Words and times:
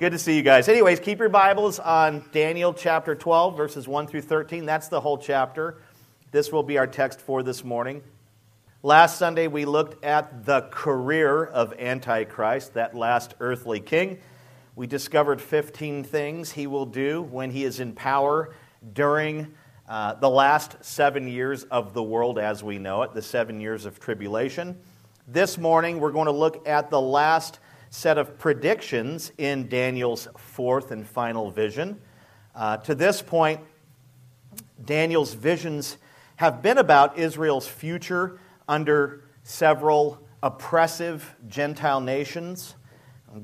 Good 0.00 0.12
to 0.12 0.18
see 0.18 0.34
you 0.34 0.42
guys. 0.42 0.66
Anyways, 0.66 0.98
keep 0.98 1.18
your 1.18 1.28
Bibles 1.28 1.78
on 1.78 2.24
Daniel 2.32 2.72
chapter 2.72 3.14
12, 3.14 3.54
verses 3.54 3.86
1 3.86 4.06
through 4.06 4.22
13. 4.22 4.64
That's 4.64 4.88
the 4.88 4.98
whole 4.98 5.18
chapter. 5.18 5.76
This 6.30 6.50
will 6.50 6.62
be 6.62 6.78
our 6.78 6.86
text 6.86 7.20
for 7.20 7.42
this 7.42 7.62
morning. 7.62 8.02
Last 8.82 9.18
Sunday, 9.18 9.46
we 9.46 9.66
looked 9.66 10.02
at 10.02 10.46
the 10.46 10.62
career 10.62 11.44
of 11.44 11.74
Antichrist, 11.78 12.72
that 12.72 12.94
last 12.94 13.34
earthly 13.40 13.78
king. 13.78 14.20
We 14.74 14.86
discovered 14.86 15.38
15 15.38 16.04
things 16.04 16.50
he 16.50 16.66
will 16.66 16.86
do 16.86 17.20
when 17.20 17.50
he 17.50 17.64
is 17.64 17.78
in 17.78 17.92
power 17.92 18.54
during 18.94 19.54
uh, 19.86 20.14
the 20.14 20.30
last 20.30 20.82
seven 20.82 21.28
years 21.28 21.64
of 21.64 21.92
the 21.92 22.02
world 22.02 22.38
as 22.38 22.64
we 22.64 22.78
know 22.78 23.02
it, 23.02 23.12
the 23.12 23.20
seven 23.20 23.60
years 23.60 23.84
of 23.84 24.00
tribulation. 24.00 24.80
This 25.28 25.58
morning, 25.58 26.00
we're 26.00 26.12
going 26.12 26.24
to 26.24 26.32
look 26.32 26.66
at 26.66 26.88
the 26.88 27.02
last 27.02 27.58
set 27.90 28.18
of 28.18 28.38
predictions 28.38 29.32
in 29.36 29.68
Daniel's 29.68 30.28
fourth 30.36 30.92
and 30.92 31.06
final 31.06 31.50
vision. 31.50 32.00
Uh, 32.54 32.76
to 32.78 32.94
this 32.94 33.20
point, 33.20 33.60
Daniel's 34.84 35.34
visions 35.34 35.98
have 36.36 36.62
been 36.62 36.78
about 36.78 37.18
Israel's 37.18 37.66
future 37.66 38.38
under 38.68 39.24
several 39.42 40.22
oppressive 40.42 41.34
Gentile 41.48 42.00
nations. 42.00 42.76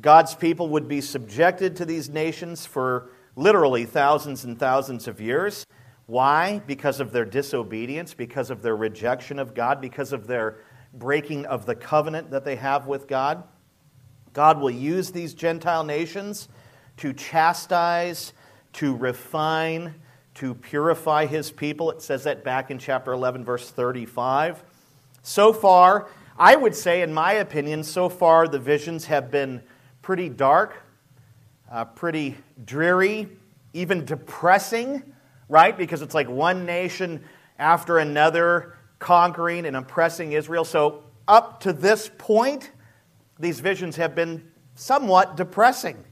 God's 0.01 0.35
people 0.35 0.69
would 0.71 0.89
be 0.89 1.01
subjected 1.01 1.77
to 1.77 1.85
these 1.85 2.09
nations 2.09 2.65
for 2.65 3.11
literally 3.35 3.85
thousands 3.85 4.45
and 4.45 4.59
thousands 4.59 5.09
of 5.09 5.21
years. 5.21 5.67
Why? 6.07 6.61
Because 6.67 7.01
of 7.01 7.13
their 7.13 7.25
disobedience, 7.25 8.15
because 8.15 8.51
of 8.51 8.63
their 8.63 8.77
rejection 8.77 9.39
of 9.39 9.55
God, 9.55 9.81
because 9.81 10.13
of 10.13 10.27
their 10.27 10.59
breaking 10.95 11.47
of 11.47 11.67
the 11.67 11.75
covenant 11.75 12.31
that 12.31 12.45
they 12.45 12.57
have 12.57 12.87
with 12.87 13.09
God. 13.09 13.43
God 14.37 14.61
will 14.61 14.71
use 14.71 15.13
these 15.13 15.33
Gentile 15.33 15.83
nations 15.83 16.51
to 16.99 17.15
chastise, 17.15 18.35
to 18.75 18.95
refine, 18.95 19.95
to 20.35 20.53
purify 20.53 21.25
his 21.25 21.51
people. 21.51 21.91
It 21.91 22.03
says 22.03 22.25
that 22.25 22.45
back 22.45 22.71
in 22.71 22.79
chapter 22.79 23.13
11, 23.13 23.47
verse 23.47 23.71
35. 23.71 24.63
So 25.23 25.55
far, 25.55 26.09
I 26.39 26.55
would 26.55 26.75
say, 26.75 27.01
in 27.01 27.15
my 27.15 27.33
opinion, 27.33 27.83
so 27.83 28.11
far 28.11 28.47
the 28.47 28.59
visions 28.59 29.07
have 29.07 29.31
been 29.31 29.63
pretty 30.03 30.29
dark, 30.29 30.83
uh, 31.73 31.87
pretty 31.87 32.37
dreary, 32.63 33.29
even 33.73 34.05
depressing, 34.05 35.03
right? 35.49 35.75
Because 35.75 36.03
it's 36.03 36.15
like 36.15 36.29
one 36.29 36.67
nation 36.67 37.25
after 37.59 37.97
another 37.97 38.77
conquering 38.99 39.65
and 39.65 39.79
oppressing 39.79 40.33
Israel. 40.33 40.67
So, 40.67 41.05
up 41.27 41.61
to 41.61 41.73
this 41.73 42.11
point, 42.19 42.71
these 43.39 43.61
visions 43.61 43.97
have 43.97 44.15
been 44.15 44.51
somewhat 44.75 45.37
depressing. 45.37 46.03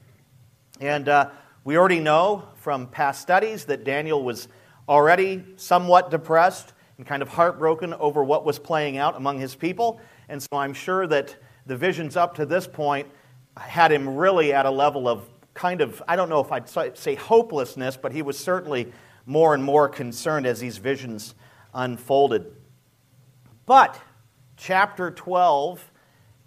And 0.79 1.07
uh, 1.09 1.29
we 1.63 1.77
already 1.77 1.99
know 1.99 2.49
from 2.55 2.87
past 2.87 3.21
studies 3.21 3.65
that 3.65 3.83
Daniel 3.83 4.23
was 4.23 4.47
already 4.87 5.43
somewhat 5.55 6.11
depressed 6.11 6.73
and 6.97 7.05
kind 7.05 7.21
of 7.21 7.29
heartbroken 7.29 7.93
over 7.95 8.23
what 8.23 8.45
was 8.45 8.59
playing 8.59 8.97
out 8.97 9.15
among 9.15 9.39
his 9.39 9.55
people. 9.55 9.99
And 10.29 10.41
so 10.41 10.57
I'm 10.57 10.73
sure 10.73 11.07
that 11.07 11.35
the 11.65 11.75
visions 11.75 12.15
up 12.15 12.35
to 12.35 12.45
this 12.45 12.67
point 12.67 13.07
had 13.57 13.91
him 13.91 14.15
really 14.15 14.53
at 14.53 14.65
a 14.65 14.71
level 14.71 15.07
of 15.07 15.27
kind 15.53 15.81
of, 15.81 16.03
I 16.07 16.15
don't 16.15 16.29
know 16.29 16.41
if 16.41 16.51
I'd 16.51 16.97
say 16.97 17.15
hopelessness, 17.15 17.97
but 17.97 18.11
he 18.11 18.21
was 18.21 18.37
certainly 18.37 18.91
more 19.25 19.53
and 19.53 19.63
more 19.63 19.89
concerned 19.89 20.45
as 20.45 20.59
these 20.59 20.77
visions 20.77 21.33
unfolded. 21.73 22.53
But 23.65 23.99
chapter 24.57 25.09
12 25.09 25.91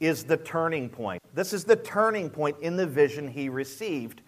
is 0.01 0.25
the 0.25 0.37
turning 0.37 0.89
point. 0.89 1.23
This 1.35 1.53
is 1.53 1.65
the 1.65 1.77
turning 1.77 2.31
point 2.31 2.57
in 2.61 2.77
the 2.77 2.87
vision 2.87 3.29
he 3.29 3.49
received. 3.49 4.23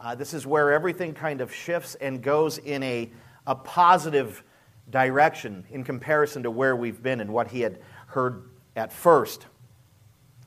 Uh, 0.00 0.14
this 0.14 0.34
is 0.34 0.46
where 0.46 0.72
everything 0.72 1.14
kind 1.14 1.40
of 1.40 1.52
shifts 1.52 1.94
and 1.96 2.22
goes 2.22 2.58
in 2.58 2.82
a, 2.82 3.10
a 3.46 3.54
positive 3.54 4.44
direction 4.90 5.64
in 5.70 5.84
comparison 5.84 6.42
to 6.42 6.50
where 6.50 6.76
we've 6.76 7.02
been 7.02 7.20
and 7.20 7.30
what 7.30 7.48
he 7.48 7.60
had 7.60 7.80
heard 8.06 8.48
at 8.76 8.92
first. 8.92 9.46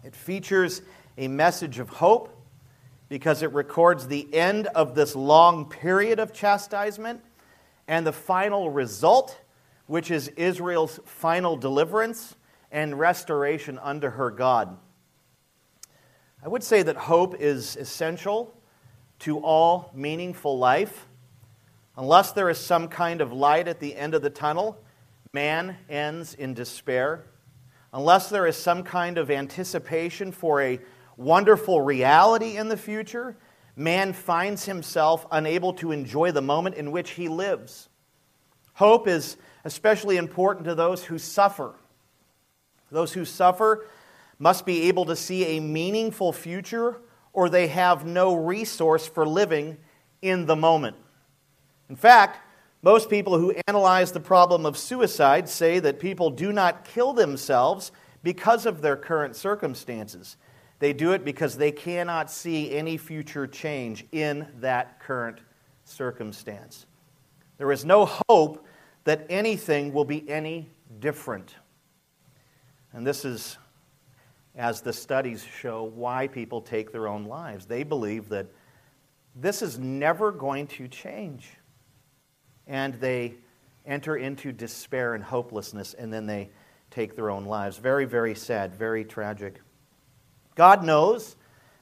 It 0.03 0.15
features 0.15 0.81
a 1.17 1.27
message 1.27 1.79
of 1.79 1.89
hope 1.89 2.37
because 3.09 3.41
it 3.41 3.51
records 3.51 4.07
the 4.07 4.33
end 4.33 4.67
of 4.67 4.95
this 4.95 5.15
long 5.15 5.69
period 5.69 6.17
of 6.19 6.33
chastisement 6.33 7.21
and 7.87 8.07
the 8.07 8.13
final 8.13 8.69
result, 8.69 9.39
which 9.87 10.09
is 10.09 10.29
Israel's 10.29 10.99
final 11.03 11.57
deliverance 11.57 12.35
and 12.71 12.97
restoration 12.97 13.79
under 13.79 14.11
her 14.11 14.31
God. 14.31 14.77
I 16.43 16.47
would 16.47 16.63
say 16.63 16.81
that 16.83 16.95
hope 16.95 17.35
is 17.39 17.75
essential 17.75 18.57
to 19.19 19.39
all 19.39 19.91
meaningful 19.93 20.57
life. 20.57 21.05
Unless 21.97 22.31
there 22.31 22.49
is 22.49 22.57
some 22.57 22.87
kind 22.87 23.21
of 23.21 23.31
light 23.31 23.67
at 23.67 23.79
the 23.79 23.95
end 23.95 24.15
of 24.15 24.21
the 24.21 24.29
tunnel, 24.29 24.81
man 25.33 25.77
ends 25.89 26.33
in 26.33 26.53
despair. 26.53 27.25
Unless 27.93 28.29
there 28.29 28.47
is 28.47 28.55
some 28.55 28.83
kind 28.83 29.17
of 29.17 29.29
anticipation 29.29 30.31
for 30.31 30.61
a 30.61 30.79
wonderful 31.17 31.81
reality 31.81 32.57
in 32.57 32.69
the 32.69 32.77
future, 32.77 33.37
man 33.75 34.13
finds 34.13 34.65
himself 34.65 35.27
unable 35.31 35.73
to 35.73 35.91
enjoy 35.91 36.31
the 36.31 36.41
moment 36.41 36.75
in 36.75 36.91
which 36.91 37.11
he 37.11 37.27
lives. 37.27 37.89
Hope 38.73 39.07
is 39.07 39.37
especially 39.65 40.17
important 40.17 40.65
to 40.65 40.73
those 40.73 41.03
who 41.03 41.19
suffer 41.19 41.75
those 42.91 43.13
who 43.13 43.25
suffer 43.25 43.87
must 44.37 44.65
be 44.65 44.83
able 44.83 45.05
to 45.05 45.15
see 45.15 45.57
a 45.57 45.59
meaningful 45.59 46.33
future, 46.33 46.97
or 47.33 47.49
they 47.49 47.67
have 47.67 48.05
no 48.05 48.35
resource 48.35 49.07
for 49.07 49.25
living 49.25 49.77
in 50.21 50.45
the 50.45 50.55
moment. 50.55 50.95
In 51.89 51.95
fact, 51.95 52.39
most 52.81 53.09
people 53.09 53.37
who 53.37 53.53
analyze 53.67 54.11
the 54.11 54.19
problem 54.19 54.65
of 54.65 54.77
suicide 54.77 55.47
say 55.47 55.79
that 55.79 55.99
people 55.99 56.29
do 56.29 56.51
not 56.51 56.83
kill 56.83 57.13
themselves 57.13 57.91
because 58.23 58.65
of 58.65 58.81
their 58.81 58.95
current 58.95 59.35
circumstances. 59.35 60.37
They 60.79 60.93
do 60.93 61.11
it 61.11 61.23
because 61.23 61.57
they 61.57 61.71
cannot 61.71 62.31
see 62.31 62.71
any 62.73 62.97
future 62.97 63.45
change 63.45 64.05
in 64.11 64.47
that 64.61 64.99
current 64.99 65.39
circumstance. 65.83 66.87
There 67.59 67.71
is 67.71 67.85
no 67.85 68.09
hope 68.27 68.65
that 69.03 69.27
anything 69.29 69.93
will 69.93 70.05
be 70.05 70.27
any 70.27 70.69
different. 70.99 71.55
And 72.93 73.05
this 73.05 73.25
is, 73.25 73.57
as 74.55 74.81
the 74.81 74.93
studies 74.93 75.43
show, 75.43 75.83
why 75.83 76.27
people 76.27 76.61
take 76.61 76.91
their 76.91 77.07
own 77.07 77.25
lives. 77.25 77.65
They 77.65 77.83
believe 77.83 78.29
that 78.29 78.47
this 79.35 79.61
is 79.61 79.79
never 79.79 80.31
going 80.31 80.67
to 80.67 80.87
change. 80.87 81.49
And 82.67 82.95
they 82.95 83.35
enter 83.85 84.15
into 84.15 84.51
despair 84.51 85.15
and 85.15 85.23
hopelessness, 85.23 85.93
and 85.93 86.13
then 86.13 86.25
they 86.25 86.49
take 86.91 87.15
their 87.15 87.29
own 87.29 87.45
lives. 87.45 87.77
Very, 87.77 88.05
very 88.05 88.35
sad, 88.35 88.75
very 88.75 89.03
tragic. 89.03 89.61
God 90.55 90.83
knows 90.83 91.35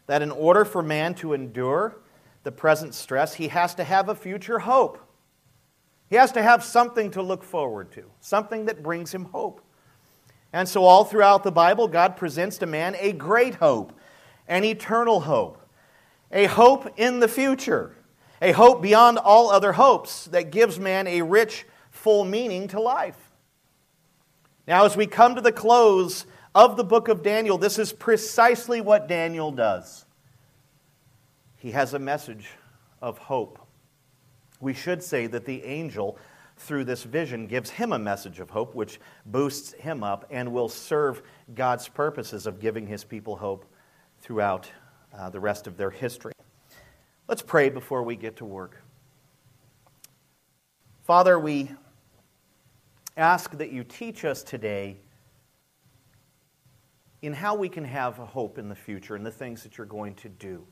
that 0.06 0.22
in 0.22 0.32
order 0.32 0.64
for 0.64 0.82
man 0.82 1.16
to 1.16 1.34
endure 1.34 1.98
the 2.44 2.52
present 2.52 2.94
stress, 2.94 3.34
he 3.34 3.50
has 3.50 3.76
to 3.76 3.84
have 3.84 4.10
a 4.10 4.16
future 4.16 4.60
hope. 4.60 5.00
He 6.10 6.16
has 6.16 6.32
to 6.32 6.42
have 6.42 6.64
something 6.64 7.12
to 7.12 7.22
look 7.22 7.44
forward 7.44 7.92
to, 7.92 8.06
something 8.22 8.66
that 8.66 8.82
brings 8.82 9.14
him 9.14 9.26
hope. 9.26 9.62
And 10.52 10.68
so, 10.68 10.84
all 10.84 11.06
throughout 11.06 11.44
the 11.44 11.52
Bible, 11.52 11.88
God 11.88 12.18
presents 12.18 12.58
to 12.60 12.66
man 12.66 12.96
a 13.00 13.12
great 13.12 13.56
hope, 13.56 13.94
an 14.48 14.64
eternal 14.64 15.22
hope, 15.22 15.60
a 16.32 16.46
hope 16.46 16.92
in 16.98 17.20
the 17.20 17.28
future, 17.28 17.96
a 18.42 18.52
hope 18.52 18.82
beyond 18.82 19.20
all 19.20 19.52
other 19.52 19.74
hopes 19.74 20.26
that 20.26 20.52
gives 20.52 20.80
man 20.80 21.06
a 21.06 21.22
rich, 21.22 21.66
full 21.92 22.26
meaning 22.26 22.68
to 22.70 22.80
life. 22.80 23.32
Now, 24.68 24.86
as 24.86 24.96
we 24.96 25.06
come 25.06 25.36
to 25.36 25.42
the 25.42 25.52
close 25.52 26.26
of 26.56 26.78
the 26.78 26.84
book 26.84 27.08
of 27.08 27.22
Daniel, 27.22 27.58
this 27.58 27.78
is 27.78 27.94
precisely 27.94 28.82
what 28.82 29.08
Daniel 29.08 29.52
does. 29.52 30.06
He 31.58 31.72
has 31.72 31.94
a 31.94 32.00
message 32.00 32.50
of 33.02 33.18
hope. 33.18 33.60
We 34.62 34.74
should 34.74 35.04
say 35.04 35.28
that 35.28 35.46
the 35.46 35.64
angel 35.64 36.18
through 36.60 36.84
this 36.84 37.04
vision 37.04 37.48
gives 37.48 37.70
him 37.70 37.94
a 37.94 38.00
message 38.00 38.40
of 38.40 38.50
hope, 38.50 38.76
which 38.76 39.00
boosts 39.26 39.72
him 39.74 40.04
up 40.04 40.26
and 40.30 40.52
will 40.52 40.70
serve 40.70 41.24
God's 41.56 41.88
purposes 41.88 42.46
of 42.46 42.60
giving 42.60 42.86
his 42.86 43.04
people 43.04 43.38
hope 43.38 43.66
throughout 44.20 44.70
uh, 45.18 45.30
the 45.30 45.40
rest 45.40 45.68
of 45.68 45.78
their 45.78 45.90
history. 45.90 46.34
Let's 47.28 47.42
pray 47.42 47.70
before 47.70 48.04
we 48.04 48.16
get 48.16 48.36
to 48.38 48.46
work. 48.46 48.82
Father, 51.04 51.40
we 51.40 51.72
ask 53.16 53.58
that 53.58 53.72
you 53.72 53.84
teach 53.84 54.26
us 54.26 54.44
today 54.44 54.98
in 57.22 57.34
how 57.34 57.56
we 57.56 57.70
can 57.70 57.86
have 57.86 58.16
hope 58.16 58.58
in 58.58 58.70
the 58.70 58.76
future 58.76 59.16
and 59.16 59.26
the 59.26 59.32
things 59.32 59.64
that 59.64 59.78
you're 59.78 59.88
going 59.88 60.14
to 60.16 60.30
do 60.30 60.66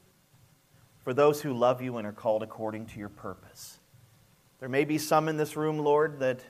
for 1.03 1.13
those 1.13 1.41
who 1.41 1.53
love 1.53 1.81
you 1.81 1.97
and 1.97 2.05
are 2.05 2.11
called 2.11 2.43
according 2.43 2.85
to 2.87 2.99
your 2.99 3.09
purpose. 3.09 3.79
There 4.59 4.69
may 4.69 4.86
be 4.86 4.98
some 4.98 5.30
in 5.30 5.38
this 5.38 5.56
room, 5.56 5.77
Lord, 5.77 6.19
that 6.19 6.42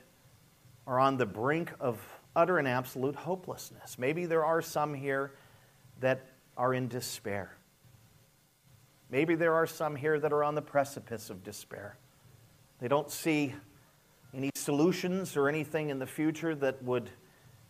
are 0.86 0.98
on 0.98 1.18
the 1.18 1.26
brink 1.26 1.72
of 1.78 2.00
utter 2.34 2.58
and 2.58 2.66
absolute 2.66 3.14
hopelessness. 3.14 3.98
Maybe 3.98 4.24
there 4.24 4.44
are 4.44 4.62
some 4.62 4.94
here 4.94 5.32
that 6.00 6.26
are 6.56 6.72
in 6.72 6.88
despair. 6.88 7.56
Maybe 9.10 9.34
there 9.34 9.54
are 9.54 9.66
some 9.66 9.96
here 9.96 10.18
that 10.20 10.32
are 10.32 10.44
on 10.44 10.54
the 10.54 10.62
precipice 10.62 11.30
of 11.30 11.42
despair. 11.44 11.96
They 12.80 12.88
don't 12.88 13.10
see 13.10 13.54
any 14.34 14.50
solutions 14.54 15.36
or 15.36 15.48
anything 15.48 15.90
in 15.90 15.98
the 15.98 16.06
future 16.06 16.54
that 16.54 16.82
would 16.82 17.10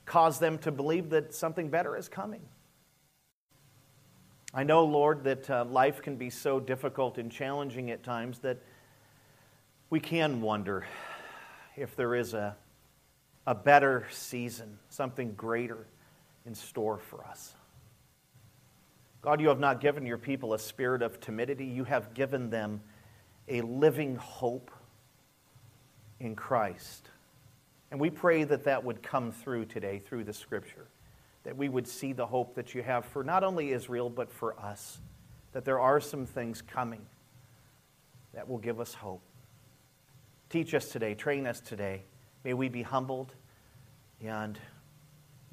cause 0.05 0.39
them 0.39 0.59
to 0.59 0.73
believe 0.73 1.11
that 1.11 1.35
something 1.35 1.69
better 1.69 1.97
is 1.97 2.09
coming. 2.09 2.43
I 4.55 4.65
know, 4.65 4.85
Lord, 4.85 5.25
that 5.25 5.49
uh, 5.51 5.65
life 5.67 6.03
can 6.03 6.17
be 6.17 6.31
so 6.31 6.59
difficult 6.59 7.19
and 7.19 7.31
challenging 7.31 7.91
at 7.91 8.03
times 8.03 8.39
that 8.41 8.59
we 9.91 10.01
can 10.01 10.41
wonder 10.41 10.87
if 11.77 11.97
there 11.97 12.15
is 12.15 12.35
a, 12.35 12.57
a 13.47 13.55
better 13.55 14.07
season, 14.11 14.79
something 14.91 15.33
greater 15.33 15.87
in 16.45 16.55
store 16.55 16.99
for 16.99 17.25
us. 17.25 17.55
God, 19.23 19.41
you 19.41 19.49
have 19.49 19.59
not 19.59 19.81
given 19.81 20.07
your 20.07 20.19
people 20.19 20.55
a 20.55 20.59
spirit 20.59 21.03
of 21.03 21.21
timidity. 21.21 21.65
You 21.65 21.85
have 21.85 22.15
given 22.15 22.51
them 22.51 22.81
a 23.49 23.63
living 23.63 24.17
hope 24.17 24.71
in 26.21 26.37
Christ. 26.37 27.09
And 27.91 27.99
we 27.99 28.11
pray 28.11 28.45
that 28.45 28.65
that 28.65 28.85
would 28.85 29.03
come 29.03 29.33
through 29.33 29.65
today 29.67 29.99
through 29.99 30.25
the 30.25 30.33
scripture, 30.33 30.87
that 31.45 31.57
we 31.57 31.69
would 31.69 31.89
see 31.89 32.13
the 32.13 32.27
hope 32.27 32.55
that 32.55 32.75
you 32.75 32.83
have 32.83 33.07
for 33.07 33.25
not 33.25 33.43
only 33.43 33.73
Israel, 33.73 34.11
but 34.11 34.31
for 34.31 34.59
us, 34.61 34.99
that 35.53 35.65
there 35.65 35.81
are 35.81 36.01
some 36.01 36.27
things 36.27 36.61
coming 36.61 37.05
that 38.35 38.47
will 38.47 38.59
give 38.59 38.79
us 38.81 38.93
hope. 38.93 39.23
Teach 40.51 40.73
us 40.73 40.89
today, 40.89 41.15
train 41.15 41.47
us 41.47 41.61
today. 41.61 42.03
May 42.43 42.55
we 42.55 42.69
be 42.69 42.83
humbled 42.83 43.35
and 44.25 44.59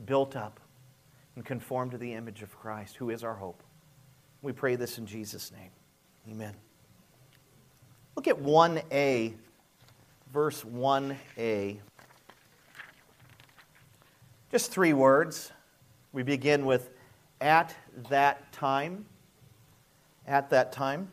built 0.05 0.35
up 0.35 0.59
and 1.35 1.43
conformed 1.43 1.91
to 1.91 1.97
the 1.97 2.13
image 2.13 2.41
of 2.41 2.57
Christ, 2.57 2.95
who 2.95 3.09
is 3.09 3.23
our 3.23 3.33
hope. 3.33 3.61
We 4.41 4.53
pray 4.53 4.75
this 4.77 4.97
in 4.97 5.05
Jesus' 5.05 5.51
name. 5.51 5.71
Amen. 6.31 6.53
Look 8.15 8.27
at 8.27 8.41
1a, 8.41 9.33
verse 10.31 10.63
1a. 10.63 11.79
Just 14.49 14.71
three 14.71 14.93
words. 14.93 15.51
We 16.13 16.23
begin 16.23 16.65
with 16.65 16.91
at 17.41 17.75
that 18.09 18.53
time. 18.53 19.05
At 20.25 20.49
that 20.51 20.71
time. 20.71 21.11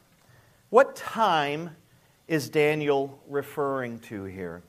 What 0.70 0.94
time 0.94 1.74
is 2.32 2.48
Daniel 2.48 3.20
referring 3.28 3.98
to 3.98 4.24
here? 4.24 4.62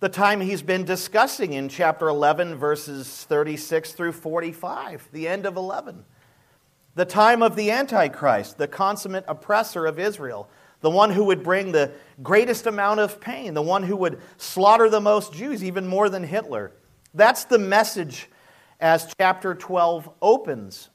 The 0.00 0.10
time 0.10 0.42
he's 0.42 0.60
been 0.60 0.84
discussing 0.84 1.54
in 1.54 1.70
chapter 1.70 2.06
11, 2.06 2.56
verses 2.56 3.24
36 3.30 3.92
through 3.92 4.12
45, 4.12 5.08
the 5.10 5.26
end 5.26 5.46
of 5.46 5.56
11. 5.56 6.04
The 6.96 7.06
time 7.06 7.42
of 7.42 7.56
the 7.56 7.70
Antichrist, 7.70 8.58
the 8.58 8.68
consummate 8.68 9.24
oppressor 9.26 9.86
of 9.86 9.98
Israel, 9.98 10.50
the 10.82 10.90
one 10.90 11.10
who 11.10 11.24
would 11.24 11.42
bring 11.42 11.72
the 11.72 11.92
greatest 12.22 12.66
amount 12.66 13.00
of 13.00 13.18
pain, 13.18 13.54
the 13.54 13.62
one 13.62 13.82
who 13.82 13.96
would 13.96 14.20
slaughter 14.36 14.90
the 14.90 15.00
most 15.00 15.32
Jews, 15.32 15.64
even 15.64 15.86
more 15.86 16.10
than 16.10 16.24
Hitler. 16.24 16.72
That's 17.14 17.44
the 17.44 17.58
message 17.58 18.28
as 18.80 19.14
chapter 19.18 19.54
12 19.54 20.10
opens. 20.20 20.90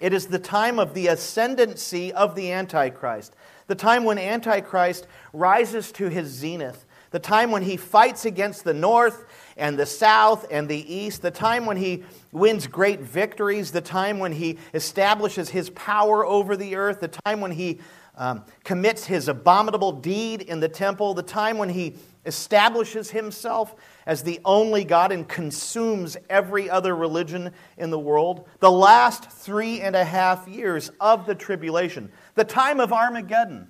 It 0.00 0.12
is 0.12 0.26
the 0.26 0.38
time 0.38 0.78
of 0.78 0.92
the 0.92 1.06
ascendancy 1.06 2.12
of 2.12 2.34
the 2.34 2.52
Antichrist 2.52 3.34
the 3.66 3.74
time 3.74 4.04
when 4.04 4.18
Antichrist 4.18 5.06
rises 5.32 5.92
to 5.92 6.08
his 6.08 6.28
zenith, 6.28 6.84
the 7.10 7.18
time 7.18 7.50
when 7.50 7.62
he 7.62 7.76
fights 7.76 8.24
against 8.24 8.64
the 8.64 8.74
north 8.74 9.24
and 9.56 9.78
the 9.78 9.86
south 9.86 10.46
and 10.50 10.68
the 10.68 10.94
east, 10.94 11.22
the 11.22 11.30
time 11.30 11.64
when 11.64 11.76
he 11.76 12.02
wins 12.32 12.66
great 12.66 13.00
victories, 13.00 13.70
the 13.70 13.80
time 13.80 14.18
when 14.18 14.32
he 14.32 14.58
establishes 14.74 15.48
his 15.48 15.70
power 15.70 16.26
over 16.26 16.56
the 16.56 16.74
earth, 16.74 17.00
the 17.00 17.08
time 17.08 17.40
when 17.40 17.52
he 17.52 17.78
um, 18.16 18.44
commits 18.64 19.06
his 19.06 19.28
abominable 19.28 19.92
deed 19.92 20.42
in 20.42 20.60
the 20.60 20.68
temple, 20.68 21.14
the 21.14 21.22
time 21.22 21.58
when 21.58 21.68
he 21.68 21.96
establishes 22.26 23.10
himself 23.10 23.74
as 24.06 24.22
the 24.22 24.40
only 24.44 24.84
God 24.84 25.12
and 25.12 25.28
consumes 25.28 26.16
every 26.30 26.70
other 26.70 26.94
religion 26.96 27.52
in 27.76 27.90
the 27.90 27.98
world, 27.98 28.48
the 28.60 28.70
last 28.70 29.30
three 29.30 29.80
and 29.80 29.96
a 29.96 30.04
half 30.04 30.48
years 30.48 30.90
of 31.00 31.26
the 31.26 31.34
tribulation, 31.34 32.10
the 32.34 32.44
time 32.44 32.80
of 32.80 32.92
Armageddon. 32.92 33.68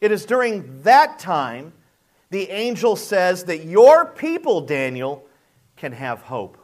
It 0.00 0.12
is 0.12 0.26
during 0.26 0.82
that 0.82 1.18
time 1.18 1.72
the 2.30 2.50
angel 2.50 2.96
says 2.96 3.44
that 3.44 3.64
your 3.64 4.06
people, 4.06 4.60
Daniel, 4.60 5.24
can 5.76 5.92
have 5.92 6.20
hope. 6.22 6.58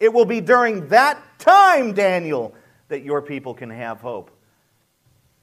It 0.00 0.12
will 0.12 0.24
be 0.24 0.40
during 0.40 0.88
that 0.88 1.20
time, 1.38 1.92
Daniel, 1.92 2.54
that 2.88 3.02
your 3.02 3.22
people 3.22 3.54
can 3.54 3.70
have 3.70 4.00
hope. 4.00 4.30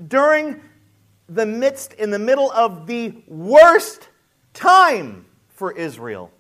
During 0.08 0.62
the 1.30 1.46
midst, 1.46 1.94
in 1.94 2.12
the 2.12 2.20
middle 2.20 2.52
of 2.52 2.88
the 2.88 3.24
worst 3.28 4.10
time 4.54 5.26
for 5.50 5.72
Israel. 5.72 6.32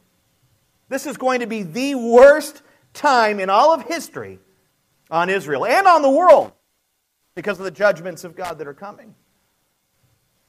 This 0.89 1.05
is 1.05 1.17
going 1.17 1.39
to 1.39 1.47
be 1.47 1.63
the 1.63 1.95
worst 1.95 2.61
time 2.93 3.39
in 3.39 3.49
all 3.49 3.73
of 3.73 3.83
history 3.83 4.39
on 5.09 5.29
Israel 5.29 5.65
and 5.65 5.87
on 5.87 6.01
the 6.01 6.09
world 6.09 6.51
because 7.35 7.59
of 7.59 7.65
the 7.65 7.71
judgments 7.71 8.23
of 8.23 8.35
God 8.35 8.57
that 8.59 8.67
are 8.67 8.73
coming. 8.73 9.15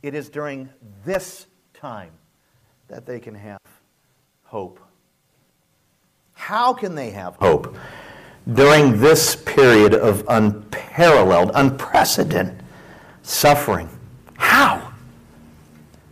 It 0.02 0.14
is 0.14 0.28
during 0.28 0.68
this 1.04 1.46
time 1.72 2.12
that 2.88 3.06
they 3.06 3.20
can 3.20 3.34
have 3.34 3.60
hope. 4.42 4.80
How 6.34 6.74
can 6.74 6.94
they 6.94 7.10
have 7.10 7.36
hope 7.36 7.76
during 8.52 9.00
this 9.00 9.34
period 9.34 9.94
of 9.94 10.24
unparalleled, 10.28 11.52
unprecedented 11.54 12.62
suffering? 13.22 13.88
How? 14.36 14.92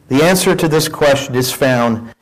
The 0.09 0.23
answer 0.23 0.57
to 0.57 0.69
this 0.69 0.89
question 0.89 1.35
is 1.35 1.53
found 1.53 2.15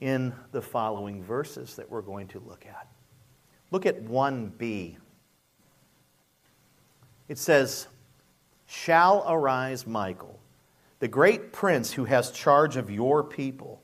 in 0.00 0.32
the 0.50 0.62
following 0.62 1.22
verses 1.22 1.76
that 1.76 1.90
we're 1.90 2.02
going 2.02 2.28
to 2.28 2.40
look 2.40 2.64
at. 2.66 2.88
Look 3.70 3.86
at 3.86 4.02
1b. 4.04 4.96
It 7.32 7.38
says, 7.38 7.86
Shall 8.66 9.24
arise 9.26 9.86
Michael, 9.86 10.38
the 10.98 11.08
great 11.08 11.50
prince 11.50 11.90
who 11.90 12.04
has 12.04 12.30
charge 12.30 12.76
of 12.76 12.90
your 12.90 13.24
people. 13.24 13.80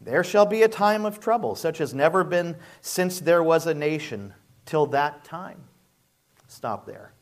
There 0.00 0.24
shall 0.24 0.44
be 0.44 0.64
a 0.64 0.68
time 0.68 1.04
of 1.04 1.20
trouble, 1.20 1.54
such 1.54 1.80
as 1.80 1.94
never 1.94 2.24
been 2.24 2.56
since 2.80 3.20
there 3.20 3.44
was 3.44 3.68
a 3.68 3.72
nation 3.72 4.34
till 4.66 4.86
that 4.86 5.22
time. 5.22 5.62
Stop 6.48 6.86
there. 6.86 7.12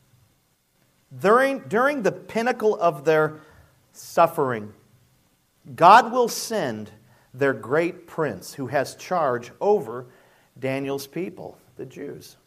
During, 1.15 1.59
during 1.59 2.01
the 2.01 2.11
pinnacle 2.11 2.75
of 2.81 3.05
their 3.05 3.39
suffering, 3.91 4.73
God 5.75 6.11
will 6.11 6.27
send 6.27 6.89
their 7.35 7.53
great 7.53 8.07
prince 8.07 8.55
who 8.55 8.65
has 8.65 8.95
charge 8.95 9.51
over 9.61 10.07
Daniel's 10.57 11.05
people, 11.05 11.59
the 11.75 11.85
Jews. 11.85 12.37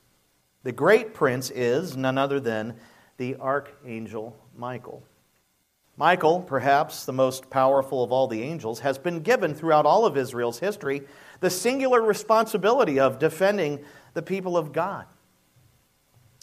The 0.67 0.73
great 0.73 1.15
prince 1.15 1.53
is 1.53 1.97
none 1.97 2.19
other 2.19 2.41
than 2.41 2.75
the 3.19 3.37
archangel 3.37 4.37
Michael. 4.57 5.01
Michael, 5.97 6.41
perhaps 6.41 7.05
the 7.05 7.13
most 7.13 7.49
powerful 7.51 8.03
of 8.03 8.11
all 8.11 8.27
the 8.27 8.43
angels, 8.43 8.81
has 8.81 8.99
been 8.99 9.21
given 9.21 9.55
throughout 9.55 9.87
all 9.87 10.05
of 10.05 10.17
Israel's 10.17 10.59
history 10.59 11.03
the 11.39 11.51
singular 11.51 12.03
responsibility 12.03 12.99
of 12.99 13.21
defending 13.21 13.79
the 14.15 14.23
people 14.23 14.57
of 14.57 14.73
God. 14.73 15.07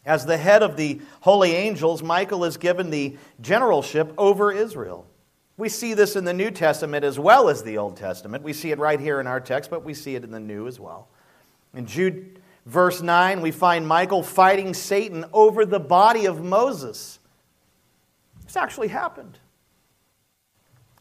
As 0.05 0.25
the 0.25 0.37
head 0.37 0.63
of 0.63 0.77
the 0.77 1.01
holy 1.19 1.51
angels, 1.51 2.01
Michael 2.01 2.45
is 2.45 2.55
given 2.55 2.91
the 2.91 3.17
generalship 3.41 4.13
over 4.17 4.53
Israel. 4.53 5.05
We 5.57 5.67
see 5.67 5.93
this 5.93 6.15
in 6.15 6.23
the 6.23 6.33
New 6.33 6.49
Testament 6.49 7.03
as 7.03 7.19
well 7.19 7.49
as 7.49 7.61
the 7.61 7.77
Old 7.77 7.97
Testament. 7.97 8.41
We 8.41 8.53
see 8.53 8.71
it 8.71 8.79
right 8.79 9.01
here 9.01 9.19
in 9.19 9.27
our 9.27 9.41
text, 9.41 9.69
but 9.69 9.83
we 9.83 9.93
see 9.93 10.15
it 10.15 10.23
in 10.23 10.31
the 10.31 10.39
New 10.39 10.65
as 10.65 10.79
well. 10.79 11.09
In 11.73 11.85
Jude 11.85 12.39
Verse 12.65 13.01
9, 13.01 13.41
we 13.41 13.51
find 13.51 13.87
Michael 13.87 14.23
fighting 14.23 14.73
Satan 14.73 15.25
over 15.33 15.65
the 15.65 15.79
body 15.79 16.25
of 16.25 16.43
Moses. 16.43 17.19
This 18.45 18.55
actually 18.55 18.87
happened. 18.87 19.37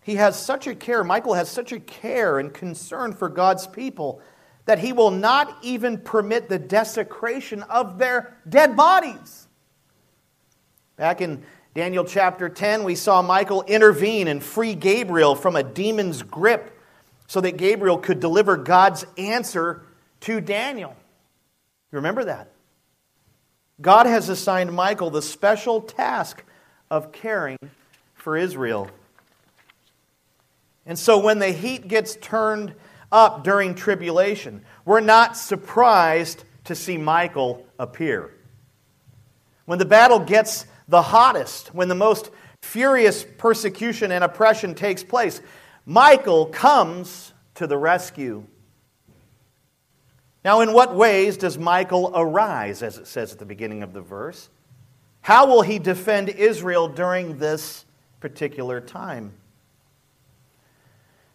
He 0.02 0.16
has 0.16 0.40
such 0.40 0.66
a 0.66 0.75
care, 0.75 1.04
Michael 1.04 1.35
has 1.35 1.49
such 1.49 1.71
a 1.71 1.78
care 1.78 2.40
and 2.40 2.52
concern 2.52 3.12
for 3.12 3.28
God's 3.28 3.66
people 3.69 4.21
that 4.64 4.78
he 4.78 4.92
will 4.92 5.11
not 5.11 5.57
even 5.62 5.99
permit 5.99 6.49
the 6.49 6.59
desecration 6.59 7.62
of 7.64 7.99
their 7.99 8.37
dead 8.49 8.76
bodies. 8.76 9.49
Back 10.97 11.21
in 11.21 11.42
Daniel 11.75 12.04
chapter 12.04 12.49
10, 12.49 12.85
we 12.85 12.95
saw 12.95 13.23
Michael 13.23 13.62
intervene 13.62 14.28
and 14.28 14.42
free 14.42 14.75
Gabriel 14.75 15.35
from 15.35 15.57
a 15.57 15.62
demon's 15.62 16.23
grip 16.23 16.78
so 17.26 17.40
that 17.40 17.57
Gabriel 17.57 17.99
could 17.99 18.21
deliver 18.21 18.57
God's 18.57 19.04
answer 19.16 19.85
to 20.21 20.40
Daniel. 20.40 20.95
You 21.92 21.96
remember 21.96 22.25
that? 22.25 22.50
God 23.80 24.06
has 24.06 24.30
assigned 24.30 24.72
Michael 24.72 25.11
the 25.11 25.22
special 25.22 25.82
task 25.82 26.42
of 26.90 27.12
caring 27.12 27.58
for 28.14 28.37
Israel. 28.37 28.88
And 30.87 30.99
so 30.99 31.18
when 31.18 31.38
the 31.38 31.50
heat 31.50 31.88
gets 31.88 32.16
turned 32.16 32.75
up 33.11 33.44
during 33.44 33.75
tribulation, 33.75 34.64
we're 34.84 35.00
not 35.00 35.37
surprised 35.37 36.44
to 36.64 36.75
see 36.75 36.96
Michael 36.96 37.66
appear. 37.78 38.32
When 39.66 39.78
the 39.78 39.84
battle 39.84 40.18
gets 40.18 40.66
the 40.88 41.02
hottest, 41.02 41.75
when 41.75 41.88
the 41.88 41.94
most 41.94 42.30
furious 42.62 43.25
persecution 43.38 44.12
and 44.12 44.25
oppression 44.25 44.75
takes 44.75 45.04
place, 45.04 45.40
Michael 45.84 46.46
comes 46.46 47.32
to 47.56 47.66
the 47.66 47.76
rescue. 47.76 48.46
Now, 50.44 50.61
in 50.61 50.72
what 50.72 50.94
ways 50.94 51.37
does 51.37 51.56
Michael 51.56 52.11
arise, 52.14 52.82
as 52.82 52.99
it 52.99 53.06
says 53.06 53.32
at 53.32 53.38
the 53.38 53.44
beginning 53.44 53.82
of 53.82 53.92
the 53.92 54.00
verse? 54.00 54.49
How 55.20 55.46
will 55.46 55.62
he 55.62 55.78
defend 55.78 56.28
Israel 56.28 56.88
during 56.88 57.38
this 57.38 57.84
particular 58.18 58.80
time? 58.80 59.32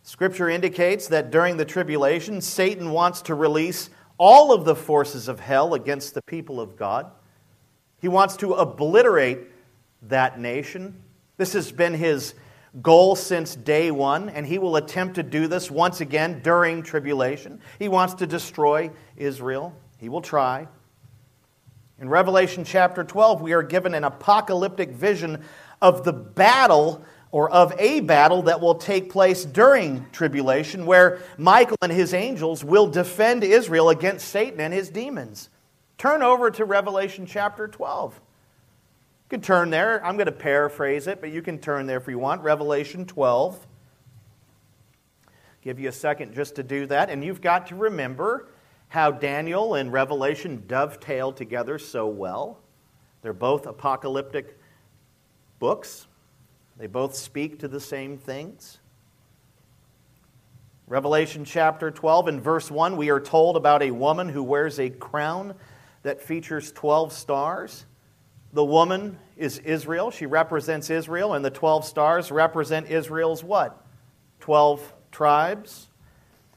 Scripture 0.04 0.50
indicates 0.50 1.08
that 1.08 1.32
during 1.32 1.58
the 1.58 1.66
tribulation, 1.66 2.42
Satan 2.42 2.92
wants 2.92 3.22
to 3.24 3.36
release 3.36 3.90
all 4.18 4.52
of 4.52 4.66
the 4.66 4.76
forces 4.76 5.28
of 5.28 5.40
hell 5.40 5.74
against 5.74 6.14
the 6.14 6.22
people 6.22 6.60
of 6.60 6.76
God. 6.78 7.12
He 8.00 8.08
wants 8.08 8.36
to 8.38 8.54
obliterate 8.54 9.40
that 10.04 10.40
nation. 10.40 11.02
This 11.38 11.54
has 11.54 11.72
been 11.72 11.94
his 11.94 12.34
goal 12.82 13.16
since 13.16 13.56
day 13.56 13.92
one, 13.92 14.30
and 14.30 14.46
he 14.46 14.60
will 14.60 14.76
attempt 14.76 15.16
to 15.16 15.24
do 15.24 15.48
this 15.48 15.72
once 15.72 16.02
again 16.02 16.42
during 16.44 16.84
tribulation. 16.84 17.60
He 17.80 17.88
wants 17.88 18.16
to 18.16 18.28
destroy 18.28 18.92
Israel. 19.16 19.74
He 19.98 20.10
will 20.10 20.22
try. 20.22 20.68
In 22.00 22.10
Revelation 22.10 22.64
chapter 22.64 23.04
12, 23.04 23.42
we 23.42 23.54
are 23.54 23.64
given 23.64 23.94
an 23.96 24.04
apocalyptic 24.04 24.92
vision 24.92 25.44
of 25.82 26.04
the 26.04 26.14
battle 26.14 27.04
or 27.32 27.50
of 27.50 27.74
a 27.80 28.00
battle 28.02 28.44
that 28.44 28.62
will 28.62 28.76
take 28.76 29.10
place 29.12 29.44
during 29.46 30.06
tribulation, 30.12 30.86
where 30.86 31.20
Michael 31.38 31.78
and 31.82 31.92
his 31.92 32.14
angels 32.14 32.64
will 32.64 32.88
defend 32.88 33.44
Israel 33.44 33.90
against 33.90 34.28
Satan 34.30 34.60
and 34.60 34.74
his 34.74 34.90
demons. 34.90 35.50
Turn 35.98 36.22
over 36.22 36.52
to 36.52 36.66
Revelation 36.66 37.26
chapter 37.26 37.68
12. 37.68 38.20
You 39.28 39.32
can 39.32 39.42
turn 39.42 39.72
there. 39.72 40.06
I'm 40.06 40.16
going 40.16 40.28
to 40.28 40.32
paraphrase 40.32 41.06
it, 41.08 41.20
but 41.20 41.32
you 41.32 41.42
can 41.42 41.60
turn 41.60 41.86
there 41.86 41.98
if 41.98 42.08
you 42.08 42.18
want. 42.18 42.44
Revelation 42.44 43.06
12. 43.06 43.68
Give 45.62 45.82
you 45.82 45.90
a 45.90 45.92
second 45.92 46.34
just 46.34 46.56
to 46.56 46.64
do 46.64 46.86
that. 46.86 47.10
And 47.10 47.22
you've 47.22 47.42
got 47.42 47.68
to 47.68 47.76
remember 47.76 48.48
how 48.88 49.12
Daniel 49.12 49.76
and 49.76 49.92
Revelation 49.92 50.64
dovetail 50.66 51.34
together 51.34 51.78
so 51.78 52.08
well. 52.08 52.60
They're 53.22 53.34
both 53.34 53.66
apocalyptic 53.66 54.58
books. 55.60 56.08
They 56.78 56.88
both 56.88 57.14
speak 57.14 57.60
to 57.60 57.68
the 57.68 57.82
same 57.82 58.18
things. 58.18 58.78
Revelation 60.88 61.44
chapter 61.44 61.92
12 61.92 62.30
and 62.30 62.42
verse 62.42 62.72
1, 62.72 62.96
we 62.96 63.10
are 63.10 63.20
told 63.20 63.58
about 63.58 63.84
a 63.84 63.92
woman 63.92 64.30
who 64.30 64.42
wears 64.42 64.80
a 64.80 64.90
crown 64.90 65.54
that 66.04 66.22
features 66.22 66.72
12 66.72 67.12
stars. 67.12 67.86
The 68.58 68.66
woman 68.66 69.20
is 69.38 69.60
Israel. 69.60 70.10
She 70.10 70.26
represents 70.26 70.90
Israel, 70.90 71.36
and 71.36 71.46
the 71.46 71.52
12 71.52 71.86
stars 71.86 72.32
represent 72.32 72.90
Israel's 72.90 73.44
what? 73.44 73.86
12 74.40 74.94
tribes. 75.12 75.90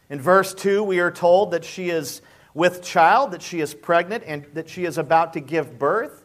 In 0.09 0.19
verse 0.19 0.55
2, 0.55 0.83
we 0.83 1.01
are 1.01 1.11
told 1.11 1.51
that 1.51 1.63
she 1.63 1.91
is 1.91 2.23
with 2.55 2.83
child, 2.83 3.33
that 3.33 3.43
she 3.43 3.61
is 3.61 3.75
pregnant, 3.75 4.25
and 4.27 4.47
that 4.55 4.67
she 4.67 4.87
is 4.87 4.97
about 4.97 5.35
to 5.35 5.41
give 5.41 5.79
birth. 5.79 6.25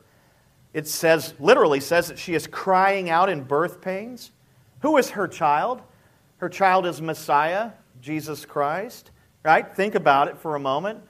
It 0.74 0.88
says, 0.88 1.34
literally 1.42 1.82
says 1.82 2.08
that 2.08 2.20
she 2.20 2.36
is 2.36 2.48
crying 2.48 3.10
out 3.10 3.28
in 3.28 3.44
birth 3.44 3.82
pains. 3.82 4.32
Who 4.80 4.96
is 4.96 5.10
her 5.10 5.28
child? 5.28 5.82
Her 6.38 6.48
child 6.48 6.86
is 6.86 7.02
Messiah, 7.02 7.72
Jesus 8.00 8.46
Christ, 8.46 9.12
right? 9.44 9.76
Think 9.76 9.96
about 9.96 10.30
it 10.30 10.38
for 10.38 10.56
a 10.56 10.60
moment. 10.60 11.02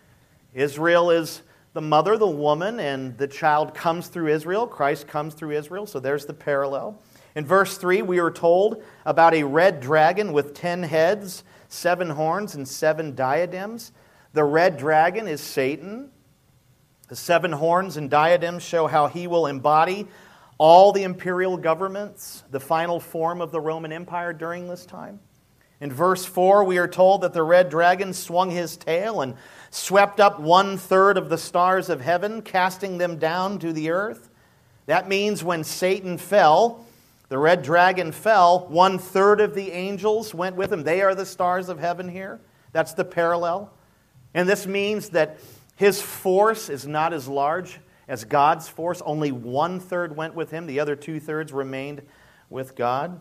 Israel 0.56 1.12
is 1.12 1.44
the 1.76 1.82
mother, 1.82 2.18
the 2.18 2.26
woman, 2.26 2.80
and 2.80 3.18
the 3.18 3.28
child 3.28 3.74
comes 3.74 4.08
through 4.08 4.30
Israel. 4.30 4.66
Christ 4.66 5.10
comes 5.10 5.34
through 5.34 5.52
Israel, 5.52 5.86
so 5.86 6.00
there's 6.00 6.26
the 6.26 6.34
parallel. 6.34 7.02
In 7.36 7.46
verse 7.46 7.78
3, 7.78 8.02
we 8.02 8.18
are 8.20 8.32
told 8.32 8.82
about 9.06 9.34
a 9.34 9.44
red 9.44 9.82
dragon 9.82 10.32
with 10.32 10.54
ten 10.54 10.84
heads, 10.84 11.44
seven 11.68 12.12
horns, 12.12 12.56
and 12.56 12.66
seven 12.66 13.14
diadems. 13.14 13.92
The 14.32 14.46
red 14.46 14.78
dragon 14.78 15.28
is 15.28 15.42
Satan. 15.42 16.12
The 17.10 17.18
seven 17.18 17.52
horns 17.52 17.98
and 17.98 18.10
diadems 18.10 18.64
show 18.64 18.88
how 18.88 19.08
he 19.08 19.28
will 19.28 19.46
embody 19.46 20.08
all 20.58 20.94
the 20.94 21.04
imperial 21.04 21.58
governments, 21.58 22.46
the 22.52 22.62
final 22.62 23.02
form 23.02 23.42
of 23.42 23.52
the 23.52 23.60
Roman 23.60 23.92
Empire 23.92 24.32
during 24.32 24.70
this 24.70 24.86
time. 24.86 25.20
In 25.82 25.92
verse 25.92 26.26
4, 26.26 26.64
we 26.64 26.78
are 26.78 26.88
told 26.88 27.22
that 27.22 27.34
the 27.34 27.44
red 27.44 27.70
dragon 27.70 28.14
swung 28.14 28.50
his 28.50 28.78
tail 28.78 29.22
and 29.22 29.36
swept 29.70 30.20
up 30.20 30.40
one 30.40 30.78
third 30.78 31.18
of 31.18 31.30
the 31.30 31.38
stars 31.38 31.90
of 31.90 32.02
heaven, 32.02 32.42
casting 32.42 32.98
them 32.98 33.18
down 33.18 33.60
to 33.60 33.74
the 33.74 33.90
earth. 33.90 34.30
That 34.86 35.10
means 35.10 35.44
when 35.44 35.64
Satan 35.64 36.18
fell, 36.18 36.86
the 37.28 37.38
red 37.38 37.64
dragon 37.64 38.12
fell, 38.12 38.68
one 38.68 39.00
third 39.00 39.42
of 39.42 39.56
the 39.56 39.72
angels 39.72 40.34
went 40.34 40.56
with 40.56 40.72
him. 40.72 40.84
They 40.84 41.02
are 41.02 41.16
the 41.16 41.26
stars 41.26 41.70
of 41.70 41.80
heaven 41.80 42.08
here. 42.08 42.40
That's 42.72 42.94
the 42.94 43.06
parallel. 43.06 43.74
And 44.34 44.48
this 44.48 44.68
means 44.68 45.10
that 45.10 45.40
his 45.76 46.02
force 46.02 46.70
is 46.70 46.86
not 46.88 47.14
as 47.14 47.28
large 47.28 47.80
as 48.08 48.24
God's 48.24 48.70
force. 48.70 49.02
Only 49.06 49.32
one 49.32 49.80
third 49.80 50.16
went 50.16 50.36
with 50.36 50.52
him, 50.52 50.68
the 50.68 50.80
other 50.80 50.96
two 50.96 51.20
thirds 51.20 51.52
remained 51.52 52.02
with 52.50 52.76
God. 52.76 53.20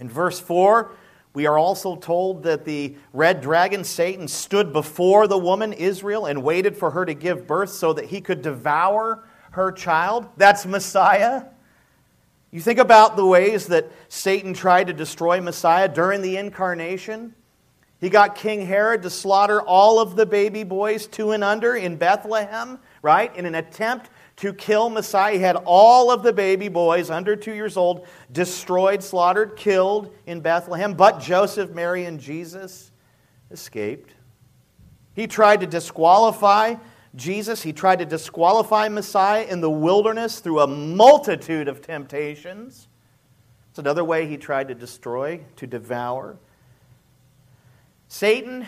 In 0.00 0.08
verse 0.08 0.40
4, 0.40 0.90
we 1.34 1.46
are 1.46 1.58
also 1.58 1.96
told 1.96 2.44
that 2.44 2.64
the 2.64 2.94
red 3.12 3.40
dragon, 3.40 3.82
Satan, 3.82 4.28
stood 4.28 4.72
before 4.72 5.26
the 5.26 5.36
woman 5.36 5.72
Israel 5.72 6.26
and 6.26 6.44
waited 6.44 6.76
for 6.76 6.92
her 6.92 7.04
to 7.04 7.12
give 7.12 7.46
birth 7.46 7.70
so 7.70 7.92
that 7.92 8.06
he 8.06 8.20
could 8.20 8.40
devour 8.40 9.24
her 9.50 9.72
child. 9.72 10.28
That's 10.36 10.64
Messiah. 10.64 11.46
You 12.52 12.60
think 12.60 12.78
about 12.78 13.16
the 13.16 13.26
ways 13.26 13.66
that 13.66 13.90
Satan 14.08 14.54
tried 14.54 14.86
to 14.86 14.92
destroy 14.92 15.40
Messiah 15.40 15.88
during 15.88 16.22
the 16.22 16.36
incarnation. 16.36 17.34
He 18.00 18.10
got 18.10 18.36
King 18.36 18.64
Herod 18.64 19.02
to 19.02 19.10
slaughter 19.10 19.60
all 19.60 19.98
of 19.98 20.14
the 20.14 20.26
baby 20.26 20.62
boys 20.62 21.08
two 21.08 21.32
and 21.32 21.42
under 21.42 21.74
in 21.74 21.96
Bethlehem, 21.96 22.78
right? 23.02 23.34
In 23.34 23.44
an 23.44 23.56
attempt 23.56 24.08
to 24.36 24.52
kill 24.52 24.90
Messiah. 24.90 25.34
He 25.34 25.38
had 25.38 25.56
all 25.64 26.10
of 26.10 26.22
the 26.22 26.32
baby 26.32 26.68
boys 26.68 27.10
under 27.10 27.36
two 27.36 27.54
years 27.54 27.76
old 27.76 28.06
destroyed, 28.32 29.02
slaughtered, 29.02 29.56
killed 29.56 30.14
in 30.26 30.40
Bethlehem. 30.40 30.94
But 30.94 31.20
Joseph, 31.20 31.70
Mary, 31.70 32.04
and 32.04 32.18
Jesus 32.18 32.90
escaped. 33.50 34.14
He 35.14 35.26
tried 35.26 35.60
to 35.60 35.66
disqualify 35.66 36.74
Jesus. 37.14 37.62
He 37.62 37.72
tried 37.72 38.00
to 38.00 38.04
disqualify 38.04 38.88
Messiah 38.88 39.44
in 39.44 39.60
the 39.60 39.70
wilderness 39.70 40.40
through 40.40 40.60
a 40.60 40.66
multitude 40.66 41.68
of 41.68 41.80
temptations. 41.80 42.88
It's 43.70 43.78
another 43.78 44.04
way 44.04 44.26
he 44.26 44.36
tried 44.36 44.68
to 44.68 44.74
destroy, 44.74 45.40
to 45.56 45.66
devour. 45.66 46.36
Satan 48.08 48.66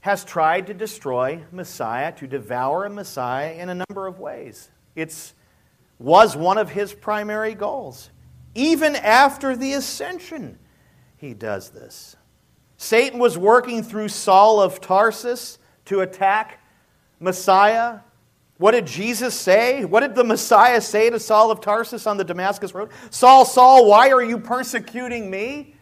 has 0.00 0.24
tried 0.24 0.66
to 0.68 0.74
destroy 0.74 1.42
Messiah, 1.52 2.12
to 2.12 2.26
devour 2.26 2.88
Messiah 2.88 3.52
in 3.52 3.68
a 3.68 3.74
number 3.74 4.06
of 4.06 4.18
ways. 4.18 4.70
It 4.96 5.32
was 5.98 6.36
one 6.36 6.58
of 6.58 6.70
his 6.70 6.94
primary 6.94 7.54
goals. 7.54 8.10
Even 8.54 8.96
after 8.96 9.56
the 9.56 9.74
ascension, 9.74 10.58
he 11.16 11.34
does 11.34 11.70
this. 11.70 12.16
Satan 12.78 13.18
was 13.18 13.36
working 13.36 13.82
through 13.82 14.08
Saul 14.08 14.60
of 14.60 14.80
Tarsus 14.80 15.58
to 15.84 16.00
attack 16.00 16.60
Messiah. 17.20 18.00
What 18.56 18.70
did 18.70 18.86
Jesus 18.86 19.34
say? 19.34 19.84
What 19.84 20.00
did 20.00 20.14
the 20.14 20.24
Messiah 20.24 20.80
say 20.80 21.10
to 21.10 21.20
Saul 21.20 21.50
of 21.50 21.60
Tarsus 21.60 22.06
on 22.06 22.16
the 22.16 22.24
Damascus 22.24 22.74
Road? 22.74 22.90
Saul, 23.10 23.44
Saul, 23.44 23.86
why 23.86 24.10
are 24.10 24.22
you 24.22 24.38
persecuting 24.38 25.30
me? 25.30 25.74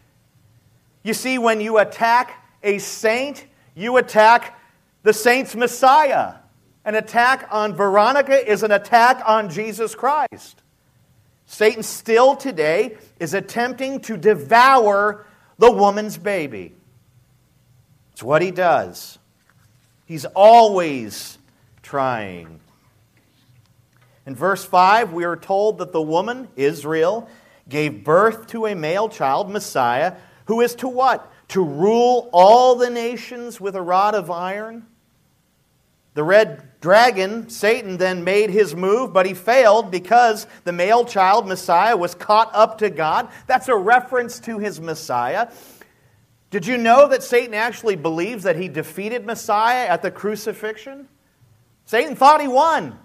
You 1.03 1.13
see, 1.13 1.37
when 1.37 1.61
you 1.61 1.77
attack 1.77 2.45
a 2.61 2.77
saint, 2.79 3.45
you 3.75 3.97
attack 3.97 4.59
the 5.03 5.13
saint's 5.13 5.55
Messiah. 5.55 6.35
An 6.85 6.95
attack 6.95 7.47
on 7.51 7.75
Veronica 7.75 8.49
is 8.49 8.63
an 8.63 8.71
attack 8.71 9.21
on 9.25 9.49
Jesus 9.49 9.95
Christ. 9.95 10.61
Satan 11.45 11.83
still 11.83 12.35
today 12.35 12.97
is 13.19 13.33
attempting 13.33 14.01
to 14.01 14.17
devour 14.17 15.25
the 15.57 15.71
woman's 15.71 16.17
baby. 16.17 16.73
It's 18.13 18.23
what 18.23 18.41
he 18.41 18.51
does. 18.51 19.17
He's 20.05 20.25
always 20.25 21.37
trying. 21.81 22.59
In 24.25 24.35
verse 24.35 24.63
5, 24.63 25.11
we 25.11 25.23
are 25.23 25.35
told 25.35 25.79
that 25.79 25.91
the 25.91 26.01
woman, 26.01 26.49
Israel, 26.55 27.29
gave 27.67 28.03
birth 28.03 28.47
to 28.47 28.65
a 28.65 28.75
male 28.75 29.09
child, 29.09 29.49
Messiah, 29.49 30.15
who 30.45 30.61
is 30.61 30.75
to 30.75 30.87
what? 30.87 31.31
To 31.49 31.63
rule 31.63 32.29
all 32.31 32.75
the 32.75 32.89
nations 32.89 33.59
with 33.59 33.75
a 33.75 33.81
rod 33.81 34.15
of 34.15 34.31
iron. 34.31 34.85
The 36.13 36.23
red 36.23 36.79
dragon, 36.81 37.49
Satan, 37.49 37.97
then 37.97 38.23
made 38.23 38.49
his 38.49 38.75
move, 38.75 39.13
but 39.13 39.25
he 39.25 39.33
failed 39.33 39.91
because 39.91 40.47
the 40.63 40.71
male 40.71 41.05
child, 41.05 41.47
Messiah, 41.47 41.95
was 41.95 42.15
caught 42.15 42.53
up 42.53 42.79
to 42.79 42.89
God. 42.89 43.29
That's 43.47 43.67
a 43.67 43.75
reference 43.75 44.39
to 44.41 44.59
his 44.59 44.81
Messiah. 44.81 45.49
Did 46.49 46.65
you 46.65 46.77
know 46.77 47.07
that 47.07 47.21
Satan 47.21 47.53
actually 47.53 47.95
believes 47.95 48.43
that 48.43 48.55
he 48.55 48.67
defeated 48.67 49.25
Messiah 49.25 49.87
at 49.87 50.01
the 50.01 50.09
crucifixion? 50.09 51.07
Satan 51.85 52.15
thought 52.15 52.41
he 52.41 52.47
won. 52.47 52.97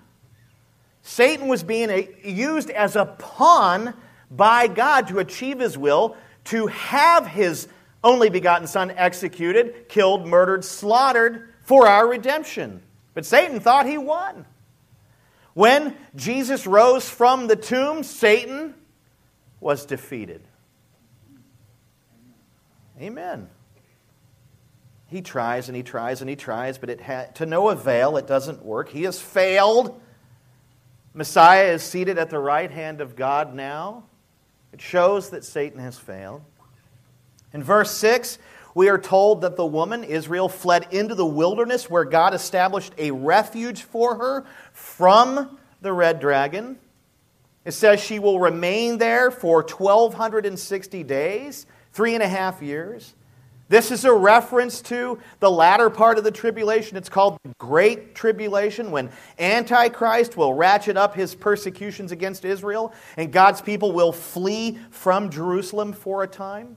Satan 1.03 1.49
was 1.49 1.63
being 1.63 2.09
used 2.25 2.71
as 2.71 2.97
a 2.97 3.05
pawn 3.05 3.95
by 4.31 4.67
God 4.67 5.09
to 5.09 5.19
achieve 5.19 5.61
his 5.61 5.77
will, 5.77 6.17
to 6.45 6.67
have 6.69 7.27
his 7.27 7.69
only 8.05 8.31
begotten 8.31 8.69
Son 8.69 8.93
executed, 8.93 9.89
killed, 9.89 10.27
murdered, 10.27 10.65
slaughtered 10.65 11.53
for 11.63 11.89
our 11.89 12.07
redemption. 12.07 12.83
But 13.15 13.27
Satan 13.27 13.59
thought 13.59 13.87
he 13.87 13.99
won. 13.99 14.47
When 15.55 15.97
Jesus 16.15 16.67
rose 16.67 17.09
from 17.09 17.47
the 17.47 17.57
tomb, 17.57 18.03
Satan 18.03 18.75
was 19.61 19.87
defeated. 19.87 20.43
Amen. 23.01 23.49
He 25.07 25.23
tries 25.23 25.69
and 25.69 25.77
he 25.77 25.83
tries 25.83 26.21
and 26.21 26.29
he 26.29 26.37
tries, 26.37 26.79
but 26.79 26.91
it 26.91 27.01
ha- 27.01 27.27
to 27.35 27.47
no 27.47 27.69
avail. 27.69 28.17
It 28.17 28.27
doesn't 28.27 28.65
work. 28.65 28.89
He 28.89 29.05
has 29.05 29.21
failed. 29.21 30.01
Messiah 31.13 31.73
is 31.73 31.83
seated 31.83 32.19
at 32.19 32.31
the 32.31 32.39
right 32.39 32.71
hand 32.71 33.01
of 33.01 33.15
God 33.15 33.55
now. 33.55 34.05
It 34.73 34.81
shows 34.81 35.31
that 35.31 35.45
Satan 35.45 35.79
has 35.79 35.97
failed. 35.97 36.43
In 37.55 37.63
verse 37.63 37.93
6, 37.93 38.39
we 38.75 38.89
are 38.89 38.99
told 38.99 39.43
that 39.43 39.57
the 39.57 39.65
woman, 39.65 40.03
Israel, 40.03 40.49
fled 40.49 40.89
into 40.91 41.15
the 41.15 41.25
wilderness 41.25 41.89
where 41.89 42.05
God 42.05 42.35
established 42.35 42.93
a 42.99 43.13
refuge 43.13 43.83
for 43.83 44.17
her 44.17 44.45
from 44.73 45.57
the 45.81 45.93
red 45.93 46.19
dragon. 46.19 46.79
It 47.65 47.73
says 47.73 48.01
she 48.01 48.19
will 48.19 48.41
remain 48.41 48.99
there 48.99 49.31
for 49.31 49.63
1,260 49.63 51.05
days, 51.05 51.67
three 51.93 52.15
and 52.15 52.23
a 52.23 52.29
half 52.29 52.61
years. 52.61 53.15
This 53.69 53.91
is 53.91 54.05
a 54.05 54.13
reference 54.13 54.83
to 54.83 55.19
the 55.39 55.51
latter 55.51 55.89
part 55.89 56.19
of 56.19 56.25
the 56.25 56.31
tribulation. 56.31 56.97
It's 56.97 57.09
called 57.09 57.39
the 57.45 57.55
Great 57.59 58.15
Tribulation, 58.15 58.91
when 58.91 59.11
Antichrist 59.39 60.37
will 60.37 60.53
ratchet 60.53 60.97
up 60.97 61.15
his 61.15 61.35
persecutions 61.35 62.13
against 62.13 62.45
Israel 62.45 62.93
and 63.17 63.33
God's 63.33 63.63
people 63.63 63.93
will 63.93 64.13
flee 64.13 64.79
from 64.91 65.31
Jerusalem 65.31 65.93
for 65.93 66.25
a 66.25 66.27
time. 66.27 66.77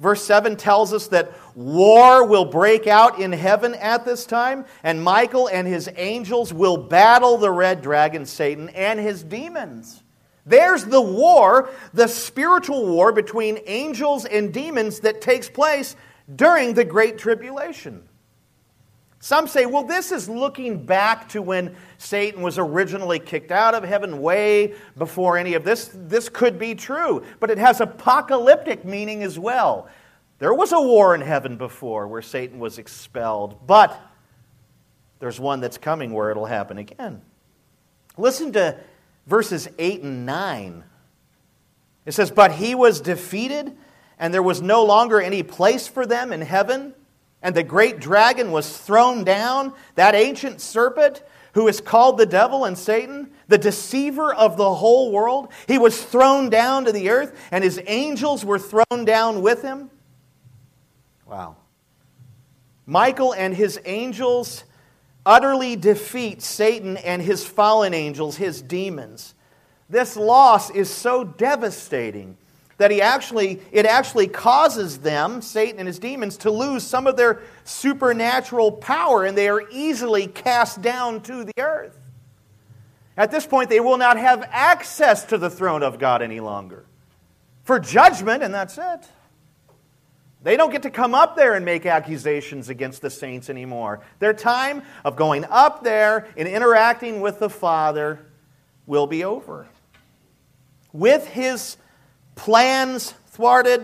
Verse 0.00 0.24
7 0.24 0.56
tells 0.56 0.94
us 0.94 1.08
that 1.08 1.32
war 1.54 2.26
will 2.26 2.46
break 2.46 2.86
out 2.86 3.20
in 3.20 3.32
heaven 3.32 3.74
at 3.74 4.06
this 4.06 4.24
time, 4.24 4.64
and 4.82 5.04
Michael 5.04 5.46
and 5.48 5.68
his 5.68 5.90
angels 5.96 6.54
will 6.54 6.78
battle 6.78 7.36
the 7.36 7.50
red 7.50 7.82
dragon, 7.82 8.24
Satan, 8.24 8.70
and 8.70 8.98
his 8.98 9.22
demons. 9.22 10.02
There's 10.46 10.86
the 10.86 11.02
war, 11.02 11.68
the 11.92 12.08
spiritual 12.08 12.86
war 12.86 13.12
between 13.12 13.58
angels 13.66 14.24
and 14.24 14.54
demons 14.54 15.00
that 15.00 15.20
takes 15.20 15.50
place 15.50 15.94
during 16.34 16.72
the 16.72 16.84
Great 16.84 17.18
Tribulation. 17.18 18.08
Some 19.22 19.46
say, 19.46 19.66
well, 19.66 19.84
this 19.84 20.12
is 20.12 20.30
looking 20.30 20.84
back 20.84 21.28
to 21.30 21.42
when 21.42 21.76
Satan 21.98 22.40
was 22.40 22.56
originally 22.56 23.18
kicked 23.18 23.52
out 23.52 23.74
of 23.74 23.84
heaven, 23.84 24.22
way 24.22 24.74
before 24.96 25.36
any 25.36 25.52
of 25.52 25.62
this. 25.62 25.90
This 25.94 26.30
could 26.30 26.58
be 26.58 26.74
true, 26.74 27.22
but 27.38 27.50
it 27.50 27.58
has 27.58 27.82
apocalyptic 27.82 28.86
meaning 28.86 29.22
as 29.22 29.38
well. 29.38 29.88
There 30.38 30.54
was 30.54 30.72
a 30.72 30.80
war 30.80 31.14
in 31.14 31.20
heaven 31.20 31.58
before 31.58 32.08
where 32.08 32.22
Satan 32.22 32.58
was 32.58 32.78
expelled, 32.78 33.66
but 33.66 34.00
there's 35.18 35.38
one 35.38 35.60
that's 35.60 35.76
coming 35.76 36.14
where 36.14 36.30
it'll 36.30 36.46
happen 36.46 36.78
again. 36.78 37.20
Listen 38.16 38.52
to 38.54 38.78
verses 39.26 39.68
8 39.78 40.00
and 40.00 40.24
9. 40.24 40.82
It 42.06 42.12
says, 42.12 42.30
But 42.30 42.52
he 42.52 42.74
was 42.74 43.02
defeated, 43.02 43.76
and 44.18 44.32
there 44.32 44.42
was 44.42 44.62
no 44.62 44.82
longer 44.82 45.20
any 45.20 45.42
place 45.42 45.86
for 45.86 46.06
them 46.06 46.32
in 46.32 46.40
heaven. 46.40 46.94
And 47.42 47.54
the 47.54 47.62
great 47.62 48.00
dragon 48.00 48.52
was 48.52 48.76
thrown 48.76 49.24
down, 49.24 49.72
that 49.94 50.14
ancient 50.14 50.60
serpent 50.60 51.22
who 51.54 51.68
is 51.68 51.80
called 51.80 52.18
the 52.18 52.26
devil 52.26 52.64
and 52.64 52.78
Satan, 52.78 53.30
the 53.48 53.58
deceiver 53.58 54.32
of 54.32 54.56
the 54.56 54.74
whole 54.74 55.10
world. 55.10 55.48
He 55.66 55.78
was 55.78 56.02
thrown 56.02 56.50
down 56.50 56.84
to 56.84 56.92
the 56.92 57.10
earth, 57.10 57.36
and 57.50 57.64
his 57.64 57.80
angels 57.86 58.44
were 58.44 58.58
thrown 58.58 59.04
down 59.04 59.42
with 59.42 59.62
him. 59.62 59.90
Wow. 61.26 61.56
Michael 62.86 63.32
and 63.34 63.54
his 63.54 63.80
angels 63.84 64.64
utterly 65.24 65.76
defeat 65.76 66.42
Satan 66.42 66.96
and 66.98 67.22
his 67.22 67.44
fallen 67.44 67.94
angels, 67.94 68.36
his 68.36 68.62
demons. 68.62 69.34
This 69.88 70.16
loss 70.16 70.70
is 70.70 70.88
so 70.88 71.24
devastating 71.24 72.36
that 72.80 72.90
he 72.90 73.02
actually, 73.02 73.60
it 73.72 73.84
actually 73.84 74.26
causes 74.26 75.00
them, 75.00 75.42
Satan 75.42 75.80
and 75.80 75.86
his 75.86 75.98
demons, 75.98 76.38
to 76.38 76.50
lose 76.50 76.82
some 76.82 77.06
of 77.06 77.14
their 77.14 77.42
supernatural 77.64 78.72
power 78.72 79.26
and 79.26 79.36
they 79.36 79.50
are 79.50 79.68
easily 79.70 80.26
cast 80.26 80.80
down 80.80 81.20
to 81.20 81.44
the 81.44 81.52
earth. 81.58 81.98
At 83.18 83.30
this 83.30 83.46
point, 83.46 83.68
they 83.68 83.80
will 83.80 83.98
not 83.98 84.16
have 84.16 84.48
access 84.50 85.26
to 85.26 85.36
the 85.36 85.50
throne 85.50 85.82
of 85.82 85.98
God 85.98 86.22
any 86.22 86.40
longer 86.40 86.86
for 87.64 87.78
judgment, 87.78 88.42
and 88.42 88.54
that's 88.54 88.78
it. 88.78 89.06
They 90.42 90.56
don't 90.56 90.72
get 90.72 90.84
to 90.84 90.90
come 90.90 91.14
up 91.14 91.36
there 91.36 91.56
and 91.56 91.66
make 91.66 91.84
accusations 91.84 92.70
against 92.70 93.02
the 93.02 93.10
saints 93.10 93.50
anymore. 93.50 94.00
Their 94.20 94.32
time 94.32 94.84
of 95.04 95.16
going 95.16 95.44
up 95.44 95.84
there 95.84 96.28
and 96.34 96.48
interacting 96.48 97.20
with 97.20 97.40
the 97.40 97.50
Father 97.50 98.20
will 98.86 99.06
be 99.06 99.22
over. 99.22 99.68
With 100.94 101.28
his 101.28 101.76
plans 102.40 103.12
thwarted, 103.26 103.82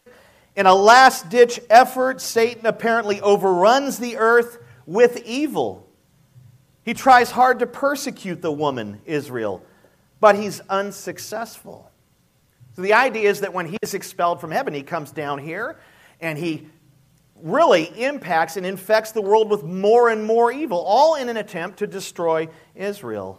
in 0.56 0.64
a 0.64 0.74
last 0.74 1.28
ditch 1.28 1.60
effort, 1.68 2.22
Satan 2.22 2.64
apparently 2.64 3.20
overruns 3.20 3.98
the 3.98 4.16
earth 4.16 4.56
with 4.86 5.22
evil. 5.26 5.86
He 6.82 6.94
tries 6.94 7.30
hard 7.30 7.58
to 7.58 7.66
persecute 7.66 8.40
the 8.40 8.50
woman, 8.50 9.02
Israel, 9.04 9.62
but 10.20 10.36
he's 10.36 10.60
unsuccessful. 10.70 11.90
So 12.74 12.80
the 12.80 12.94
idea 12.94 13.28
is 13.28 13.40
that 13.40 13.52
when 13.52 13.66
he 13.66 13.76
is 13.82 13.92
expelled 13.92 14.40
from 14.40 14.50
heaven, 14.50 14.72
he 14.72 14.82
comes 14.82 15.10
down 15.10 15.38
here 15.38 15.78
and 16.22 16.38
he 16.38 16.66
really 17.42 17.84
impacts 18.02 18.56
and 18.56 18.64
infects 18.64 19.12
the 19.12 19.20
world 19.20 19.50
with 19.50 19.64
more 19.64 20.08
and 20.08 20.24
more 20.24 20.50
evil, 20.50 20.78
all 20.78 21.16
in 21.16 21.28
an 21.28 21.36
attempt 21.36 21.80
to 21.80 21.86
destroy 21.86 22.48
Israel. 22.74 23.38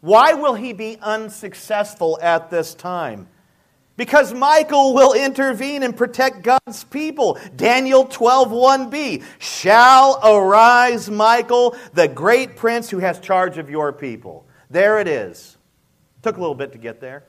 Why 0.00 0.34
will 0.34 0.54
he 0.54 0.72
be 0.72 0.96
unsuccessful 1.02 2.20
at 2.22 2.50
this 2.50 2.74
time? 2.74 3.26
Because 3.98 4.32
Michael 4.32 4.94
will 4.94 5.12
intervene 5.12 5.82
and 5.82 5.94
protect 5.94 6.42
God's 6.42 6.84
people. 6.84 7.36
Daniel 7.56 8.06
12:1b 8.06 9.24
shall 9.40 10.20
arise 10.24 11.10
Michael, 11.10 11.76
the 11.94 12.06
great 12.06 12.54
prince 12.54 12.88
who 12.88 13.00
has 13.00 13.18
charge 13.18 13.58
of 13.58 13.68
your 13.68 13.92
people. 13.92 14.46
There 14.70 15.00
it 15.00 15.08
is. 15.08 15.56
Took 16.22 16.36
a 16.36 16.40
little 16.40 16.54
bit 16.54 16.70
to 16.72 16.78
get 16.78 17.00
there. 17.00 17.24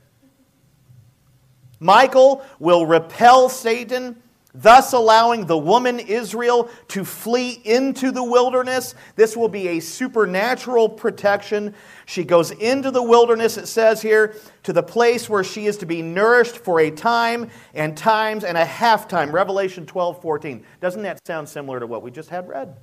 Michael 1.80 2.46
will 2.60 2.86
repel 2.86 3.50
Satan 3.50 4.22
thus 4.54 4.94
allowing 4.94 5.46
the 5.46 5.58
woman 5.58 6.00
Israel 6.00 6.70
to 6.88 7.06
flee 7.06 7.62
into 7.64 8.12
the 8.12 8.24
wilderness. 8.24 8.96
This 9.16 9.38
will 9.38 9.48
be 9.48 9.70
a 9.70 9.80
supernatural 9.80 10.90
protection. 10.90 11.76
She 12.06 12.24
goes 12.24 12.52
into 12.52 12.90
the 12.92 13.04
wilderness, 13.04 13.58
it 13.58 13.68
says 13.68 14.02
here, 14.02 14.36
to 14.64 14.74
the 14.74 14.84
place 14.84 15.30
where 15.30 15.44
she 15.44 15.68
is 15.68 15.78
to 15.78 15.86
be 15.86 16.02
nourished 16.02 16.58
for 16.58 16.80
a 16.80 16.90
time 16.90 17.50
and 17.74 17.96
times 17.96 18.44
and 18.44 18.58
a 18.58 18.66
half 18.66 19.08
time. 19.08 19.32
Revelation 19.32 19.86
12 19.86 20.22
14. 20.22 20.66
Doesn't 20.82 21.04
that 21.04 21.26
sound 21.26 21.48
similar 21.48 21.80
to 21.80 21.88
what 21.88 22.02
we 22.02 22.10
just 22.10 22.30
had 22.30 22.48
read? 22.48 22.76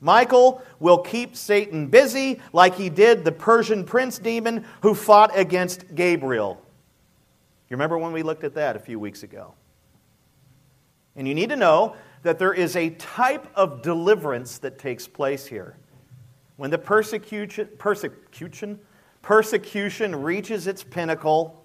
Michael 0.00 0.62
will 0.80 0.98
keep 0.98 1.36
Satan 1.36 1.86
busy 1.86 2.40
like 2.52 2.74
he 2.74 2.90
did 2.90 3.24
the 3.24 3.30
Persian 3.30 3.84
prince 3.84 4.18
demon 4.18 4.64
who 4.82 4.94
fought 4.94 5.30
against 5.38 5.94
Gabriel. 5.94 6.60
You 7.70 7.76
remember 7.76 7.96
when 7.96 8.12
we 8.12 8.24
looked 8.24 8.42
at 8.42 8.54
that 8.54 8.74
a 8.74 8.80
few 8.80 8.98
weeks 8.98 9.22
ago? 9.22 9.54
And 11.16 11.28
you 11.28 11.34
need 11.34 11.50
to 11.50 11.56
know 11.56 11.96
that 12.22 12.38
there 12.38 12.54
is 12.54 12.76
a 12.76 12.90
type 12.90 13.46
of 13.54 13.82
deliverance 13.82 14.58
that 14.58 14.78
takes 14.78 15.06
place 15.06 15.46
here. 15.46 15.76
When 16.56 16.70
the 16.70 16.78
persecution, 16.78 17.68
persecution, 17.78 18.78
persecution 19.20 20.22
reaches 20.22 20.66
its 20.66 20.82
pinnacle, 20.84 21.64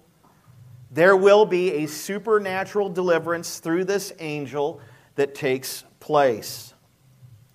there 0.90 1.16
will 1.16 1.44
be 1.44 1.72
a 1.84 1.86
supernatural 1.86 2.88
deliverance 2.88 3.58
through 3.58 3.84
this 3.84 4.12
angel 4.18 4.80
that 5.14 5.34
takes 5.34 5.84
place. 6.00 6.74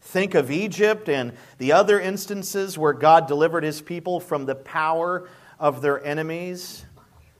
Think 0.01 0.35
of 0.35 0.51
Egypt 0.51 1.09
and 1.09 1.33
the 1.57 1.71
other 1.71 1.99
instances 1.99 2.77
where 2.77 2.93
God 2.93 3.27
delivered 3.27 3.63
his 3.63 3.81
people 3.81 4.19
from 4.19 4.45
the 4.45 4.55
power 4.55 5.27
of 5.59 5.81
their 5.81 6.03
enemies. 6.03 6.85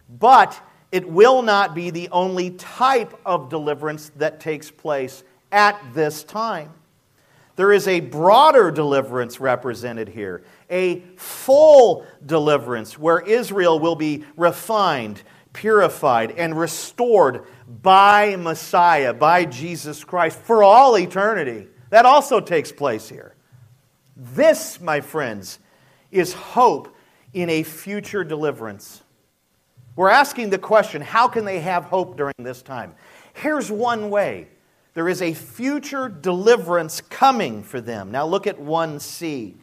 But 0.10 0.60
it 0.94 1.10
will 1.10 1.42
not 1.42 1.74
be 1.74 1.90
the 1.90 2.08
only 2.12 2.52
type 2.52 3.20
of 3.26 3.50
deliverance 3.50 4.12
that 4.18 4.40
takes 4.40 4.70
place 4.70 5.24
at 5.52 5.76
this 5.96 6.24
time. 6.24 6.72
There 7.56 7.72
is 7.72 7.88
a 7.88 8.00
broader 8.00 8.70
deliverance 8.70 9.40
represented 9.40 10.08
here, 10.08 10.44
a 10.70 11.00
full 11.16 12.06
deliverance 12.24 12.98
where 12.98 13.20
Israel 13.20 13.80
will 13.80 13.96
be 13.96 14.24
refined, 14.38 15.24
purified, 15.52 16.30
and 16.32 16.56
restored 16.56 17.46
by 17.82 18.36
Messiah, 18.36 19.16
by 19.16 19.46
Jesus 19.46 20.04
Christ, 20.04 20.38
for 20.38 20.64
all 20.64 20.96
eternity. 20.96 21.70
That 21.90 22.06
also 22.06 22.40
takes 22.40 22.72
place 22.72 23.10
here. 23.10 23.34
This, 24.16 24.80
my 24.80 25.02
friends, 25.02 25.58
is 26.12 26.34
hope 26.34 26.96
in 27.34 27.50
a 27.50 27.64
future 27.64 28.24
deliverance. 28.24 29.03
We're 29.96 30.10
asking 30.10 30.50
the 30.50 30.58
question 30.58 31.02
how 31.02 31.28
can 31.28 31.46
they 31.46 31.60
have 31.60 31.86
hope 31.86 32.18
during 32.18 32.34
this 32.40 32.62
time? 32.62 32.96
Here's 33.34 33.72
one 33.72 34.10
way 34.10 34.48
there 34.94 35.10
is 35.10 35.22
a 35.22 35.34
future 35.34 36.08
deliverance 36.08 37.02
coming 37.02 37.64
for 37.64 37.82
them. 37.82 38.12
Now 38.12 38.26
look 38.26 38.46
at 38.46 38.60
1c. 38.60 39.56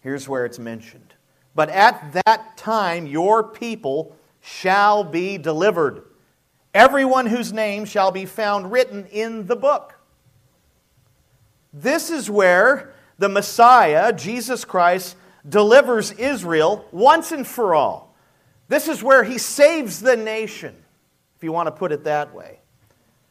Here's 0.00 0.28
where 0.28 0.44
it's 0.44 0.58
mentioned. 0.58 1.14
But 1.54 1.68
at 1.70 2.12
that 2.24 2.56
time, 2.56 3.06
your 3.06 3.42
people 3.42 4.16
shall 4.40 5.02
be 5.02 5.38
delivered. 5.38 6.04
Everyone 6.74 7.26
whose 7.26 7.52
name 7.52 7.84
shall 7.84 8.10
be 8.10 8.26
found 8.26 8.70
written 8.70 9.06
in 9.06 9.46
the 9.46 9.56
book. 9.56 9.98
This 11.72 12.10
is 12.10 12.30
where 12.30 12.94
the 13.18 13.28
Messiah, 13.28 14.12
Jesus 14.12 14.64
Christ, 14.64 15.16
delivers 15.48 16.12
Israel 16.12 16.86
once 16.92 17.32
and 17.32 17.46
for 17.46 17.74
all. 17.74 18.14
This 18.68 18.88
is 18.88 19.02
where 19.02 19.22
he 19.22 19.38
saves 19.38 20.00
the 20.00 20.16
nation, 20.16 20.74
if 21.36 21.44
you 21.44 21.52
want 21.52 21.68
to 21.68 21.72
put 21.72 21.92
it 21.92 22.04
that 22.04 22.34
way. 22.34 22.60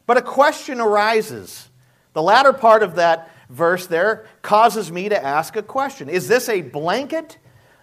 But 0.06 0.16
a 0.16 0.22
question 0.22 0.80
arises. 0.80 1.68
The 2.12 2.22
latter 2.22 2.52
part 2.52 2.82
of 2.82 2.94
that 2.96 3.30
verse 3.50 3.86
there 3.86 4.26
causes 4.42 4.90
me 4.90 5.08
to 5.08 5.24
ask 5.24 5.56
a 5.56 5.62
question 5.62 6.08
Is 6.08 6.28
this 6.28 6.48
a 6.48 6.62
blanket 6.62 7.38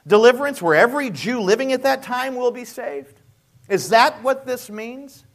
deliverance 0.08 0.62
where 0.62 0.76
every 0.76 1.10
Jew 1.10 1.41
living 1.41 1.72
at 1.74 1.84
that 1.84 2.04
time 2.04 2.36
will 2.36 2.52
be 2.52 2.65
saved? 2.65 3.19
Is 3.69 3.89
that 3.89 4.22
what 4.24 4.46
this 4.46 4.69
means? 4.69 5.26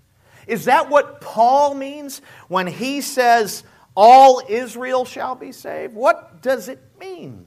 Is 0.47 0.65
that 0.65 0.89
what 0.89 1.21
Paul 1.21 1.75
means 1.75 2.23
when 2.49 2.67
he 2.67 3.01
says, 3.01 3.63
All 3.95 4.43
Israel 4.49 5.05
shall 5.05 5.35
be 5.35 5.53
saved? 5.53 5.95
What 5.95 6.43
does 6.43 6.69
it 6.69 6.81
mean? 6.99 7.47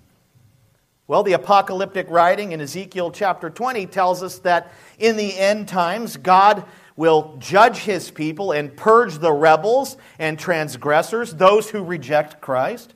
Well, 1.11 1.23
the 1.23 1.33
apocalyptic 1.33 2.09
writing 2.09 2.53
in 2.53 2.61
Ezekiel 2.61 3.11
chapter 3.11 3.49
20 3.49 3.85
tells 3.87 4.23
us 4.23 4.39
that 4.39 4.71
in 4.97 5.17
the 5.17 5.37
end 5.37 5.67
times, 5.67 6.15
God 6.15 6.63
will 6.95 7.35
judge 7.37 7.79
his 7.79 8.09
people 8.09 8.53
and 8.53 8.73
purge 8.77 9.17
the 9.17 9.33
rebels 9.33 9.97
and 10.19 10.39
transgressors, 10.39 11.33
those 11.33 11.69
who 11.69 11.83
reject 11.83 12.39
Christ. 12.39 12.93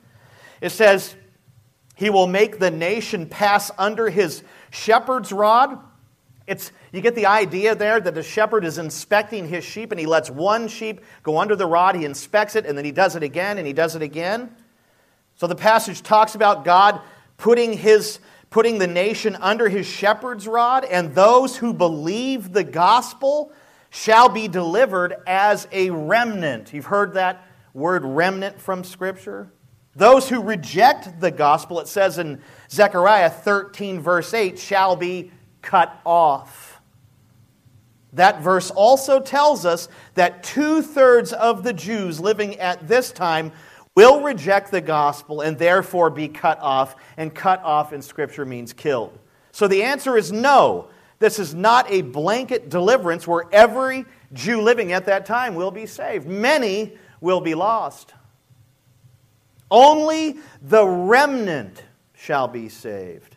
It 0.62 0.70
says, 0.70 1.14
He 1.94 2.08
will 2.08 2.26
make 2.26 2.58
the 2.58 2.70
nation 2.70 3.26
pass 3.26 3.70
under 3.76 4.08
his 4.08 4.42
shepherd's 4.70 5.30
rod. 5.30 5.78
It's, 6.46 6.72
you 6.92 7.02
get 7.02 7.16
the 7.16 7.26
idea 7.26 7.74
there 7.74 8.00
that 8.00 8.14
the 8.14 8.22
shepherd 8.22 8.64
is 8.64 8.78
inspecting 8.78 9.46
his 9.46 9.62
sheep 9.62 9.92
and 9.92 10.00
he 10.00 10.06
lets 10.06 10.30
one 10.30 10.68
sheep 10.68 11.02
go 11.22 11.36
under 11.36 11.54
the 11.54 11.66
rod, 11.66 11.94
he 11.94 12.06
inspects 12.06 12.56
it, 12.56 12.64
and 12.64 12.78
then 12.78 12.86
he 12.86 12.92
does 12.92 13.14
it 13.14 13.22
again 13.22 13.58
and 13.58 13.66
he 13.66 13.74
does 13.74 13.94
it 13.94 14.00
again. 14.00 14.56
So 15.34 15.46
the 15.46 15.54
passage 15.54 16.02
talks 16.02 16.34
about 16.34 16.64
God 16.64 17.02
putting, 17.36 17.72
his, 17.72 18.18
putting 18.50 18.78
the 18.78 18.86
nation 18.86 19.36
under 19.36 19.68
his 19.68 19.86
shepherd's 19.86 20.46
rod, 20.46 20.84
and 20.84 21.14
those 21.14 21.56
who 21.56 21.72
believe 21.72 22.52
the 22.52 22.64
gospel 22.64 23.52
shall 23.90 24.28
be 24.28 24.48
delivered 24.48 25.14
as 25.26 25.66
a 25.72 25.90
remnant. 25.90 26.72
You've 26.72 26.86
heard 26.86 27.14
that 27.14 27.46
word 27.72 28.04
remnant 28.04 28.60
from 28.60 28.84
Scripture? 28.84 29.52
Those 29.94 30.28
who 30.28 30.42
reject 30.42 31.20
the 31.20 31.30
gospel, 31.30 31.80
it 31.80 31.88
says 31.88 32.18
in 32.18 32.42
Zechariah 32.70 33.30
13, 33.30 34.00
verse 34.00 34.34
8, 34.34 34.58
shall 34.58 34.96
be 34.96 35.30
cut 35.62 35.98
off. 36.04 36.80
That 38.12 38.42
verse 38.42 38.70
also 38.70 39.20
tells 39.20 39.66
us 39.66 39.88
that 40.14 40.42
two 40.42 40.82
thirds 40.82 41.32
of 41.32 41.62
the 41.62 41.72
Jews 41.72 42.20
living 42.20 42.56
at 42.56 42.88
this 42.88 43.12
time 43.12 43.52
will 43.96 44.20
reject 44.20 44.70
the 44.70 44.80
gospel 44.80 45.40
and 45.40 45.58
therefore 45.58 46.10
be 46.10 46.28
cut 46.28 46.60
off. 46.60 46.94
And 47.16 47.34
cut 47.34 47.62
off 47.64 47.92
in 47.92 48.02
Scripture 48.02 48.44
means 48.44 48.72
killed. 48.72 49.18
So 49.50 49.66
the 49.66 49.82
answer 49.82 50.16
is 50.16 50.30
no. 50.30 50.88
This 51.18 51.38
is 51.38 51.54
not 51.54 51.90
a 51.90 52.02
blanket 52.02 52.68
deliverance 52.68 53.26
where 53.26 53.44
every 53.50 54.04
Jew 54.34 54.60
living 54.60 54.92
at 54.92 55.06
that 55.06 55.24
time 55.24 55.54
will 55.54 55.70
be 55.70 55.86
saved. 55.86 56.26
Many 56.26 56.92
will 57.22 57.40
be 57.40 57.54
lost. 57.54 58.12
Only 59.70 60.36
the 60.60 60.86
remnant 60.86 61.82
shall 62.14 62.48
be 62.48 62.68
saved. 62.68 63.36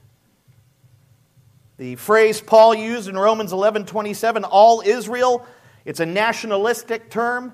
The 1.78 1.95
phrase 1.95 2.41
Paul 2.41 2.76
used 2.76 3.08
in 3.08 3.17
Romans 3.17 3.54
11 3.54 3.86
27, 3.86 4.43
all 4.43 4.82
Israel, 4.86 5.45
it's 5.86 6.02
a 6.02 6.06
nationalistic 6.06 7.10
term. 7.10 7.54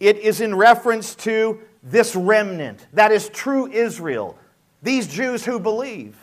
It 0.00 0.16
is 0.16 0.40
in 0.40 0.54
reference 0.54 1.14
to 1.16 1.60
this 1.86 2.16
remnant. 2.16 2.86
That 2.92 3.12
is 3.12 3.28
true 3.28 3.70
Israel. 3.70 4.36
These 4.82 5.06
Jews 5.06 5.44
who 5.44 5.58
believe. 5.58 6.16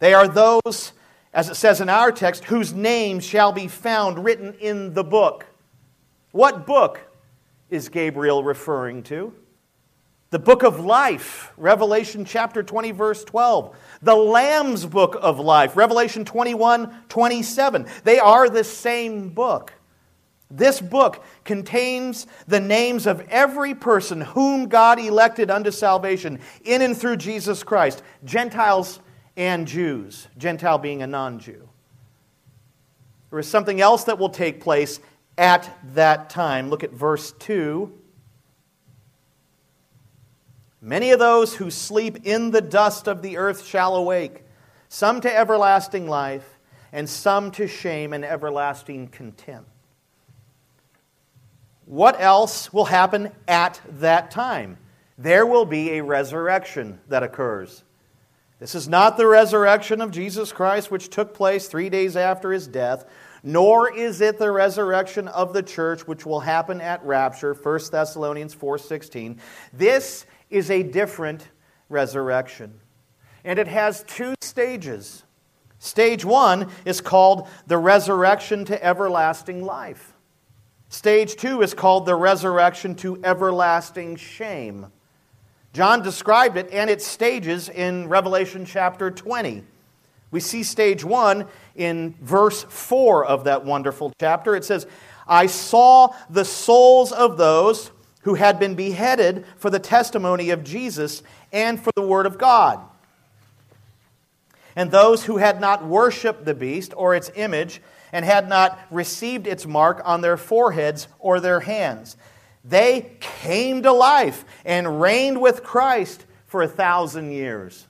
They 0.00 0.14
are 0.14 0.28
those, 0.28 0.92
as 1.32 1.48
it 1.48 1.54
says 1.54 1.80
in 1.80 1.88
our 1.88 2.12
text, 2.12 2.44
whose 2.44 2.72
names 2.72 3.24
shall 3.24 3.52
be 3.52 3.68
found 3.68 4.24
written 4.24 4.54
in 4.54 4.94
the 4.94 5.04
book. 5.04 5.46
What 6.32 6.66
book 6.66 7.00
is 7.70 7.88
Gabriel 7.88 8.44
referring 8.44 9.02
to? 9.04 9.32
The 10.30 10.38
book 10.38 10.62
of 10.62 10.78
life, 10.80 11.52
Revelation 11.56 12.24
chapter 12.24 12.62
20, 12.62 12.90
verse 12.90 13.24
12. 13.24 13.74
The 14.02 14.14
Lamb's 14.14 14.84
book 14.84 15.16
of 15.20 15.40
life, 15.40 15.74
Revelation 15.74 16.24
21, 16.24 16.94
27. 17.08 17.86
They 18.04 18.18
are 18.18 18.50
the 18.50 18.62
same 18.62 19.30
book. 19.30 19.72
This 20.50 20.80
book 20.80 21.24
contains 21.44 22.26
the 22.46 22.60
names 22.60 23.06
of 23.06 23.20
every 23.28 23.74
person 23.74 24.22
whom 24.22 24.68
God 24.68 24.98
elected 24.98 25.50
unto 25.50 25.70
salvation 25.70 26.40
in 26.64 26.80
and 26.80 26.96
through 26.96 27.18
Jesus 27.18 27.62
Christ, 27.62 28.02
Gentiles 28.24 29.00
and 29.36 29.66
Jews, 29.66 30.26
Gentile 30.38 30.78
being 30.78 31.02
a 31.02 31.06
non 31.06 31.38
Jew. 31.38 31.68
There 33.30 33.38
is 33.38 33.46
something 33.46 33.80
else 33.80 34.04
that 34.04 34.18
will 34.18 34.30
take 34.30 34.60
place 34.60 35.00
at 35.36 35.70
that 35.94 36.30
time. 36.30 36.70
Look 36.70 36.82
at 36.82 36.92
verse 36.92 37.32
2. 37.32 37.92
Many 40.80 41.10
of 41.10 41.18
those 41.18 41.54
who 41.54 41.70
sleep 41.70 42.24
in 42.24 42.52
the 42.52 42.60
dust 42.62 43.06
of 43.06 43.20
the 43.20 43.36
earth 43.36 43.66
shall 43.66 43.96
awake, 43.96 44.44
some 44.88 45.20
to 45.20 45.36
everlasting 45.36 46.08
life, 46.08 46.58
and 46.92 47.08
some 47.08 47.50
to 47.52 47.66
shame 47.66 48.14
and 48.14 48.24
everlasting 48.24 49.08
contempt. 49.08 49.68
What 51.88 52.20
else 52.20 52.70
will 52.70 52.84
happen 52.84 53.32
at 53.48 53.80
that 54.00 54.30
time? 54.30 54.76
There 55.16 55.46
will 55.46 55.64
be 55.64 55.92
a 55.92 56.04
resurrection 56.04 57.00
that 57.08 57.22
occurs. 57.22 57.82
This 58.58 58.74
is 58.74 58.88
not 58.88 59.16
the 59.16 59.26
resurrection 59.26 60.02
of 60.02 60.10
Jesus 60.10 60.52
Christ, 60.52 60.90
which 60.90 61.08
took 61.08 61.32
place 61.32 61.66
three 61.66 61.88
days 61.88 62.14
after 62.14 62.52
his 62.52 62.66
death, 62.66 63.06
nor 63.42 63.90
is 63.90 64.20
it 64.20 64.38
the 64.38 64.50
resurrection 64.50 65.28
of 65.28 65.54
the 65.54 65.62
church, 65.62 66.06
which 66.06 66.26
will 66.26 66.40
happen 66.40 66.82
at 66.82 67.02
rapture, 67.06 67.54
1 67.54 67.80
Thessalonians 67.90 68.54
4.16. 68.54 69.38
This 69.72 70.26
is 70.50 70.70
a 70.70 70.82
different 70.82 71.48
resurrection. 71.88 72.80
And 73.44 73.58
it 73.58 73.68
has 73.68 74.02
two 74.02 74.34
stages. 74.42 75.24
Stage 75.78 76.22
one 76.22 76.70
is 76.84 77.00
called 77.00 77.48
the 77.66 77.78
resurrection 77.78 78.66
to 78.66 78.84
everlasting 78.84 79.64
life. 79.64 80.12
Stage 80.90 81.36
two 81.36 81.62
is 81.62 81.74
called 81.74 82.06
the 82.06 82.14
resurrection 82.14 82.94
to 82.96 83.20
everlasting 83.22 84.16
shame. 84.16 84.86
John 85.74 86.02
described 86.02 86.56
it 86.56 86.70
and 86.72 86.88
its 86.88 87.06
stages 87.06 87.68
in 87.68 88.08
Revelation 88.08 88.64
chapter 88.64 89.10
20. 89.10 89.64
We 90.30 90.40
see 90.40 90.62
stage 90.62 91.04
one 91.04 91.46
in 91.74 92.14
verse 92.20 92.62
4 92.64 93.24
of 93.26 93.44
that 93.44 93.64
wonderful 93.64 94.12
chapter. 94.18 94.56
It 94.56 94.64
says, 94.64 94.86
I 95.26 95.46
saw 95.46 96.14
the 96.30 96.44
souls 96.44 97.12
of 97.12 97.36
those 97.36 97.90
who 98.22 98.34
had 98.34 98.58
been 98.58 98.74
beheaded 98.74 99.44
for 99.56 99.70
the 99.70 99.78
testimony 99.78 100.50
of 100.50 100.64
Jesus 100.64 101.22
and 101.52 101.82
for 101.82 101.90
the 101.94 102.02
word 102.02 102.26
of 102.26 102.38
God. 102.38 102.80
And 104.74 104.90
those 104.90 105.24
who 105.24 105.38
had 105.38 105.60
not 105.60 105.84
worshiped 105.84 106.44
the 106.44 106.54
beast 106.54 106.92
or 106.96 107.14
its 107.14 107.30
image 107.34 107.80
and 108.12 108.24
had 108.24 108.48
not 108.48 108.78
received 108.90 109.46
its 109.46 109.66
mark 109.66 110.00
on 110.04 110.20
their 110.20 110.36
foreheads 110.36 111.08
or 111.18 111.40
their 111.40 111.60
hands. 111.60 112.16
They 112.64 113.12
came 113.20 113.82
to 113.82 113.92
life 113.92 114.44
and 114.64 115.00
reigned 115.00 115.40
with 115.40 115.62
Christ 115.62 116.24
for 116.46 116.62
a 116.62 116.68
thousand 116.68 117.30
years. 117.30 117.86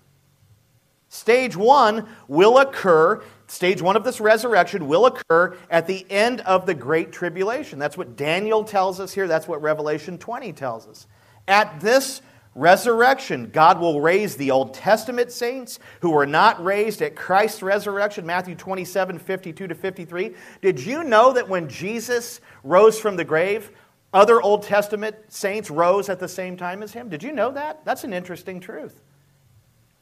Stage 1.09 1.57
one 1.57 2.07
will 2.29 2.59
occur, 2.59 3.23
stage 3.47 3.81
one 3.81 3.97
of 3.97 4.05
this 4.05 4.21
resurrection 4.21 4.89
will 4.89 5.07
occur 5.07 5.57
at 5.71 5.87
the 5.87 6.07
end 6.11 6.43
of 6.43 6.67
the 6.67 6.75
Great 6.75 7.13
Tribulation. 7.13 7.79
That's 7.79 7.97
what 7.97 8.17
Daniel 8.17 8.63
tells 8.63 9.01
us 9.01 9.13
here, 9.13 9.27
that's 9.27 9.49
what 9.49 9.63
Revelation 9.63 10.19
20 10.19 10.53
tells 10.53 10.87
us. 10.87 11.07
At 11.47 11.81
this 11.81 12.21
resurrection. 12.55 13.51
God 13.51 13.81
will 13.81 14.01
raise 14.01 14.37
the 14.37 14.51
Old 14.51 14.75
Testament 14.75 15.31
saints 15.31 15.79
who 16.01 16.11
were 16.11 16.27
not 16.27 16.63
raised 16.63 17.03
at 17.03 17.17
Christ's 17.17 17.63
resurrection, 17.63 18.27
Matthew 18.27 18.55
27 18.55 19.19
52 19.19 19.69
to 19.69 19.75
53. 19.75 20.35
Did 20.61 20.81
you 20.81 21.05
know 21.05 21.33
that 21.33 21.49
when 21.49 21.69
Jesus 21.69 22.41
rose 22.65 22.99
from 22.99 23.17
the 23.17 23.25
grave, 23.25 23.71
Other 24.13 24.41
Old 24.41 24.63
Testament 24.63 25.17
saints 25.29 25.71
rose 25.71 26.09
at 26.09 26.19
the 26.19 26.29
same 26.29 26.57
time 26.57 26.83
as 26.83 26.93
him. 26.93 27.09
Did 27.09 27.23
you 27.23 27.33
know 27.33 27.51
that? 27.53 27.85
That's 27.85 28.05
an 28.05 28.13
interesting 28.13 28.61
truth. 28.61 29.03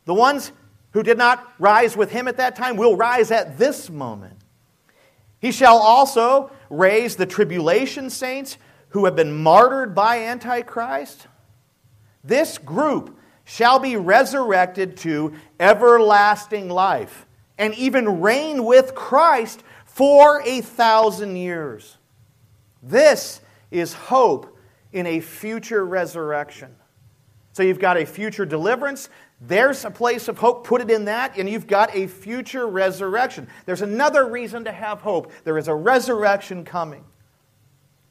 The 0.05 0.15
ones 0.15 0.53
who 0.93 1.03
did 1.03 1.19
not 1.19 1.53
rise 1.59 1.97
with 1.97 2.11
him 2.11 2.29
at 2.29 2.37
that 2.39 2.57
time 2.57 2.77
will 2.77 2.97
rise 2.97 3.31
at 3.31 3.59
this 3.59 3.91
moment. 3.91 4.39
He 5.41 5.53
shall 5.53 5.77
also 5.77 6.51
raise 6.71 7.17
the 7.17 7.27
tribulation 7.27 8.09
saints 8.09 8.57
who 8.91 9.05
have 9.05 9.17
been 9.17 9.43
martyred 9.43 9.95
by 9.95 10.21
Antichrist. 10.25 11.27
This 12.27 12.59
group 12.59 13.17
shall 13.45 13.79
be 13.79 13.97
resurrected 13.97 14.97
to 14.99 15.35
everlasting 15.61 16.69
life 16.69 17.27
and 17.57 17.73
even 17.75 18.21
reign 18.21 18.65
with 18.65 18.95
Christ 18.95 19.63
for 19.85 20.43
a 20.43 20.61
thousand 20.61 21.37
years. 21.37 21.97
This 22.83 23.41
is 23.71 23.93
hope 23.93 24.59
in 24.93 25.07
a 25.07 25.21
future 25.21 25.85
resurrection. 25.85 26.75
So 27.53 27.63
you've 27.63 27.79
got 27.79 27.97
a 27.97 28.05
future 28.05 28.45
deliverance. 28.45 29.09
There's 29.41 29.85
a 29.85 29.91
place 29.91 30.29
of 30.29 30.39
hope. 30.39 30.67
Put 30.67 30.81
it 30.81 30.91
in 30.91 31.07
that, 31.07 31.39
and 31.39 31.49
you've 31.49 31.67
got 31.67 31.95
a 31.95 32.07
future 32.07 32.67
resurrection. 32.67 33.49
There's 33.65 33.83
another 33.83 34.29
reason 34.29 34.65
to 34.65 34.73
have 34.73 35.01
hope. 35.01 35.33
There 35.45 35.57
is 35.57 35.69
a 35.69 35.75
resurrection 35.75 36.65
coming. 36.65 37.05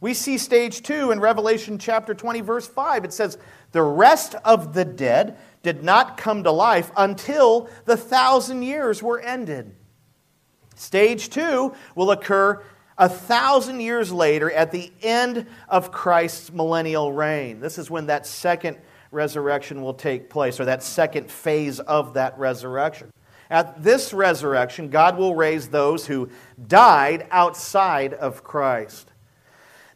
We 0.01 0.13
see 0.13 0.37
stage 0.37 0.81
two 0.81 1.11
in 1.11 1.19
Revelation 1.19 1.77
chapter 1.77 2.13
20, 2.13 2.41
verse 2.41 2.67
5. 2.67 3.05
It 3.05 3.13
says, 3.13 3.37
The 3.75 3.83
rest 3.83 4.35
of 4.45 4.73
the 4.73 4.85
dead 4.85 5.37
did 5.61 5.83
not 5.83 6.15
come 6.15 6.45
to 6.45 6.51
life 6.51 6.93
until 6.95 7.69
the 7.83 7.97
thousand 7.97 8.61
years 8.61 9.03
were 9.03 9.19
ended. 9.19 9.75
Stage 10.75 11.29
two 11.29 11.73
will 11.93 12.11
occur 12.11 12.63
a 12.97 13.09
thousand 13.09 13.81
years 13.81 14.13
later 14.13 14.49
at 14.49 14.71
the 14.71 14.93
end 15.01 15.45
of 15.67 15.91
Christ's 15.91 16.53
millennial 16.53 17.11
reign. 17.11 17.59
This 17.59 17.77
is 17.77 17.91
when 17.91 18.05
that 18.05 18.25
second 18.25 18.77
resurrection 19.11 19.81
will 19.81 19.93
take 19.93 20.29
place, 20.29 20.57
or 20.61 20.63
that 20.63 20.81
second 20.81 21.29
phase 21.29 21.81
of 21.81 22.13
that 22.13 22.39
resurrection. 22.39 23.11
At 23.49 23.83
this 23.83 24.13
resurrection, 24.13 24.89
God 24.89 25.17
will 25.17 25.35
raise 25.35 25.67
those 25.67 26.07
who 26.07 26.29
died 26.65 27.27
outside 27.29 28.13
of 28.13 28.41
Christ. 28.41 29.11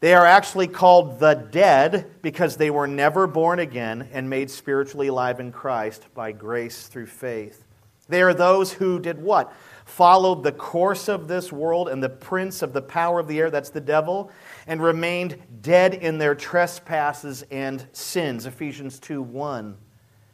They 0.01 0.13
are 0.13 0.25
actually 0.25 0.67
called 0.67 1.19
the 1.19 1.33
dead 1.33 2.09
because 2.21 2.55
they 2.55 2.69
were 2.69 2.87
never 2.87 3.27
born 3.27 3.59
again 3.59 4.07
and 4.13 4.29
made 4.29 4.49
spiritually 4.49 5.07
alive 5.07 5.39
in 5.41 5.51
Christ 5.51 6.05
by 6.13 6.31
grace 6.31 6.87
through 6.87 7.07
faith. 7.07 7.65
They 8.07 8.21
are 8.21 8.33
those 8.33 8.73
who 8.73 8.99
did 8.99 9.21
what? 9.21 9.53
Followed 9.85 10.43
the 10.43 10.51
course 10.53 11.09
of 11.09 11.27
this 11.27 11.51
world 11.51 11.89
and 11.89 12.01
the 12.01 12.09
prince 12.09 12.61
of 12.61 12.73
the 12.73 12.81
power 12.81 13.19
of 13.19 13.27
the 13.27 13.39
air, 13.39 13.51
that's 13.51 13.69
the 13.69 13.81
devil, 13.81 14.31
and 14.67 14.81
remained 14.81 15.37
dead 15.61 15.93
in 15.93 16.17
their 16.17 16.33
trespasses 16.33 17.43
and 17.51 17.85
sins. 17.91 18.45
Ephesians 18.45 18.99
2 18.99 19.21
1. 19.21 19.77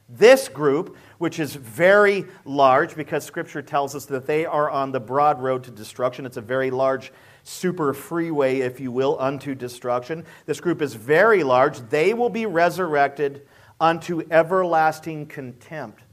This 0.07 0.47
group, 0.47 0.95
which 1.17 1.39
is 1.39 1.55
very 1.55 2.25
large 2.45 2.95
because 2.95 3.25
Scripture 3.25 3.63
tells 3.63 3.95
us 3.95 4.05
that 4.05 4.27
they 4.27 4.45
are 4.45 4.69
on 4.69 4.91
the 4.91 4.99
broad 4.99 5.41
road 5.41 5.63
to 5.63 5.71
destruction, 5.71 6.25
it's 6.27 6.37
a 6.37 6.41
very 6.41 6.69
large 6.69 7.11
super 7.45 7.93
freeway, 7.93 8.59
if 8.59 8.79
you 8.79 8.91
will, 8.91 9.17
unto 9.19 9.53
destruction. 9.53 10.25
This 10.47 10.59
group 10.59 10.81
is 10.81 10.95
very 10.95 11.43
large. 11.43 11.79
They 11.89 12.13
will 12.13 12.29
be 12.29 12.47
resurrected 12.47 13.47
unto 13.79 14.23
everlasting 14.31 15.27
contempt 15.27 16.03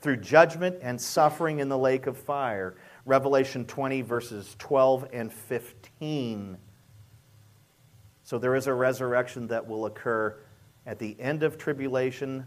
through 0.00 0.18
judgment 0.18 0.76
and 0.82 1.00
suffering 1.00 1.60
in 1.60 1.70
the 1.70 1.78
lake 1.78 2.06
of 2.06 2.18
fire. 2.18 2.76
Revelation 3.06 3.64
20, 3.64 4.02
verses 4.02 4.54
12 4.58 5.08
and 5.12 5.32
15. 5.32 6.58
So 8.22 8.38
there 8.38 8.54
is 8.54 8.66
a 8.66 8.74
resurrection 8.74 9.46
that 9.46 9.66
will 9.66 9.86
occur 9.86 10.36
at 10.84 10.98
the 10.98 11.16
end 11.18 11.42
of 11.42 11.56
tribulation. 11.56 12.44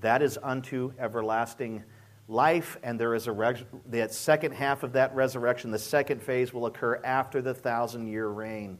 That 0.00 0.22
is 0.22 0.38
unto 0.42 0.92
everlasting 0.98 1.82
life, 2.28 2.78
and 2.82 2.98
there 2.98 3.14
is 3.14 3.26
a 3.26 3.32
res- 3.32 3.64
the 3.86 4.08
second 4.08 4.52
half 4.52 4.82
of 4.82 4.92
that 4.92 5.14
resurrection, 5.14 5.70
the 5.70 5.78
second 5.78 6.22
phase 6.22 6.52
will 6.52 6.66
occur 6.66 7.00
after 7.04 7.42
the 7.42 7.54
thousand 7.54 8.06
year 8.06 8.26
reign. 8.26 8.78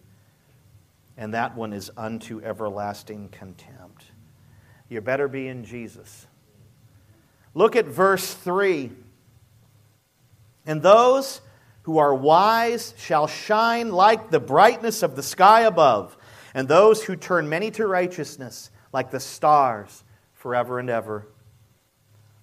And 1.16 1.34
that 1.34 1.56
one 1.56 1.72
is 1.72 1.90
unto 1.96 2.42
everlasting 2.42 3.28
contempt. 3.28 4.06
You 4.88 5.00
better 5.00 5.28
be 5.28 5.48
in 5.48 5.64
Jesus. 5.64 6.26
Look 7.54 7.76
at 7.76 7.86
verse 7.86 8.34
3. 8.34 8.90
And 10.66 10.82
those 10.82 11.40
who 11.82 11.98
are 11.98 12.14
wise 12.14 12.94
shall 12.96 13.26
shine 13.26 13.92
like 13.92 14.30
the 14.30 14.40
brightness 14.40 15.02
of 15.02 15.16
the 15.16 15.22
sky 15.22 15.62
above, 15.62 16.16
and 16.54 16.66
those 16.66 17.04
who 17.04 17.14
turn 17.14 17.48
many 17.48 17.70
to 17.72 17.86
righteousness 17.86 18.70
like 18.92 19.10
the 19.10 19.20
stars 19.20 20.02
forever 20.32 20.78
and 20.78 20.88
ever. 20.88 21.26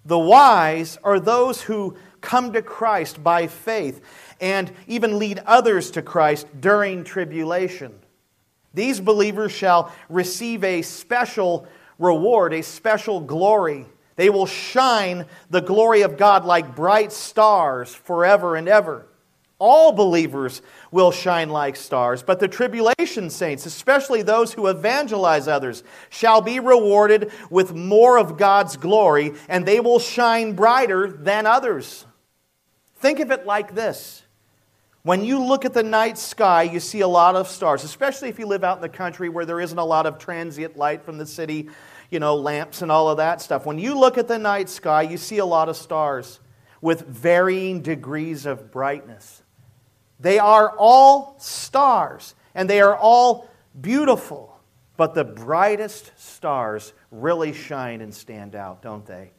The 0.05 0.17
wise 0.17 0.97
are 1.03 1.19
those 1.19 1.61
who 1.61 1.95
come 2.21 2.53
to 2.53 2.61
Christ 2.61 3.23
by 3.23 3.47
faith 3.47 4.01
and 4.39 4.71
even 4.87 5.19
lead 5.19 5.39
others 5.45 5.91
to 5.91 6.01
Christ 6.01 6.47
during 6.59 7.03
tribulation. 7.03 7.93
These 8.73 8.99
believers 8.99 9.51
shall 9.51 9.91
receive 10.09 10.63
a 10.63 10.81
special 10.81 11.67
reward, 11.99 12.53
a 12.53 12.63
special 12.63 13.19
glory. 13.19 13.85
They 14.15 14.29
will 14.29 14.45
shine 14.45 15.25
the 15.49 15.61
glory 15.61 16.01
of 16.01 16.17
God 16.17 16.45
like 16.45 16.75
bright 16.75 17.11
stars 17.11 17.93
forever 17.93 18.55
and 18.55 18.67
ever. 18.67 19.07
All 19.63 19.91
believers 19.91 20.63
will 20.89 21.12
shine 21.12 21.52
like 21.52 21.76
stars, 21.76 22.24
but 22.24 22.39
the 22.39 22.47
tribulation 22.47 23.30
saints, 23.30 23.67
especially 23.67 24.24
those 24.24 24.52
who 24.52 24.65
evangelize 24.65 25.47
others, 25.47 25.84
shall 26.10 26.41
be 26.41 26.60
rewarded 26.60 27.32
with 27.52 27.76
more 27.76 28.17
of 28.17 28.39
God's 28.39 28.76
glory, 28.76 29.34
and 29.47 29.63
they 29.63 29.80
will 29.80 30.00
shine 30.00 30.54
brighter 30.54 31.12
than 31.12 31.45
others. 31.45 32.08
Think 32.95 33.19
of 33.19 33.30
it 33.30 33.45
like 33.45 33.76
this. 33.76 34.24
When 35.04 35.24
you 35.24 35.43
look 35.43 35.63
at 35.63 35.76
the 35.76 35.84
night 35.84 36.17
sky, 36.17 36.63
you 36.63 36.80
see 36.80 37.02
a 37.02 37.08
lot 37.08 37.36
of 37.36 37.47
stars, 37.47 37.84
especially 37.84 38.30
if 38.30 38.39
you 38.39 38.47
live 38.47 38.63
out 38.63 38.78
in 38.78 38.82
the 38.82 38.89
country 38.89 39.30
where 39.30 39.45
there 39.45 39.62
isn't 39.62 39.78
a 39.78 39.86
lot 39.86 40.08
of 40.08 40.17
transient 40.17 40.76
light 40.76 41.04
from 41.04 41.19
the 41.19 41.28
city, 41.28 41.69
you 42.10 42.19
know, 42.19 42.36
lamps 42.36 42.82
and 42.82 42.91
all 42.91 43.12
of 43.12 43.17
that 43.17 43.41
stuff. 43.41 43.67
When 43.67 43.78
you 43.78 43.93
look 43.93 44.17
at 44.17 44.28
the 44.28 44.39
night 44.39 44.69
sky, 44.69 45.04
you 45.04 45.17
see 45.17 45.38
a 45.38 45.45
lot 45.45 45.69
of 45.69 45.78
stars 45.78 46.39
with 46.82 47.02
varying 47.02 47.84
degrees 47.84 48.47
of 48.47 48.71
brightness. 48.71 49.40
They 50.21 50.39
are 50.39 50.73
all 50.77 51.36
stars, 51.39 52.36
and 52.55 52.69
they 52.69 52.79
are 52.79 52.95
all 52.95 53.49
beautiful. 53.79 54.60
But 54.97 55.15
the 55.15 55.23
brightest 55.23 56.12
stars 56.15 56.93
really 57.10 57.53
shine 57.53 58.01
and 58.01 58.13
stand 58.13 58.55
out, 58.55 58.81
don't 58.81 59.05
they? 59.05 59.31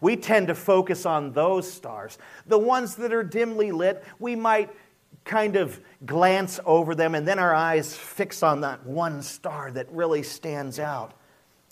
We 0.00 0.16
tend 0.16 0.48
to 0.48 0.54
focus 0.54 1.06
on 1.06 1.32
those 1.32 1.70
stars. 1.70 2.18
The 2.46 2.58
ones 2.58 2.94
that 2.96 3.12
are 3.12 3.24
dimly 3.24 3.72
lit, 3.72 4.04
we 4.18 4.36
might 4.36 4.70
kind 5.24 5.56
of 5.56 5.80
glance 6.04 6.60
over 6.64 6.94
them, 6.94 7.14
and 7.14 7.26
then 7.26 7.38
our 7.38 7.54
eyes 7.54 7.96
fix 7.96 8.42
on 8.42 8.60
that 8.60 8.84
one 8.84 9.22
star 9.22 9.70
that 9.72 9.90
really 9.90 10.22
stands 10.22 10.78
out. 10.78 11.14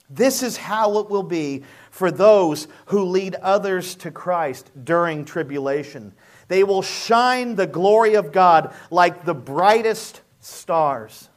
This 0.09 0.43
is 0.43 0.57
how 0.57 0.99
it 0.99 1.11
will 1.11 1.23
be 1.23 1.65
for 1.91 2.11
those 2.11 2.69
who 2.87 3.05
lead 3.05 3.35
others 3.37 3.97
to 3.97 4.11
Christ 4.11 4.71
during 4.85 5.25
tribulation. 5.25 6.13
They 6.49 6.65
will 6.65 6.83
shine 6.83 7.57
the 7.57 7.67
glory 7.67 8.15
of 8.15 8.33
God 8.33 8.75
like 8.91 9.25
the 9.25 9.35
brightest 9.35 10.23
stars. 10.41 11.29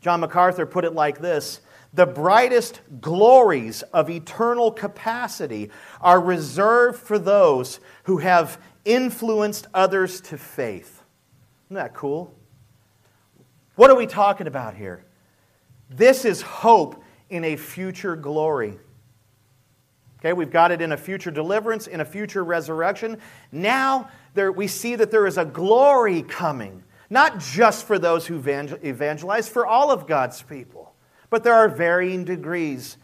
John 0.00 0.20
MacArthur 0.20 0.66
put 0.66 0.84
it 0.84 0.94
like 0.94 1.20
this 1.20 1.60
The 1.92 2.06
brightest 2.06 2.80
glories 3.00 3.82
of 3.82 4.08
eternal 4.08 4.70
capacity 4.70 5.70
are 6.00 6.20
reserved 6.20 6.98
for 6.98 7.18
those 7.18 7.80
who 8.04 8.18
have 8.18 8.60
influenced 8.84 9.66
others 9.74 10.20
to 10.22 10.38
faith. 10.38 11.02
Isn't 11.66 11.76
that 11.76 11.94
cool? 11.94 12.34
What 13.74 13.90
are 13.90 13.96
we 13.96 14.06
talking 14.06 14.46
about 14.46 14.74
here? 14.74 15.04
This 15.90 16.24
is 16.24 16.40
hope 16.40 17.02
in 17.28 17.44
a 17.44 17.56
future 17.56 18.16
glory. 18.16 18.78
Okay, 20.26 20.32
we've 20.32 20.50
got 20.50 20.72
it 20.72 20.82
in 20.82 20.90
a 20.90 20.96
future 20.96 21.30
deliverance, 21.30 21.86
in 21.86 22.00
a 22.00 22.04
future 22.04 22.42
resurrection. 22.42 23.18
Now 23.52 24.10
there, 24.34 24.50
we 24.50 24.66
see 24.66 24.96
that 24.96 25.12
there 25.12 25.24
is 25.24 25.38
a 25.38 25.44
glory 25.44 26.22
coming, 26.22 26.82
not 27.08 27.38
just 27.38 27.86
for 27.86 27.96
those 27.96 28.26
who 28.26 28.38
evangelize, 28.38 29.48
for 29.48 29.64
all 29.64 29.92
of 29.92 30.08
God's 30.08 30.42
people. 30.42 30.92
But 31.30 31.44
there 31.44 31.54
are 31.54 31.68
varying 31.68 32.24
degrees 32.24 32.96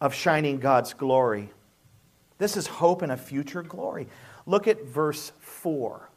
of 0.00 0.14
shining 0.14 0.58
God's 0.58 0.94
glory. 0.94 1.52
This 2.38 2.56
is 2.56 2.66
hope 2.66 3.04
in 3.04 3.12
a 3.12 3.16
future 3.16 3.62
glory. 3.62 4.08
Look 4.44 4.66
at 4.66 4.84
verse 4.84 5.30
4. 5.38 6.10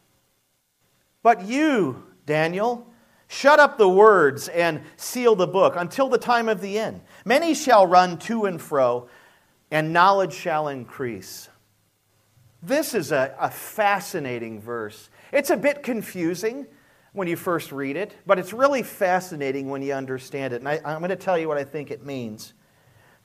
But 1.21 1.45
you, 1.45 2.03
Daniel, 2.25 2.87
shut 3.27 3.59
up 3.59 3.77
the 3.77 3.87
words 3.87 4.47
and 4.47 4.81
seal 4.95 5.35
the 5.35 5.45
book 5.45 5.75
until 5.77 6.09
the 6.09 6.17
time 6.17 6.49
of 6.49 6.61
the 6.61 6.79
end. 6.79 7.01
Many 7.25 7.53
shall 7.53 7.85
run 7.85 8.17
to 8.21 8.45
and 8.45 8.59
fro 8.59 9.07
and 9.71 9.93
knowledge 9.93 10.33
shall 10.33 10.67
increase. 10.67 11.49
This 12.63 12.93
is 12.93 13.11
a, 13.11 13.35
a 13.39 13.49
fascinating 13.49 14.61
verse. 14.61 15.09
It's 15.31 15.49
a 15.49 15.57
bit 15.57 15.83
confusing. 15.83 16.67
when 17.13 17.27
you 17.27 17.35
first 17.35 17.71
read 17.71 17.97
it, 17.97 18.13
but 18.27 18.37
it's 18.37 18.53
really 18.53 18.83
fascinating 18.83 19.69
when 19.69 19.81
you 19.81 19.91
understand 19.91 20.53
it. 20.53 20.61
And 20.61 20.69
I, 20.69 20.75
am 20.93 20.99
going 20.99 21.09
to 21.09 21.15
tell 21.15 21.37
you 21.37 21.47
what 21.47 21.57
I 21.57 21.63
think 21.63 21.89
it 21.89 22.05
means. 22.05 22.53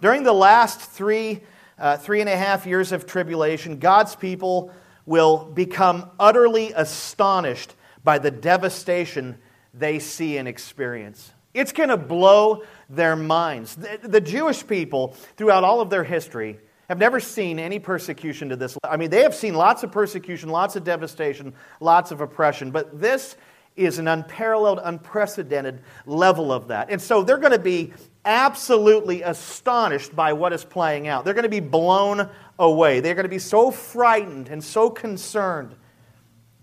During 0.01 0.23
the 0.23 0.33
last 0.33 0.81
three, 0.81 1.43
uh, 1.79 1.99
three 1.99 2.21
and 2.21 2.29
a 2.29 2.37
half 2.37 2.65
years 2.65 2.93
of 2.93 3.07
tribulation, 3.07 3.79
God's 3.79 4.17
people 4.17 4.73
will 5.05 5.45
become 5.45 6.11
utterly 6.19 6.73
astonished 6.75 7.75
by 8.03 8.19
the 8.19 8.31
devastation 8.31 9.39
they 9.75 9.99
see 9.99 10.39
and 10.39 10.49
experience. 10.49 11.33
It's 11.55 11.73
going 11.73 11.91
to 11.91 11.97
blow 11.97 12.65
their 12.89 13.17
minds. 13.17 13.77
The, 13.77 13.99
the, 14.03 14.21
Jewish 14.21 14.67
people, 14.67 15.17
throughout 15.37 15.65
all 15.65 15.81
of 15.81 15.91
their 15.91 16.05
history, 16.05 16.59
have 16.89 16.99
never 16.99 17.21
seen 17.21 17.59
any 17.59 17.79
persecution 17.79 18.49
to 18.49 18.57
this. 18.57 18.77
I 18.85 18.97
mean, 18.97 19.11
they 19.11 19.23
have 19.23 19.35
seen 19.35 19.55
lots 19.55 19.83
of 19.83 19.93
persecution, 19.93 20.49
lots 20.49 20.77
of 20.77 20.85
devastation, 20.85 21.55
lots 21.81 22.11
of 22.11 22.21
oppression, 22.21 22.71
but 22.71 23.01
this 23.01 23.37
is 23.77 23.99
an 23.99 24.09
unparalleled, 24.09 24.81
unprecedented 24.83 25.81
level 26.07 26.53
of 26.53 26.69
that. 26.69 26.91
And 26.91 27.01
so 27.01 27.23
they're 27.23 27.39
going 27.39 27.53
to 27.53 27.59
be 27.59 27.93
absolutely 28.25 29.23
astonished 29.23 30.15
by 30.15 30.33
what 30.33 30.53
is 30.53 30.65
playing 30.65 31.09
out. 31.09 31.25
They're 31.25 31.35
going 31.35 31.45
to 31.45 31.49
be 31.49 31.61
blown 31.61 32.29
away. 32.59 33.01
They're 33.01 33.15
going 33.15 33.25
to 33.25 33.31
be 33.31 33.39
so 33.39 33.71
frightened 33.71 34.49
and 34.49 34.63
so 34.63 34.91
concerned, 34.91 35.75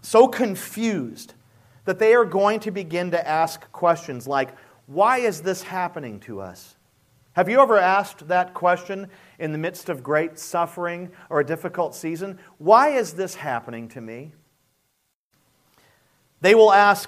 so 0.01 0.27
confused, 0.27 1.33
that 1.85 1.97
they 1.97 2.13
are 2.13 2.25
going 2.25 2.59
to 2.61 2.71
begin 2.71 3.11
to 3.11 3.27
ask 3.27 3.71
questions 3.71 4.27
like, 4.27 4.55
Why 4.89 5.19
is 5.19 5.43
this 5.43 5.61
happening 5.61 6.19
to 6.21 6.41
us? 6.41 6.75
Have 7.33 7.47
you 7.47 7.61
ever 7.61 7.77
asked 7.77 8.27
that 8.29 8.55
question 8.55 9.07
in 9.37 9.51
the 9.51 9.59
midst 9.59 9.87
of 9.87 10.01
great 10.01 10.39
suffering 10.39 11.11
or 11.29 11.39
a 11.39 11.45
difficult 11.45 11.93
season? 11.93 12.39
Why 12.57 12.89
is 12.97 13.13
this 13.13 13.35
happening 13.35 13.87
to 13.89 14.01
me? 14.01 14.33
They 16.41 16.55
will 16.55 16.73
ask, 16.73 17.07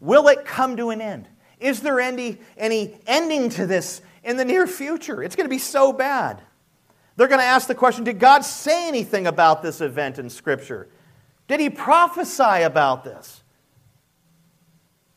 Will 0.00 0.26
it 0.26 0.44
come 0.44 0.76
to 0.78 0.90
an 0.90 1.00
end? 1.00 1.28
Is 1.60 1.82
there 1.82 2.00
any, 2.00 2.38
any 2.56 2.98
ending 3.06 3.48
to 3.50 3.64
this 3.64 4.02
in 4.24 4.36
the 4.36 4.44
near 4.44 4.66
future? 4.66 5.22
It's 5.22 5.36
going 5.36 5.44
to 5.44 5.54
be 5.54 5.58
so 5.58 5.92
bad. 5.92 6.42
They're 7.14 7.28
going 7.28 7.38
to 7.38 7.46
ask 7.46 7.68
the 7.68 7.76
question 7.76 8.02
Did 8.02 8.18
God 8.18 8.44
say 8.44 8.88
anything 8.88 9.28
about 9.28 9.62
this 9.62 9.80
event 9.80 10.18
in 10.18 10.30
Scripture? 10.30 10.88
Did 11.46 11.60
He 11.60 11.70
prophesy 11.70 12.62
about 12.62 13.04
this? 13.04 13.44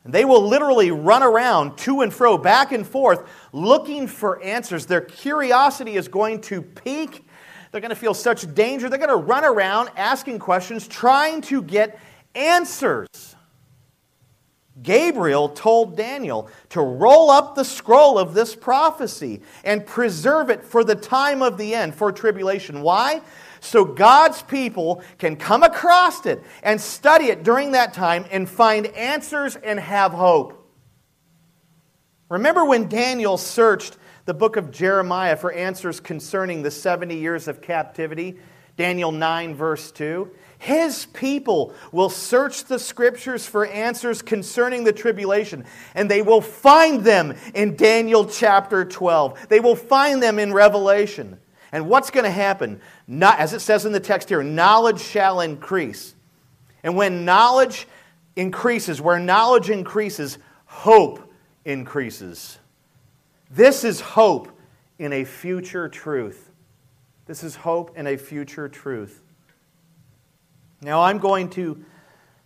And 0.03 0.13
they 0.13 0.25
will 0.25 0.45
literally 0.45 0.91
run 0.91 1.23
around 1.23 1.77
to 1.79 2.01
and 2.01 2.13
fro, 2.13 2.37
back 2.37 2.71
and 2.71 2.85
forth, 2.85 3.27
looking 3.53 4.07
for 4.07 4.41
answers. 4.43 4.85
Their 4.85 5.01
curiosity 5.01 5.95
is 5.95 6.07
going 6.07 6.41
to 6.41 6.61
peak. 6.61 7.25
They're 7.71 7.81
going 7.81 7.89
to 7.89 7.95
feel 7.95 8.13
such 8.13 8.53
danger. 8.53 8.89
They're 8.89 8.99
going 8.99 9.09
to 9.09 9.15
run 9.15 9.45
around 9.45 9.89
asking 9.95 10.39
questions, 10.39 10.87
trying 10.87 11.41
to 11.43 11.61
get 11.61 11.99
answers. 12.35 13.07
Gabriel 14.81 15.49
told 15.49 15.95
Daniel 15.95 16.49
to 16.69 16.81
roll 16.81 17.29
up 17.29 17.55
the 17.55 17.63
scroll 17.63 18.17
of 18.17 18.33
this 18.33 18.55
prophecy 18.55 19.41
and 19.63 19.85
preserve 19.85 20.49
it 20.49 20.63
for 20.63 20.83
the 20.83 20.95
time 20.95 21.41
of 21.41 21.57
the 21.57 21.73
end, 21.75 21.95
for 21.95 22.11
tribulation. 22.11 22.81
Why? 22.81 23.21
So 23.63 23.85
God's 23.85 24.41
people 24.41 25.01
can 25.17 25.37
come 25.37 25.63
across 25.63 26.25
it 26.25 26.43
and 26.63 26.79
study 26.81 27.27
it 27.27 27.43
during 27.43 27.71
that 27.71 27.93
time 27.93 28.25
and 28.29 28.47
find 28.47 28.87
answers 28.87 29.55
and 29.55 29.79
have 29.79 30.11
hope. 30.11 30.69
Remember 32.27 32.65
when 32.65 32.89
Daniel 32.89 33.37
searched 33.37 33.97
the 34.25 34.33
book 34.33 34.57
of 34.57 34.69
Jeremiah 34.69 35.37
for 35.37 35.53
answers 35.53 36.01
concerning 36.01 36.61
the 36.61 36.71
70 36.71 37.15
years 37.15 37.47
of 37.47 37.61
captivity? 37.61 38.37
Daniel 38.75 39.13
9, 39.13 39.55
verse 39.55 39.91
2. 39.91 40.29
His 40.57 41.05
people 41.05 41.73
will 41.93 42.09
search 42.09 42.65
the 42.65 42.79
scriptures 42.79 43.45
for 43.45 43.65
answers 43.65 44.21
concerning 44.21 44.83
the 44.83 44.93
tribulation, 44.93 45.63
and 45.95 46.11
they 46.11 46.21
will 46.21 46.41
find 46.41 47.05
them 47.05 47.33
in 47.53 47.77
Daniel 47.77 48.25
chapter 48.25 48.83
12. 48.83 49.47
They 49.47 49.61
will 49.61 49.77
find 49.77 50.21
them 50.21 50.37
in 50.37 50.51
Revelation. 50.51 51.39
And 51.73 51.89
what's 51.89 52.11
going 52.11 52.25
to 52.25 52.29
happen? 52.29 52.81
Not, 53.07 53.39
as 53.39 53.53
it 53.53 53.59
says 53.59 53.85
in 53.85 53.91
the 53.91 53.99
text 53.99 54.29
here, 54.29 54.43
knowledge 54.43 55.01
shall 55.01 55.41
increase. 55.41 56.15
And 56.83 56.95
when 56.95 57.25
knowledge 57.25 57.87
increases, 58.35 59.01
where 59.01 59.19
knowledge 59.19 59.69
increases, 59.69 60.37
hope 60.65 61.31
increases. 61.65 62.59
This 63.49 63.83
is 63.83 64.01
hope 64.01 64.49
in 64.97 65.13
a 65.13 65.23
future 65.23 65.89
truth. 65.89 66.49
This 67.25 67.43
is 67.43 67.55
hope 67.55 67.97
in 67.97 68.07
a 68.07 68.17
future 68.17 68.67
truth. 68.67 69.21
Now, 70.81 71.01
I'm 71.01 71.19
going 71.19 71.49
to 71.51 71.83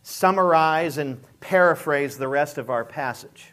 summarize 0.04 0.98
and 0.98 1.20
paraphrase 1.40 2.18
the 2.18 2.28
rest 2.28 2.58
of 2.58 2.70
our 2.70 2.86
passage. 2.86 3.52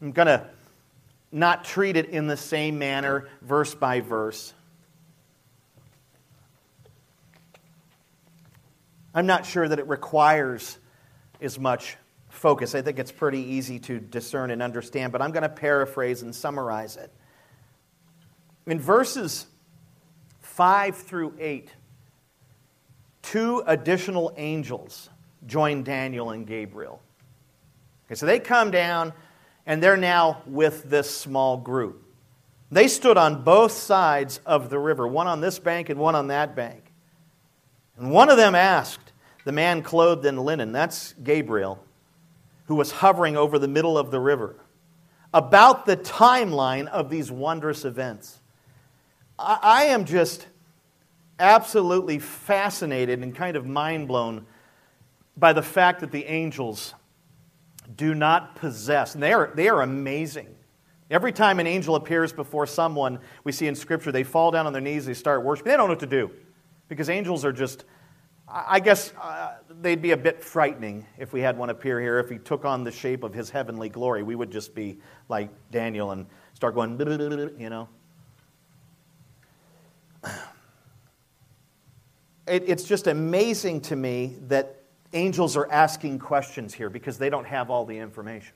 I'm 0.00 0.12
going 0.12 0.26
to 0.26 0.46
not 1.30 1.64
treat 1.64 1.96
it 1.96 2.10
in 2.10 2.26
the 2.26 2.36
same 2.36 2.78
manner, 2.78 3.28
verse 3.40 3.74
by 3.74 4.00
verse. 4.00 4.52
I'm 9.14 9.26
not 9.26 9.44
sure 9.44 9.68
that 9.68 9.78
it 9.78 9.86
requires 9.88 10.78
as 11.40 11.58
much 11.58 11.96
focus. 12.28 12.74
I 12.74 12.82
think 12.82 12.98
it's 12.98 13.12
pretty 13.12 13.40
easy 13.40 13.78
to 13.80 14.00
discern 14.00 14.50
and 14.50 14.62
understand, 14.62 15.12
but 15.12 15.20
I'm 15.20 15.32
going 15.32 15.42
to 15.42 15.48
paraphrase 15.48 16.22
and 16.22 16.34
summarize 16.34 16.96
it. 16.96 17.12
In 18.66 18.80
verses 18.80 19.46
5 20.40 20.96
through 20.96 21.34
8, 21.38 21.70
two 23.22 23.62
additional 23.66 24.32
angels 24.36 25.10
join 25.46 25.82
Daniel 25.82 26.30
and 26.30 26.46
Gabriel. 26.46 27.02
Okay, 28.06 28.14
so 28.14 28.26
they 28.26 28.38
come 28.38 28.70
down 28.70 29.12
and 29.66 29.82
they're 29.82 29.96
now 29.96 30.42
with 30.46 30.88
this 30.88 31.14
small 31.14 31.56
group. 31.56 32.02
They 32.70 32.88
stood 32.88 33.18
on 33.18 33.44
both 33.44 33.72
sides 33.72 34.40
of 34.46 34.70
the 34.70 34.78
river, 34.78 35.06
one 35.06 35.26
on 35.26 35.40
this 35.40 35.58
bank 35.58 35.90
and 35.90 36.00
one 36.00 36.14
on 36.14 36.28
that 36.28 36.56
bank. 36.56 36.92
And 37.98 38.10
one 38.10 38.30
of 38.30 38.36
them 38.36 38.54
asked 38.54 39.01
the 39.44 39.52
man 39.52 39.82
clothed 39.82 40.24
in 40.24 40.36
linen, 40.36 40.72
that's 40.72 41.14
Gabriel, 41.22 41.84
who 42.66 42.74
was 42.74 42.90
hovering 42.90 43.36
over 43.36 43.58
the 43.58 43.68
middle 43.68 43.98
of 43.98 44.10
the 44.10 44.20
river, 44.20 44.56
about 45.34 45.86
the 45.86 45.96
timeline 45.96 46.86
of 46.88 47.10
these 47.10 47.30
wondrous 47.30 47.84
events. 47.84 48.40
I, 49.38 49.58
I 49.62 49.84
am 49.86 50.04
just 50.04 50.46
absolutely 51.38 52.18
fascinated 52.18 53.20
and 53.22 53.34
kind 53.34 53.56
of 53.56 53.66
mind 53.66 54.08
blown 54.08 54.46
by 55.36 55.52
the 55.52 55.62
fact 55.62 56.00
that 56.00 56.12
the 56.12 56.24
angels 56.26 56.94
do 57.96 58.14
not 58.14 58.54
possess, 58.56 59.14
and 59.14 59.22
they 59.22 59.32
are, 59.32 59.50
they 59.54 59.68
are 59.68 59.82
amazing. 59.82 60.54
Every 61.10 61.32
time 61.32 61.60
an 61.60 61.66
angel 61.66 61.94
appears 61.94 62.32
before 62.32 62.66
someone, 62.66 63.18
we 63.44 63.52
see 63.52 63.66
in 63.66 63.74
Scripture, 63.74 64.12
they 64.12 64.22
fall 64.22 64.50
down 64.50 64.66
on 64.66 64.72
their 64.72 64.80
knees, 64.80 65.04
they 65.04 65.12
start 65.12 65.44
worshiping. 65.44 65.70
They 65.70 65.76
don't 65.76 65.88
know 65.88 65.92
what 65.92 66.00
to 66.00 66.06
do 66.06 66.30
because 66.88 67.10
angels 67.10 67.44
are 67.44 67.52
just, 67.52 67.84
I 68.54 68.80
guess 68.80 69.14
uh, 69.18 69.54
they'd 69.80 70.02
be 70.02 70.10
a 70.10 70.16
bit 70.16 70.44
frightening 70.44 71.06
if 71.16 71.32
we 71.32 71.40
had 71.40 71.56
one 71.56 71.70
appear 71.70 71.98
here. 71.98 72.18
If 72.18 72.28
he 72.28 72.36
took 72.36 72.66
on 72.66 72.84
the 72.84 72.90
shape 72.92 73.22
of 73.22 73.32
his 73.32 73.48
heavenly 73.48 73.88
glory, 73.88 74.22
we 74.22 74.34
would 74.34 74.50
just 74.50 74.74
be 74.74 74.98
like 75.30 75.48
Daniel 75.70 76.10
and 76.10 76.26
start 76.52 76.74
going, 76.74 77.00
you 77.58 77.70
know. 77.70 77.88
it, 82.46 82.64
it's 82.66 82.84
just 82.84 83.06
amazing 83.06 83.80
to 83.80 83.96
me 83.96 84.36
that 84.48 84.82
angels 85.14 85.56
are 85.56 85.70
asking 85.72 86.18
questions 86.18 86.74
here 86.74 86.90
because 86.90 87.16
they 87.16 87.30
don't 87.30 87.46
have 87.46 87.70
all 87.70 87.86
the 87.86 87.96
information. 87.96 88.54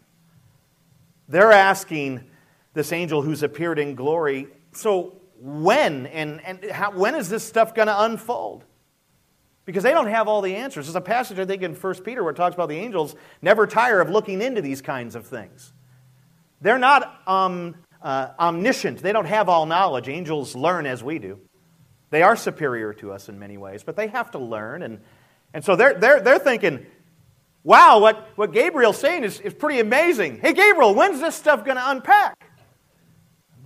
They're 1.27 1.53
asking 1.53 2.23
this 2.75 2.93
angel 2.93 3.23
who's 3.23 3.43
appeared 3.43 3.79
in 3.79 3.95
glory, 3.95 4.49
so 4.73 5.17
when 5.41 6.07
and, 6.09 6.43
and 6.45 6.71
how, 6.71 6.91
when 6.91 7.15
is 7.15 7.31
this 7.31 7.45
stuff 7.45 7.75
going 7.75 7.89
to 7.89 8.03
unfold? 8.03 8.65
Because 9.67 9.83
they 9.83 9.91
don't 9.91 10.07
have 10.07 10.29
all 10.29 10.41
the 10.41 10.57
answers. 10.57 10.87
There's 10.87 10.97
a 10.97 11.01
passage, 11.01 11.39
I 11.39 11.45
think, 11.45 11.63
in 11.63 11.75
1 11.75 11.95
Peter 12.03 12.23
where 12.23 12.33
it 12.33 12.37
talks 12.37 12.55
about 12.55 12.69
the 12.69 12.79
angels 12.79 13.15
never 13.43 13.67
tire 13.67 14.01
of 14.01 14.09
looking 14.09 14.41
into 14.41 14.63
these 14.63 14.81
kinds 14.81 15.15
of 15.15 15.27
things. 15.27 15.73
They're 16.61 16.79
not 16.79 17.21
um, 17.27 17.75
uh, 18.01 18.29
omniscient, 18.39 19.01
they 19.01 19.13
don't 19.13 19.27
have 19.27 19.49
all 19.49 19.67
knowledge. 19.67 20.09
Angels 20.09 20.55
learn 20.55 20.87
as 20.87 21.03
we 21.03 21.19
do. 21.19 21.39
They 22.11 22.23
are 22.23 22.37
superior 22.37 22.95
to 22.95 23.13
us 23.13 23.29
in 23.29 23.39
many 23.39 23.59
ways, 23.59 23.83
but 23.83 23.97
they 23.97 24.07
have 24.07 24.31
to 24.31 24.39
learn. 24.39 24.83
And, 24.83 25.01
and 25.53 25.65
so 25.65 25.75
they're, 25.75 25.95
they're, 25.95 26.21
they're 26.21 26.39
thinking, 26.39 26.87
wow, 27.65 27.99
what, 27.99 28.29
what 28.37 28.53
Gabriel's 28.53 28.99
saying 28.99 29.25
is, 29.25 29.41
is 29.41 29.53
pretty 29.53 29.81
amazing. 29.81 30.39
Hey, 30.39 30.53
Gabriel, 30.53 30.95
when's 30.95 31.21
this 31.21 31.35
stuff 31.35 31.65
going 31.65 31.77
to 31.77 31.91
unpack? 31.91 32.49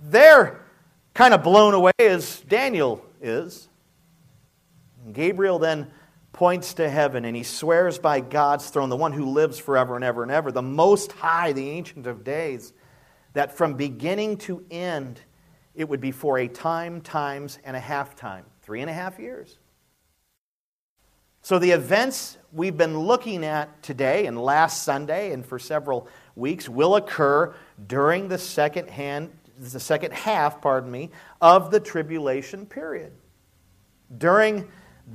They're 0.03 0.65
kind 1.13 1.35
of 1.35 1.43
blown 1.43 1.75
away 1.75 1.91
as 1.99 2.39
Daniel 2.41 3.05
is. 3.21 3.69
Gabriel 5.11 5.59
then 5.59 5.91
points 6.33 6.75
to 6.75 6.89
heaven 6.89 7.25
and 7.25 7.35
he 7.35 7.43
swears 7.43 7.99
by 7.99 8.19
God's 8.19 8.69
throne, 8.69 8.89
the 8.89 8.95
one 8.95 9.13
who 9.13 9.25
lives 9.25 9.59
forever 9.59 9.95
and 9.95 10.03
ever 10.03 10.23
and 10.23 10.31
ever, 10.31 10.51
the 10.51 10.61
Most 10.61 11.11
High, 11.11 11.53
the 11.53 11.69
Ancient 11.69 12.07
of 12.07 12.23
Days, 12.23 12.73
that 13.33 13.57
from 13.57 13.75
beginning 13.75 14.37
to 14.37 14.65
end, 14.71 15.19
it 15.75 15.87
would 15.87 16.01
be 16.01 16.11
for 16.11 16.37
a 16.37 16.47
time, 16.47 17.01
times, 17.01 17.59
and 17.63 17.75
a 17.75 17.79
half 17.79 18.15
time. 18.15 18.45
Three 18.61 18.81
and 18.81 18.89
a 18.89 18.93
half 18.93 19.19
years. 19.19 19.57
So, 21.43 21.57
the 21.57 21.71
events 21.71 22.37
we've 22.53 22.77
been 22.77 22.99
looking 22.99 23.43
at 23.43 23.81
today 23.81 24.27
and 24.27 24.39
last 24.39 24.83
Sunday 24.83 25.31
and 25.31 25.43
for 25.43 25.57
several 25.57 26.07
weeks 26.35 26.69
will 26.69 26.95
occur 26.95 27.55
during 27.87 28.27
the 28.27 28.37
second 28.37 28.89
hand, 28.89 29.31
the 29.57 29.79
second 29.79 30.13
half, 30.13 30.61
pardon 30.61 30.91
me, 30.91 31.09
of 31.41 31.71
the 31.71 31.79
tribulation 31.79 32.67
period. 32.67 33.13
During 34.15 34.67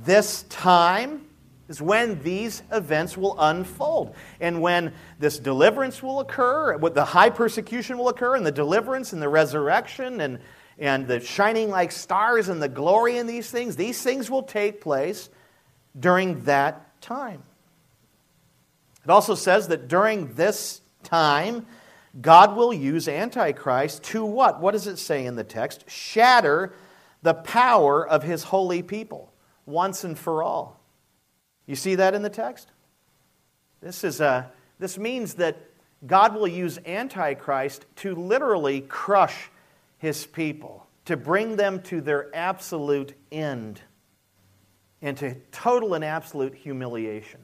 this 0.03 0.43
time 0.43 1.27
is 1.67 1.81
when 1.81 2.21
these 2.23 2.63
events 2.71 3.17
will 3.17 3.35
unfold 3.39 4.15
and 4.39 4.61
when 4.61 4.93
this 5.19 5.39
deliverance 5.39 6.01
will 6.01 6.19
occur, 6.19 6.77
the 6.77 7.05
high 7.05 7.29
persecution 7.29 7.97
will 7.97 8.09
occur, 8.09 8.35
and 8.35 8.45
the 8.45 8.51
deliverance 8.51 9.13
and 9.13 9.21
the 9.21 9.29
resurrection 9.29 10.21
and, 10.21 10.39
and 10.77 11.07
the 11.07 11.19
shining 11.19 11.69
like 11.69 11.91
stars 11.91 12.49
and 12.49 12.61
the 12.61 12.69
glory 12.69 13.17
in 13.17 13.27
these 13.27 13.49
things. 13.49 13.75
These 13.75 14.01
things 14.01 14.29
will 14.29 14.43
take 14.43 14.81
place 14.81 15.29
during 15.99 16.43
that 16.43 17.01
time. 17.01 17.43
It 19.03 19.09
also 19.09 19.35
says 19.35 19.67
that 19.69 19.87
during 19.87 20.33
this 20.33 20.81
time, 21.03 21.65
God 22.19 22.55
will 22.55 22.73
use 22.73 23.07
Antichrist 23.07 24.03
to 24.05 24.25
what? 24.25 24.59
What 24.59 24.71
does 24.71 24.87
it 24.87 24.97
say 24.97 25.25
in 25.25 25.35
the 25.35 25.43
text? 25.43 25.89
Shatter 25.89 26.73
the 27.21 27.33
power 27.33 28.07
of 28.07 28.23
his 28.23 28.43
holy 28.43 28.81
people 28.81 29.33
once 29.67 30.03
and 30.03 30.17
for 30.17 30.41
all. 30.41 30.79
You 31.67 31.75
see 31.75 31.93
that 31.95 32.15
in 32.15 32.23
the 32.23 32.29
text? 32.29 32.69
This, 33.81 34.03
is 34.03 34.19
a, 34.19 34.51
this 34.79 34.97
means 34.97 35.35
that 35.35 35.57
God 36.07 36.33
will 36.33 36.47
use 36.47 36.79
Antichrist 36.85 37.85
to 37.97 38.15
literally 38.15 38.81
crush 38.81 39.51
his 39.99 40.25
people, 40.25 40.87
to 41.05 41.17
bring 41.17 41.57
them 41.57 41.81
to 41.83 42.01
their 42.01 42.35
absolute 42.35 43.13
end, 43.31 43.81
and 45.01 45.17
to 45.17 45.35
total 45.51 45.93
and 45.93 46.03
absolute 46.03 46.55
humiliation. 46.55 47.41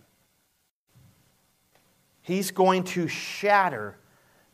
He's 2.22 2.52
going 2.52 2.84
to 2.86 3.08
shatter 3.08 3.98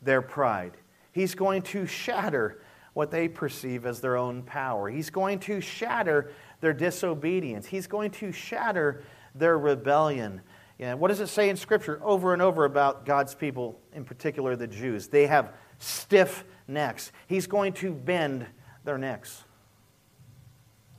their 0.01 0.21
pride. 0.21 0.75
He's 1.11 1.35
going 1.35 1.61
to 1.63 1.85
shatter 1.85 2.61
what 2.93 3.11
they 3.11 3.27
perceive 3.27 3.85
as 3.85 4.01
their 4.01 4.17
own 4.17 4.41
power. 4.41 4.89
He's 4.89 5.09
going 5.09 5.39
to 5.39 5.61
shatter 5.61 6.31
their 6.61 6.73
disobedience. 6.73 7.65
He's 7.65 7.87
going 7.87 8.11
to 8.11 8.31
shatter 8.31 9.03
their 9.35 9.57
rebellion. 9.57 10.41
Yeah, 10.77 10.93
what 10.93 11.09
does 11.09 11.19
it 11.19 11.27
say 11.27 11.49
in 11.49 11.57
Scripture 11.57 11.99
over 12.03 12.33
and 12.33 12.41
over 12.41 12.65
about 12.65 13.05
God's 13.05 13.35
people, 13.35 13.79
in 13.93 14.05
particular 14.05 14.55
the 14.55 14.67
Jews? 14.67 15.07
They 15.07 15.27
have 15.27 15.53
stiff 15.77 16.45
necks. 16.67 17.11
He's 17.27 17.47
going 17.47 17.73
to 17.73 17.91
bend 17.91 18.45
their 18.85 18.97
necks. 18.97 19.43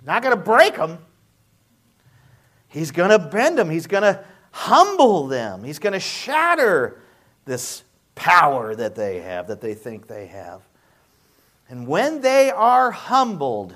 Not 0.04 0.22
going 0.22 0.36
to 0.36 0.42
break 0.42 0.76
them. 0.76 0.98
He's 2.68 2.90
going 2.90 3.10
to 3.10 3.18
bend 3.18 3.58
them. 3.58 3.68
He's 3.70 3.86
going 3.86 4.02
to 4.02 4.24
humble 4.52 5.26
them. 5.26 5.64
He's 5.64 5.78
going 5.78 5.92
to 5.92 6.00
shatter 6.00 7.00
this 7.44 7.84
power 8.14 8.74
that 8.74 8.94
they 8.94 9.20
have, 9.20 9.48
that 9.48 9.60
they 9.60 9.74
think 9.74 10.06
they 10.06 10.26
have. 10.26 10.62
And 11.68 11.86
when 11.86 12.20
they 12.20 12.50
are 12.50 12.90
humbled, 12.90 13.74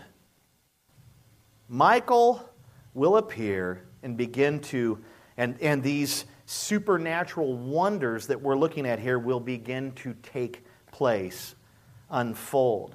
Michael 1.69 2.49
will 2.93 3.17
appear 3.17 3.85
and 4.03 4.17
begin 4.17 4.61
to, 4.61 5.03
and, 5.37 5.61
and 5.61 5.83
these 5.83 6.25
supernatural 6.47 7.57
wonders 7.57 8.27
that 8.27 8.41
we're 8.41 8.57
looking 8.57 8.87
at 8.87 8.99
here 8.99 9.19
will 9.19 9.41
begin 9.41 9.93
to 9.93 10.15
take 10.23 10.65
place, 10.93 11.55
unfold. 12.11 12.95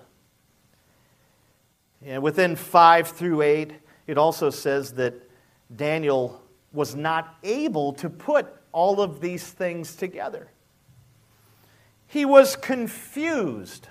And 2.06 2.24
within 2.24 2.56
5 2.56 3.08
through 3.08 3.42
8, 3.42 3.74
it 4.08 4.18
also 4.18 4.50
says 4.50 4.94
that 4.94 5.16
Daniel 5.76 6.42
was 6.72 6.96
not 6.96 7.36
able 7.44 7.94
to 7.94 8.10
put 8.10 8.48
all 8.72 9.02
of 9.02 9.22
these 9.22 9.44
things 9.44 9.96
together. 9.96 10.50
He 12.08 12.26
was 12.26 12.56
confused. 12.56 13.88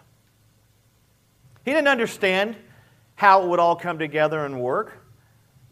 He 1.64 1.72
didn't 1.72 1.88
understand 1.88 2.56
how 3.18 3.42
it 3.42 3.48
would 3.48 3.58
all 3.58 3.74
come 3.74 3.98
together 3.98 4.44
and 4.44 4.60
work. 4.60 5.04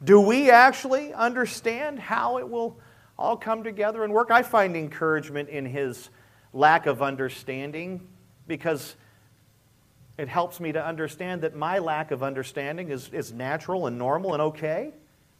Do 0.02 0.20
we 0.20 0.50
actually 0.50 1.14
understand 1.14 2.00
how 2.00 2.38
it 2.38 2.48
will 2.50 2.80
all 3.16 3.36
come 3.36 3.62
together 3.62 4.02
and 4.02 4.12
work? 4.12 4.32
I 4.32 4.42
find 4.42 4.76
encouragement 4.76 5.48
in 5.48 5.64
his 5.64 6.10
lack 6.52 6.86
of 6.86 7.02
understanding 7.02 8.04
because 8.48 8.96
it 10.18 10.26
helps 10.26 10.58
me 10.58 10.72
to 10.72 10.84
understand 10.84 11.42
that 11.42 11.54
my 11.54 11.78
lack 11.78 12.10
of 12.10 12.24
understanding 12.24 12.90
is, 12.90 13.10
is 13.10 13.32
natural 13.32 13.86
and 13.86 13.96
normal 13.96 14.32
and 14.32 14.42
okay. 14.42 14.92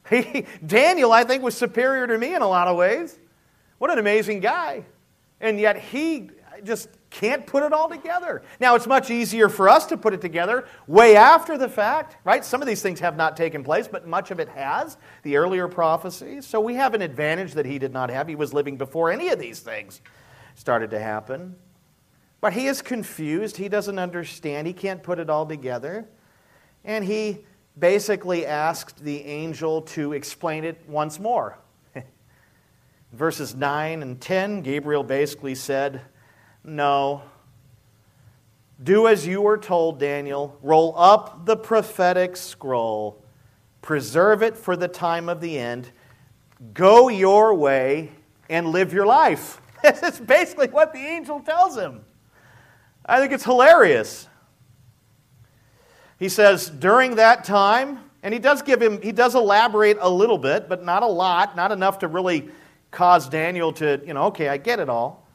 Daniel, 0.64 1.10
I 1.12 1.24
think, 1.24 1.42
was 1.42 1.56
superior 1.56 2.06
to 2.06 2.16
me 2.16 2.36
in 2.36 2.40
a 2.40 2.48
lot 2.48 2.68
of 2.68 2.76
ways. 2.76 3.18
What 3.78 3.90
an 3.90 3.98
amazing 3.98 4.38
guy. 4.38 4.84
And 5.40 5.58
yet 5.58 5.76
he 5.76 6.30
just 6.62 6.88
can't 7.10 7.46
put 7.46 7.62
it 7.62 7.72
all 7.72 7.88
together. 7.88 8.42
Now, 8.60 8.74
it's 8.74 8.86
much 8.86 9.10
easier 9.10 9.48
for 9.48 9.68
us 9.68 9.86
to 9.86 9.96
put 9.96 10.12
it 10.12 10.20
together 10.20 10.66
way 10.86 11.16
after 11.16 11.56
the 11.56 11.68
fact, 11.68 12.16
right? 12.24 12.44
Some 12.44 12.60
of 12.60 12.68
these 12.68 12.82
things 12.82 13.00
have 13.00 13.16
not 13.16 13.36
taken 13.36 13.64
place, 13.64 13.88
but 13.88 14.06
much 14.06 14.30
of 14.30 14.40
it 14.40 14.48
has, 14.50 14.96
the 15.22 15.36
earlier 15.36 15.68
prophecies. 15.68 16.46
So 16.46 16.60
we 16.60 16.74
have 16.74 16.94
an 16.94 17.02
advantage 17.02 17.54
that 17.54 17.66
he 17.66 17.78
did 17.78 17.92
not 17.92 18.10
have. 18.10 18.28
He 18.28 18.34
was 18.34 18.52
living 18.52 18.76
before 18.76 19.10
any 19.10 19.28
of 19.28 19.38
these 19.38 19.60
things 19.60 20.00
started 20.56 20.90
to 20.90 20.98
happen. 20.98 21.54
But 22.40 22.52
he 22.52 22.66
is 22.66 22.82
confused. 22.82 23.56
He 23.56 23.68
doesn't 23.68 23.98
understand. 23.98 24.66
He 24.66 24.72
can't 24.72 25.02
put 25.02 25.18
it 25.18 25.30
all 25.30 25.46
together. 25.46 26.06
And 26.84 27.04
he 27.04 27.44
basically 27.78 28.46
asked 28.46 29.02
the 29.02 29.24
angel 29.24 29.82
to 29.82 30.12
explain 30.12 30.64
it 30.64 30.80
once 30.88 31.18
more. 31.18 31.58
Verses 33.12 33.54
9 33.54 34.02
and 34.02 34.20
10, 34.20 34.62
Gabriel 34.62 35.02
basically 35.02 35.54
said, 35.54 36.00
No. 36.66 37.22
Do 38.82 39.06
as 39.06 39.26
you 39.26 39.40
were 39.40 39.56
told, 39.56 39.98
Daniel. 40.00 40.58
Roll 40.60 40.92
up 40.98 41.46
the 41.46 41.56
prophetic 41.56 42.36
scroll, 42.36 43.22
preserve 43.80 44.42
it 44.42 44.56
for 44.56 44.76
the 44.76 44.88
time 44.88 45.28
of 45.28 45.40
the 45.40 45.58
end, 45.58 45.90
go 46.74 47.08
your 47.08 47.54
way, 47.54 48.10
and 48.50 48.68
live 48.68 48.92
your 48.92 49.06
life. 49.06 49.60
That's 49.82 50.18
basically 50.18 50.68
what 50.68 50.92
the 50.92 50.98
angel 50.98 51.40
tells 51.40 51.76
him. 51.76 52.04
I 53.06 53.20
think 53.20 53.32
it's 53.32 53.44
hilarious. 53.44 54.28
He 56.18 56.28
says, 56.28 56.68
during 56.68 57.16
that 57.16 57.44
time, 57.44 58.00
and 58.22 58.34
he 58.34 58.40
does 58.40 58.62
give 58.62 58.82
him, 58.82 59.00
he 59.00 59.12
does 59.12 59.34
elaborate 59.34 59.98
a 60.00 60.10
little 60.10 60.38
bit, 60.38 60.68
but 60.68 60.84
not 60.84 61.02
a 61.02 61.06
lot, 61.06 61.54
not 61.54 61.70
enough 61.70 62.00
to 62.00 62.08
really 62.08 62.48
cause 62.90 63.28
Daniel 63.28 63.72
to, 63.74 64.00
you 64.04 64.14
know, 64.14 64.24
okay, 64.24 64.48
I 64.48 64.56
get 64.56 64.80
it 64.80 64.88
all. 64.88 65.25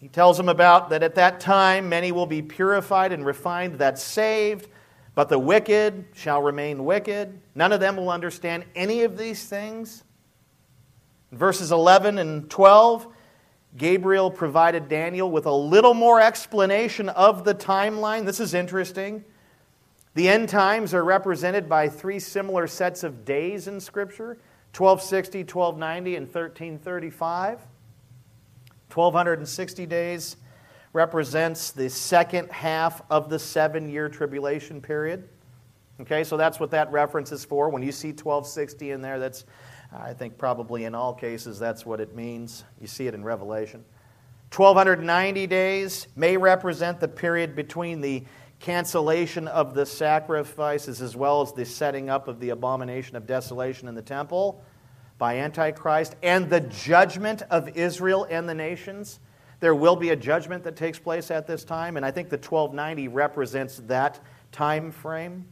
He 0.00 0.08
tells 0.08 0.40
him 0.40 0.48
about 0.48 0.88
that 0.90 1.02
at 1.02 1.14
that 1.16 1.40
time 1.40 1.90
many 1.90 2.10
will 2.10 2.26
be 2.26 2.40
purified 2.40 3.12
and 3.12 3.24
refined, 3.24 3.74
that's 3.74 4.02
saved, 4.02 4.68
but 5.14 5.28
the 5.28 5.38
wicked 5.38 6.06
shall 6.14 6.40
remain 6.40 6.86
wicked. 6.86 7.38
None 7.54 7.70
of 7.72 7.80
them 7.80 7.96
will 7.96 8.08
understand 8.08 8.64
any 8.74 9.02
of 9.02 9.18
these 9.18 9.44
things. 9.44 10.04
verses 11.32 11.70
11 11.70 12.18
and 12.18 12.48
12, 12.50 13.06
Gabriel 13.76 14.30
provided 14.30 14.88
Daniel 14.88 15.30
with 15.30 15.46
a 15.46 15.52
little 15.52 15.94
more 15.94 16.20
explanation 16.20 17.08
of 17.10 17.44
the 17.44 17.54
timeline. 17.54 18.24
This 18.24 18.40
is 18.40 18.54
interesting. 18.54 19.24
The 20.14 20.28
end 20.28 20.48
times 20.48 20.92
are 20.92 21.04
represented 21.04 21.68
by 21.68 21.88
three 21.88 22.18
similar 22.18 22.66
sets 22.66 23.04
of 23.04 23.24
days 23.24 23.68
in 23.68 23.78
Scripture 23.78 24.38
1260, 24.72 25.40
1290, 25.40 26.16
and 26.16 26.26
1335. 26.26 27.60
1260 28.90 29.86
days 29.86 30.36
represents 30.92 31.70
the 31.70 31.88
second 31.88 32.50
half 32.50 33.02
of 33.10 33.28
the 33.28 33.38
seven 33.38 33.88
year 33.88 34.08
tribulation 34.08 34.80
period. 34.80 35.28
Okay, 36.00 36.24
so 36.24 36.36
that's 36.36 36.58
what 36.58 36.70
that 36.70 36.90
reference 36.90 37.30
is 37.30 37.44
for. 37.44 37.68
When 37.68 37.82
you 37.82 37.92
see 37.92 38.08
1260 38.08 38.90
in 38.90 39.00
there, 39.00 39.18
that's 39.18 39.44
I 39.92 40.12
think 40.14 40.38
probably 40.38 40.84
in 40.84 40.94
all 40.94 41.14
cases 41.14 41.58
that's 41.58 41.84
what 41.84 42.00
it 42.00 42.14
means. 42.14 42.64
You 42.80 42.86
see 42.86 43.06
it 43.06 43.14
in 43.14 43.24
Revelation. 43.24 43.84
1290 44.54 45.46
days 45.46 46.08
may 46.16 46.36
represent 46.36 46.98
the 46.98 47.08
period 47.08 47.54
between 47.54 48.00
the 48.00 48.24
cancellation 48.58 49.46
of 49.48 49.74
the 49.74 49.86
sacrifices 49.86 51.00
as 51.00 51.16
well 51.16 51.40
as 51.40 51.52
the 51.52 51.64
setting 51.64 52.10
up 52.10 52.28
of 52.28 52.40
the 52.40 52.50
abomination 52.50 53.16
of 53.16 53.26
desolation 53.26 53.88
in 53.88 53.94
the 53.94 54.02
temple 54.02 54.62
by 55.20 55.36
Antichrist 55.36 56.16
and 56.22 56.48
the 56.48 56.60
judgment 56.62 57.42
of 57.50 57.76
Israel 57.76 58.26
and 58.28 58.48
the 58.48 58.54
nations. 58.54 59.20
There 59.60 59.74
will 59.74 59.94
be 59.94 60.08
a 60.08 60.16
judgment 60.16 60.64
that 60.64 60.76
takes 60.76 60.98
place 60.98 61.30
at 61.30 61.46
this 61.46 61.62
time, 61.62 61.98
and 61.98 62.06
I 62.06 62.10
think 62.10 62.30
the 62.30 62.38
1290 62.38 63.08
represents 63.08 63.76
that 63.86 64.18
time 64.50 64.90
frame. 64.90 65.46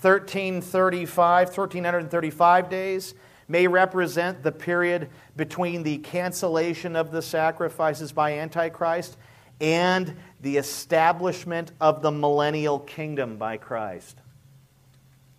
1335, 0.00 1.48
1335 1.48 2.70
days 2.70 3.14
may 3.48 3.66
represent 3.66 4.44
the 4.44 4.52
period 4.52 5.10
between 5.36 5.82
the 5.82 5.98
cancellation 5.98 6.94
of 6.94 7.10
the 7.10 7.20
sacrifices 7.20 8.12
by 8.12 8.38
Antichrist 8.38 9.16
and 9.60 10.14
the 10.40 10.56
establishment 10.56 11.72
of 11.80 12.00
the 12.00 12.12
millennial 12.12 12.78
kingdom 12.78 13.38
by 13.38 13.56
Christ. 13.56 14.18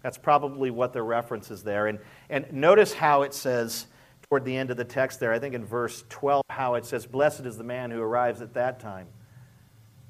That's 0.03 0.17
probably 0.17 0.69
what 0.69 0.91
the 0.91 1.01
reference 1.01 1.49
is 1.49 1.63
there. 1.63 1.87
And, 1.87 1.97
and 2.33 2.51
notice 2.51 2.93
how 2.93 3.21
it 3.21 3.31
says 3.35 3.85
toward 4.23 4.43
the 4.43 4.57
end 4.57 4.71
of 4.71 4.77
the 4.77 4.83
text 4.83 5.19
there, 5.19 5.31
I 5.31 5.37
think 5.37 5.53
in 5.53 5.63
verse 5.63 6.03
12, 6.09 6.41
how 6.49 6.73
it 6.73 6.83
says, 6.83 7.05
Blessed 7.05 7.41
is 7.41 7.57
the 7.57 7.63
man 7.63 7.91
who 7.91 8.01
arrives 8.01 8.41
at 8.41 8.55
that 8.55 8.79
time. 8.79 9.05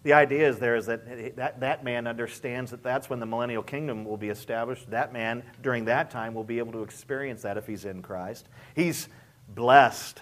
The 0.04 0.14
idea 0.14 0.48
is 0.48 0.58
there 0.58 0.78
is 0.78 0.86
that, 0.86 1.36
that 1.36 1.60
that 1.60 1.84
man 1.84 2.08
understands 2.08 2.72
that 2.72 2.82
that's 2.82 3.10
when 3.10 3.20
the 3.20 3.26
millennial 3.26 3.62
kingdom 3.62 4.06
will 4.06 4.16
be 4.16 4.30
established. 4.30 4.90
That 4.92 5.12
man, 5.12 5.44
during 5.62 5.84
that 5.86 6.12
time, 6.12 6.34
will 6.34 6.46
be 6.46 6.60
able 6.60 6.72
to 6.72 6.84
experience 6.84 7.42
that 7.42 7.58
if 7.58 7.68
he's 7.68 7.84
in 7.84 8.02
Christ. 8.02 8.48
He's 8.74 9.10
blessed. 9.50 10.22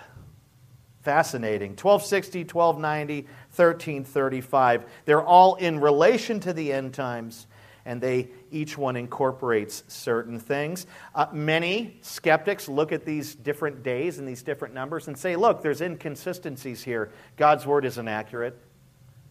Fascinating. 1.04 1.72
1260, 1.72 2.46
1290, 2.46 3.28
1335. 3.56 4.86
They're 5.06 5.22
all 5.22 5.54
in 5.56 5.80
relation 5.80 6.40
to 6.40 6.54
the 6.54 6.74
end 6.74 6.96
times, 6.96 7.46
and 7.86 8.02
they 8.02 8.30
each 8.52 8.78
one 8.78 8.96
incorporates 8.96 9.84
certain 9.88 10.40
things. 10.40 10.86
Uh, 11.16 11.28
many 11.32 11.98
skeptics 12.02 12.70
look 12.70 12.92
at 12.92 13.06
these 13.06 13.36
different 13.36 13.84
days 13.84 14.20
and 14.20 14.28
these 14.28 14.44
different 14.44 14.74
numbers 14.74 15.08
and 15.08 15.18
say, 15.18 15.36
look, 15.36 15.62
there's 15.62 15.82
inconsistencies 15.82 16.84
here. 16.84 17.12
God's 17.38 17.66
word 17.66 17.86
isn't 17.86 18.08
accurate. 18.08 18.58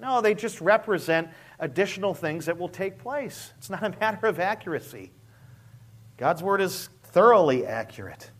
No, 0.00 0.20
they 0.20 0.34
just 0.34 0.60
represent 0.60 1.28
additional 1.58 2.14
things 2.14 2.46
that 2.46 2.58
will 2.58 2.68
take 2.68 2.98
place. 2.98 3.52
It's 3.58 3.70
not 3.70 3.82
a 3.82 3.90
matter 4.00 4.26
of 4.26 4.40
accuracy. 4.40 5.12
God's 6.16 6.42
word 6.42 6.60
is 6.60 6.88
thoroughly 7.04 7.66
accurate, 7.66 8.30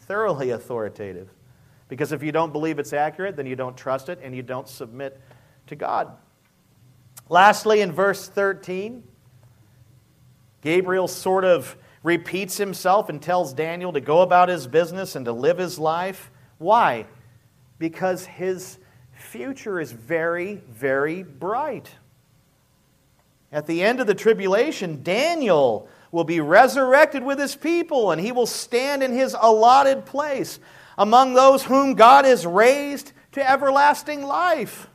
thoroughly 0.00 0.50
authoritative. 0.50 1.28
Because 1.88 2.12
if 2.12 2.22
you 2.22 2.30
don't 2.30 2.52
believe 2.52 2.78
it's 2.78 2.92
accurate, 2.92 3.36
then 3.36 3.46
you 3.46 3.56
don't 3.56 3.76
trust 3.76 4.08
it 4.08 4.20
and 4.22 4.34
you 4.34 4.42
don't 4.42 4.68
submit 4.68 5.20
to 5.66 5.74
God. 5.74 6.16
Lastly, 7.28 7.80
in 7.80 7.90
verse 7.92 8.28
13, 8.28 9.02
Gabriel 10.62 11.08
sort 11.08 11.44
of 11.44 11.76
repeats 12.02 12.56
himself 12.56 13.08
and 13.08 13.20
tells 13.20 13.52
Daniel 13.52 13.92
to 13.92 14.00
go 14.00 14.22
about 14.22 14.48
his 14.48 14.66
business 14.66 15.16
and 15.16 15.24
to 15.26 15.32
live 15.32 15.58
his 15.58 15.78
life. 15.78 16.30
Why? 16.58 17.06
Because 17.78 18.24
his 18.24 18.78
future 19.12 19.80
is 19.80 19.92
very, 19.92 20.56
very 20.68 21.22
bright. 21.22 21.90
At 23.52 23.66
the 23.66 23.82
end 23.82 24.00
of 24.00 24.06
the 24.06 24.14
tribulation, 24.14 25.02
Daniel 25.02 25.88
will 26.12 26.24
be 26.24 26.40
resurrected 26.40 27.22
with 27.22 27.38
his 27.38 27.56
people, 27.56 28.10
and 28.10 28.20
he 28.20 28.32
will 28.32 28.46
stand 28.46 29.02
in 29.02 29.12
his 29.12 29.36
allotted 29.38 30.04
place 30.06 30.58
among 30.98 31.34
those 31.34 31.64
whom 31.64 31.94
God 31.94 32.24
has 32.24 32.44
raised 32.44 33.12
to 33.32 33.48
everlasting 33.48 34.22
life. 34.22 34.89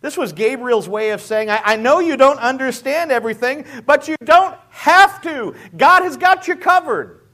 This 0.00 0.16
was 0.16 0.32
Gabriel's 0.32 0.88
way 0.88 1.10
of 1.10 1.20
saying, 1.20 1.50
I, 1.50 1.60
I, 1.64 1.76
know 1.76 1.98
you 1.98 2.16
don't 2.16 2.38
understand 2.38 3.10
everything, 3.10 3.64
but 3.84 4.06
you 4.06 4.16
don't 4.24 4.56
have 4.70 5.20
to. 5.22 5.54
God 5.76 6.02
has 6.04 6.16
got 6.16 6.46
you 6.46 6.54
covered. 6.54 7.26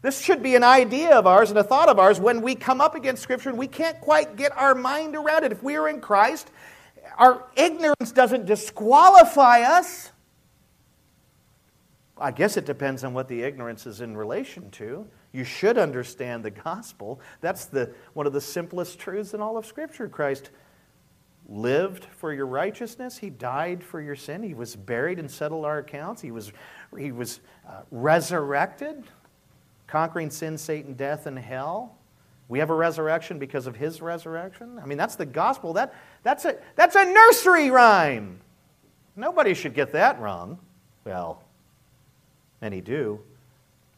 This 0.00 0.20
should 0.20 0.42
be 0.42 0.54
an 0.54 0.62
idea 0.62 1.16
of 1.18 1.26
ours 1.26 1.50
and 1.50 1.58
a 1.58 1.64
thought 1.64 1.88
of 1.88 1.98
ours 1.98 2.18
when 2.18 2.40
we 2.40 2.54
come 2.54 2.80
up 2.80 2.94
against 2.94 3.22
Scripture 3.22 3.50
and 3.50 3.58
we 3.58 3.66
can't 3.66 4.00
quite 4.00 4.36
get 4.36 4.56
our 4.56 4.74
mind 4.74 5.16
around 5.16 5.44
it. 5.44 5.52
If 5.52 5.62
we 5.62 5.76
are 5.76 5.88
in 5.88 6.00
Christ, 6.00 6.50
our 7.18 7.44
ignorance 7.56 8.12
doesn't 8.12 8.46
disqualify 8.46 9.62
us. 9.62 10.12
I 12.16 12.30
guess 12.30 12.56
it 12.56 12.64
depends 12.64 13.02
on 13.02 13.12
what 13.12 13.28
the 13.28 13.42
ignorance 13.42 13.86
is 13.86 14.00
in 14.00 14.16
relation 14.16 14.70
to. 14.72 15.06
You 15.32 15.44
should 15.44 15.78
understand 15.78 16.44
the 16.44 16.50
gospel. 16.50 17.20
That's 17.40 17.64
the, 17.64 17.92
one 18.12 18.26
of 18.26 18.32
the 18.32 18.40
simplest 18.40 18.98
truths 18.98 19.34
in 19.34 19.40
all 19.40 19.56
of 19.56 19.66
Scripture. 19.66 20.08
Christ 20.08 20.50
lived 21.48 22.06
for 22.16 22.32
your 22.32 22.46
righteousness. 22.46 23.18
He 23.18 23.30
died 23.30 23.82
for 23.82 24.00
your 24.00 24.16
sin. 24.16 24.42
He 24.42 24.54
was 24.54 24.76
buried 24.76 25.18
and 25.18 25.30
settled 25.30 25.64
our 25.64 25.78
accounts. 25.78 26.22
He 26.22 26.30
was, 26.30 26.52
he 26.98 27.12
was 27.12 27.40
uh, 27.68 27.82
resurrected, 27.90 29.04
conquering 29.86 30.30
sin, 30.30 30.56
Satan, 30.56 30.94
death, 30.94 31.26
and 31.26 31.38
hell. 31.38 31.98
We 32.48 32.58
have 32.58 32.70
a 32.70 32.74
resurrection 32.74 33.38
because 33.38 33.66
of 33.66 33.76
his 33.76 34.02
resurrection. 34.02 34.78
I 34.82 34.86
mean, 34.86 34.98
that's 34.98 35.16
the 35.16 35.26
gospel. 35.26 35.72
That, 35.74 35.94
that's, 36.22 36.44
a, 36.44 36.56
that's 36.76 36.96
a 36.96 37.04
nursery 37.04 37.70
rhyme. 37.70 38.40
Nobody 39.16 39.54
should 39.54 39.74
get 39.74 39.92
that 39.92 40.20
wrong. 40.20 40.58
Well, 41.04 41.42
many 42.60 42.80
do. 42.80 43.20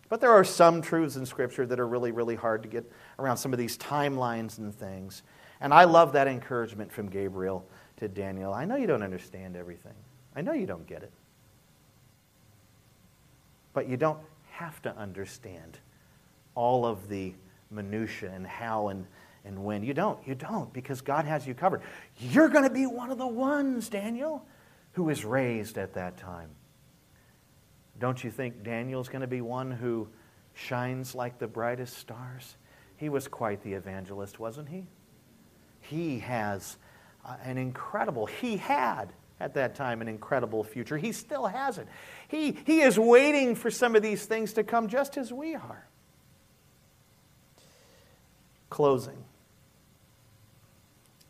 But 0.09 0.21
there 0.21 0.31
are 0.31 0.45
some 0.45 0.83
truths 0.83 1.17
in 1.17 1.27
Scripture 1.27 1.67
that 1.67 1.81
are 1.81 1.89
really, 1.89 2.13
really 2.13 2.37
hard 2.37 2.63
to 2.63 2.69
get 2.69 2.91
around 3.19 3.37
some 3.39 3.53
of 3.53 3.59
these 3.59 3.77
timelines 3.77 4.59
and 4.59 4.75
things. 4.75 5.23
And 5.61 5.73
I 5.73 5.85
love 5.85 6.13
that 6.13 6.29
encouragement 6.29 6.93
from 6.93 7.09
Gabriel 7.09 7.65
to 7.97 8.09
Daniel. 8.09 8.53
I 8.53 8.65
know 8.65 8.77
you 8.77 8.87
don't 8.87 9.03
understand 9.03 9.57
everything, 9.57 9.95
I 10.35 10.43
know 10.43 10.53
you 10.53 10.67
don't 10.67 10.87
get 10.87 11.03
it. 11.03 11.13
But 13.73 13.89
you 13.89 13.97
don't 13.97 14.21
have 14.51 14.81
to 14.83 14.97
understand 14.97 15.79
all 16.55 16.87
of 16.87 17.09
the 17.09 17.35
minutiae 17.71 18.33
and 18.33 18.47
how 18.47 18.89
and, 18.89 19.07
and 19.45 19.65
when. 19.65 19.83
You 19.83 19.95
don't. 19.95 20.19
You 20.27 20.35
don't, 20.35 20.73
because 20.73 21.03
God 21.03 21.27
has 21.27 21.47
you 21.47 21.55
covered. 21.55 21.83
You're 22.19 22.49
going 22.49 22.65
to 22.65 22.71
be 22.71 22.87
one 22.87 23.11
of 23.11 23.19
the 23.19 23.27
ones, 23.27 23.89
Daniel, 23.89 24.45
who 24.93 25.11
is 25.11 25.25
raised 25.25 25.77
at 25.77 25.93
that 25.95 26.17
time. 26.17 26.49
Don't 27.99 28.23
you 28.23 28.31
think 28.31 28.63
Daniel's 28.63 29.09
going 29.09 29.21
to 29.21 29.27
be 29.27 29.41
one 29.41 29.71
who 29.71 30.09
shines 30.55 31.15
like 31.15 31.39
the 31.39 31.47
brightest 31.47 31.99
stars? 31.99 32.57
He 32.97 33.09
was 33.09 33.29
quite 33.29 33.63
the 33.63 33.75
evangelist, 33.75 34.41
wasn't 34.41 34.69
he? 34.69 34.87
He 35.89 36.21
has 36.21 36.77
uh, 37.25 37.37
an 37.45 37.59
incredible, 37.59 38.27
he 38.27 38.57
had 38.57 39.13
at 39.41 39.55
that 39.55 39.75
time 39.75 40.01
an 40.01 40.09
incredible 40.09 40.65
future. 40.65 40.97
He 40.97 41.13
still 41.13 41.47
has 41.47 41.79
it. 41.79 41.87
He, 42.29 42.57
he 42.65 42.81
is 42.81 42.99
waiting 42.99 43.55
for 43.55 43.71
some 43.71 43.95
of 43.95 44.03
these 44.03 44.25
things 44.25 44.55
to 44.55 44.65
come 44.65 44.89
just 44.89 45.17
as 45.17 45.33
we 45.33 45.55
are. 45.55 45.87
Closing. 48.71 49.25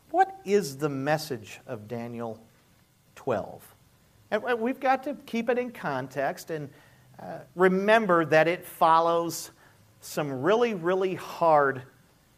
What 0.09 0.39
is 0.45 0.77
the 0.77 0.89
message 0.89 1.59
of 1.67 1.87
Daniel 1.87 2.39
12? 3.15 3.75
And 4.31 4.43
we've 4.59 4.79
got 4.79 5.03
to 5.03 5.15
keep 5.25 5.49
it 5.49 5.57
in 5.57 5.71
context 5.71 6.49
and 6.49 6.69
uh, 7.19 7.39
remember 7.55 8.25
that 8.25 8.47
it 8.47 8.65
follows 8.65 9.51
some 10.01 10.41
really, 10.41 10.75
really 10.75 11.15
hard 11.15 11.83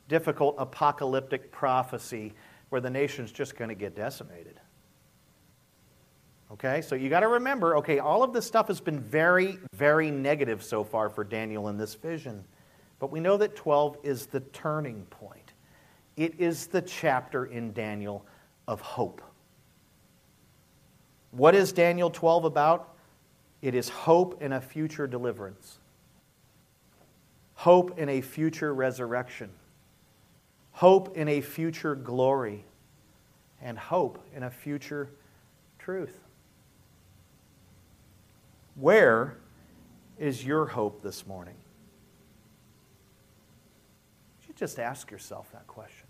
difficult 0.10 0.55
apocalyptic 0.57 1.51
prophecy 1.51 2.34
where 2.68 2.82
the 2.82 2.89
nation's 2.89 3.32
just 3.32 3.55
going 3.55 3.70
to 3.70 3.76
get 3.76 3.95
decimated. 3.95 4.60
Okay, 6.51 6.82
so 6.82 6.95
you 6.95 7.10
got 7.10 7.20
to 7.22 7.28
remember 7.28 7.78
okay, 7.78 7.99
all 7.99 8.24
of 8.24 8.34
this 8.34 8.45
stuff 8.45 8.68
has 8.68 8.82
been 8.82 8.99
very, 8.99 9.60
very 9.76 10.12
negative 10.12 10.64
so 10.64 10.84
far 10.84 11.10
for 11.10 11.24
Daniel 11.24 11.70
in 11.70 11.78
this 11.78 11.93
vision. 11.93 12.43
But 12.97 13.12
we 13.12 13.20
know 13.20 13.38
that 13.38 13.55
12 13.55 13.97
is 14.03 14.26
the 14.26 14.41
turning 14.41 15.03
point, 15.05 15.53
it 16.18 16.39
is 16.39 16.68
the 16.68 16.82
chapter 16.82 17.45
in 17.45 17.72
Daniel 17.72 18.26
of 18.68 18.82
hope. 18.82 19.22
What 21.32 21.53
is 21.53 21.72
Daniel 21.72 22.10
12 22.10 22.45
about? 22.45 22.95
It 23.62 23.76
is 23.76 23.89
hope 23.89 24.41
in 24.41 24.53
a 24.53 24.62
future 24.62 25.05
deliverance, 25.05 25.78
hope 27.53 27.99
in 27.99 28.10
a 28.10 28.22
future 28.22 28.74
resurrection 28.74 29.51
hope 30.80 31.17
in 31.17 31.27
a 31.27 31.41
future 31.41 31.93
glory, 31.93 32.63
and 33.61 33.77
hope 33.77 34.17
in 34.34 34.43
a 34.43 34.49
future 34.49 35.09
truth. 35.77 36.17
Where 38.75 39.36
is 40.17 40.45
your 40.45 40.65
hope 40.65 41.03
this 41.03 41.27
morning? 41.27 41.57
You 44.47 44.53
just 44.55 44.80
ask 44.80 45.11
yourself 45.11 45.51
that 45.51 45.67
question. 45.67 46.07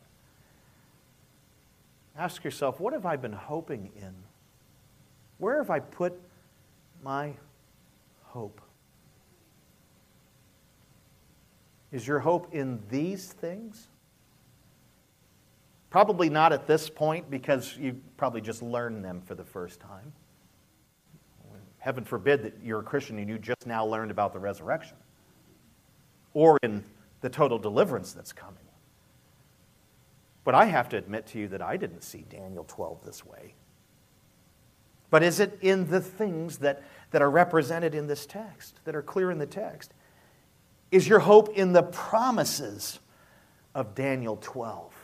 Ask 2.16 2.44
yourself, 2.44 2.80
what 2.80 2.94
have 2.94 3.08
I 3.08 3.16
been 3.16 3.34
hoping 3.34 3.90
in? 4.00 4.14
Where 5.40 5.58
have 5.58 5.72
I 5.72 5.80
put 5.80 6.14
my 7.02 7.34
hope? 8.22 8.62
Is 11.92 12.06
your 12.06 12.20
hope 12.20 12.54
in 12.54 12.80
these 12.92 13.34
things? 13.34 13.88
Probably 15.90 16.30
not 16.30 16.54
at 16.54 16.68
this 16.68 16.90
point 16.90 17.30
because 17.30 17.76
you 17.78 18.00
probably 18.18 18.42
just 18.42 18.62
learned 18.62 19.04
them 19.04 19.22
for 19.22 19.36
the 19.36 19.44
first 19.44 19.80
time. 19.80 20.14
Heaven 21.80 22.04
forbid 22.04 22.44
that 22.44 22.58
you're 22.64 22.82
a 22.82 22.84
Christian 22.84 23.18
and 23.18 23.30
you 23.30 23.40
just 23.40 23.66
now 23.66 23.86
learned 23.86 24.12
about 24.12 24.34
the 24.34 24.40
resurrection 24.40 24.98
or 26.34 26.60
in 26.62 26.84
the 27.22 27.30
total 27.30 27.58
deliverance 27.58 28.14
that's 28.14 28.34
coming. 28.34 28.64
But 30.44 30.56
I 30.56 30.66
have 30.66 30.90
to 30.90 30.98
admit 30.98 31.28
to 31.28 31.40
you 31.40 31.48
that 31.50 31.62
I 31.62 31.78
didn't 31.78 32.02
see 32.02 32.26
Daniel 32.30 32.66
12 32.68 33.06
this 33.06 33.26
way. 33.26 33.54
But 35.10 35.24
is 35.24 35.40
it 35.40 35.58
in 35.62 35.90
the 35.90 36.02
things 36.02 36.60
that, 36.60 36.84
that 37.12 37.22
are 37.22 37.30
represented 37.30 37.96
in 37.96 38.08
this 38.08 38.26
text, 38.26 38.80
that 38.86 38.96
are 38.96 39.02
clear 39.02 39.32
in 39.32 39.40
the 39.40 39.46
text? 39.46 39.94
Is 40.92 41.08
your 41.08 41.20
hope 41.20 41.50
in 41.58 41.74
the 41.74 41.84
promises 41.84 43.00
of 43.74 43.96
Daniel 43.96 44.38
12? 44.42 44.99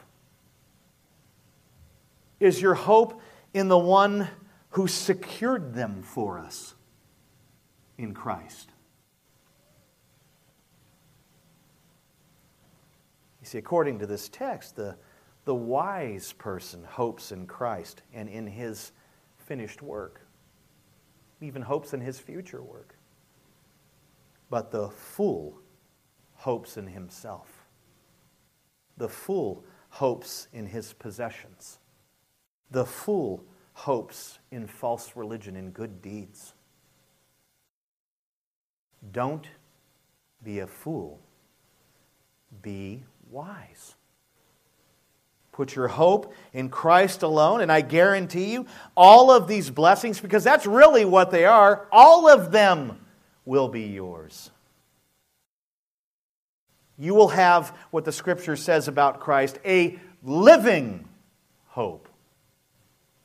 Is 2.46 2.62
your 2.62 2.76
hope 2.76 3.22
in 3.54 3.68
the 3.68 3.78
one 3.78 4.28
who 4.70 4.88
secured 4.88 5.74
them 5.74 6.04
for 6.04 6.40
us? 6.40 6.76
in 7.98 8.14
Christ. 8.14 8.72
You 13.42 13.48
see, 13.48 13.58
according 13.58 14.00
to 14.00 14.08
this 14.08 14.28
text, 14.30 14.76
the, 14.76 14.96
the 15.46 15.56
wise 15.56 16.34
person 16.34 16.84
hopes 16.84 17.32
in 17.32 17.46
Christ 17.46 18.02
and 18.14 18.28
in 18.28 18.48
his 18.48 18.92
finished 19.38 19.82
work, 19.82 20.22
even 21.42 21.62
hopes 21.62 21.94
in 21.94 22.02
his 22.02 22.20
future 22.20 22.64
work. 22.64 22.98
But 24.50 24.72
the 24.72 24.90
fool 24.90 25.60
hopes 26.34 26.78
in 26.78 26.88
himself. 26.88 27.50
The 28.98 29.10
fool 29.10 29.64
hopes 29.90 30.48
in 30.54 30.66
his 30.66 30.94
possessions. 30.94 31.80
The 32.72 32.86
fool 32.86 33.44
hopes 33.74 34.40
in 34.52 34.68
false 34.68 35.16
religion, 35.16 35.56
in 35.56 35.72
good 35.72 36.02
deeds. 36.02 36.54
Don't 39.12 39.48
be 40.44 40.60
a 40.60 40.68
fool, 40.68 41.20
be 42.62 43.04
wise. 43.30 43.96
Put 45.52 45.76
your 45.76 45.88
hope 45.88 46.34
in 46.54 46.70
Christ 46.70 47.24
alone, 47.24 47.62
and 47.62 47.72
I 47.72 47.82
guarantee 47.82 48.52
you, 48.52 48.66
all 48.96 49.32
of 49.32 49.48
these 49.48 49.70
blessings, 49.70 50.20
because 50.20 50.44
that's 50.44 50.66
really 50.66 51.06
what 51.06 51.32
they 51.32 51.46
are, 51.46 51.88
all 51.92 52.28
of 52.28 52.52
them 52.52 53.00
will 53.46 53.70
be 53.70 53.84
yours. 53.84 54.52
You 56.98 57.14
will 57.14 57.30
have 57.30 57.76
what 57.92 58.06
the 58.06 58.12
scripture 58.12 58.56
says 58.56 58.88
about 58.88 59.20
Christ 59.20 59.60
a 59.66 60.00
living 60.24 61.08
hope. 61.68 62.05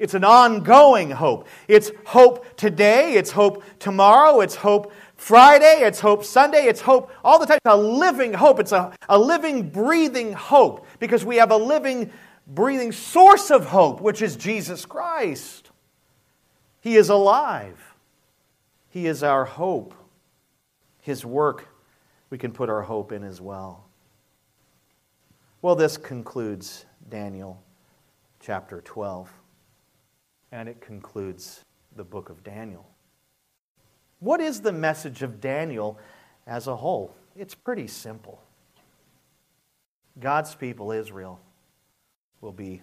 It's 0.01 0.15
an 0.15 0.25
ongoing 0.25 1.11
hope. 1.11 1.47
It's 1.69 1.93
hope 2.07 2.57
today, 2.57 3.15
it's 3.15 3.31
hope 3.31 3.63
tomorrow, 3.79 4.41
it's 4.41 4.55
hope 4.57 4.93
Friday, 5.15 5.83
it's 5.83 6.01
hope 6.01 6.25
Sunday, 6.25 6.65
it's 6.65 6.81
hope 6.81 7.11
all 7.23 7.39
the 7.39 7.45
time. 7.45 7.59
It's 7.63 7.75
a 7.75 7.77
living 7.77 8.33
hope. 8.33 8.59
It's 8.59 8.73
a, 8.73 8.97
a 9.11 9.19
living, 9.19 9.69
breathing 9.69 10.33
hope 10.33 10.87
because 10.99 11.23
we 11.23 11.37
have 11.37 11.51
a 11.51 11.57
living, 11.57 12.11
breathing 12.47 12.93
source 12.93 13.51
of 13.51 13.67
hope, 13.67 14.01
which 14.01 14.23
is 14.23 14.37
Jesus 14.37 14.87
Christ. 14.87 15.71
He 16.81 16.97
is 16.97 17.11
alive, 17.11 17.95
He 18.89 19.07
is 19.07 19.23
our 19.23 19.45
hope. 19.45 19.95
His 21.03 21.27
work 21.27 21.69
we 22.31 22.39
can 22.39 22.53
put 22.53 22.71
our 22.71 22.83
hope 22.83 23.13
in 23.13 23.23
as 23.23 23.41
well. 23.41 23.85
Well, 25.61 25.75
this 25.75 25.99
concludes 25.99 26.87
Daniel 27.11 27.63
chapter 28.39 28.81
12, 28.81 29.31
and 30.53 30.69
it 30.69 30.81
concludes 30.81 31.65
the 31.97 32.05
book 32.05 32.29
of 32.29 32.43
Daniel. 32.43 32.87
What 34.19 34.41
is 34.41 34.61
the 34.61 34.73
message 34.73 35.23
of 35.23 35.41
Daniel 35.41 35.99
as 36.47 36.67
a 36.67 36.77
whole? 36.77 37.15
It's 37.37 37.55
pretty 37.55 37.87
simple. 37.87 38.43
God's 40.19 40.55
people, 40.55 40.93
Israel, 40.93 41.41
will 42.41 42.53
be 42.53 42.83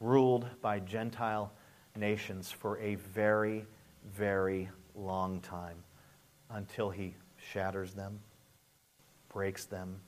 ruled 0.00 0.46
by 0.60 0.80
Gentile 0.80 1.52
nations 1.96 2.50
for 2.50 2.78
a 2.78 2.96
very, 2.96 3.64
very 4.12 4.68
long 4.94 5.40
time 5.40 5.76
until 6.50 6.90
he 6.90 7.14
shatters 7.36 7.92
them, 7.92 8.18
breaks 9.32 9.64
them, 9.64 10.00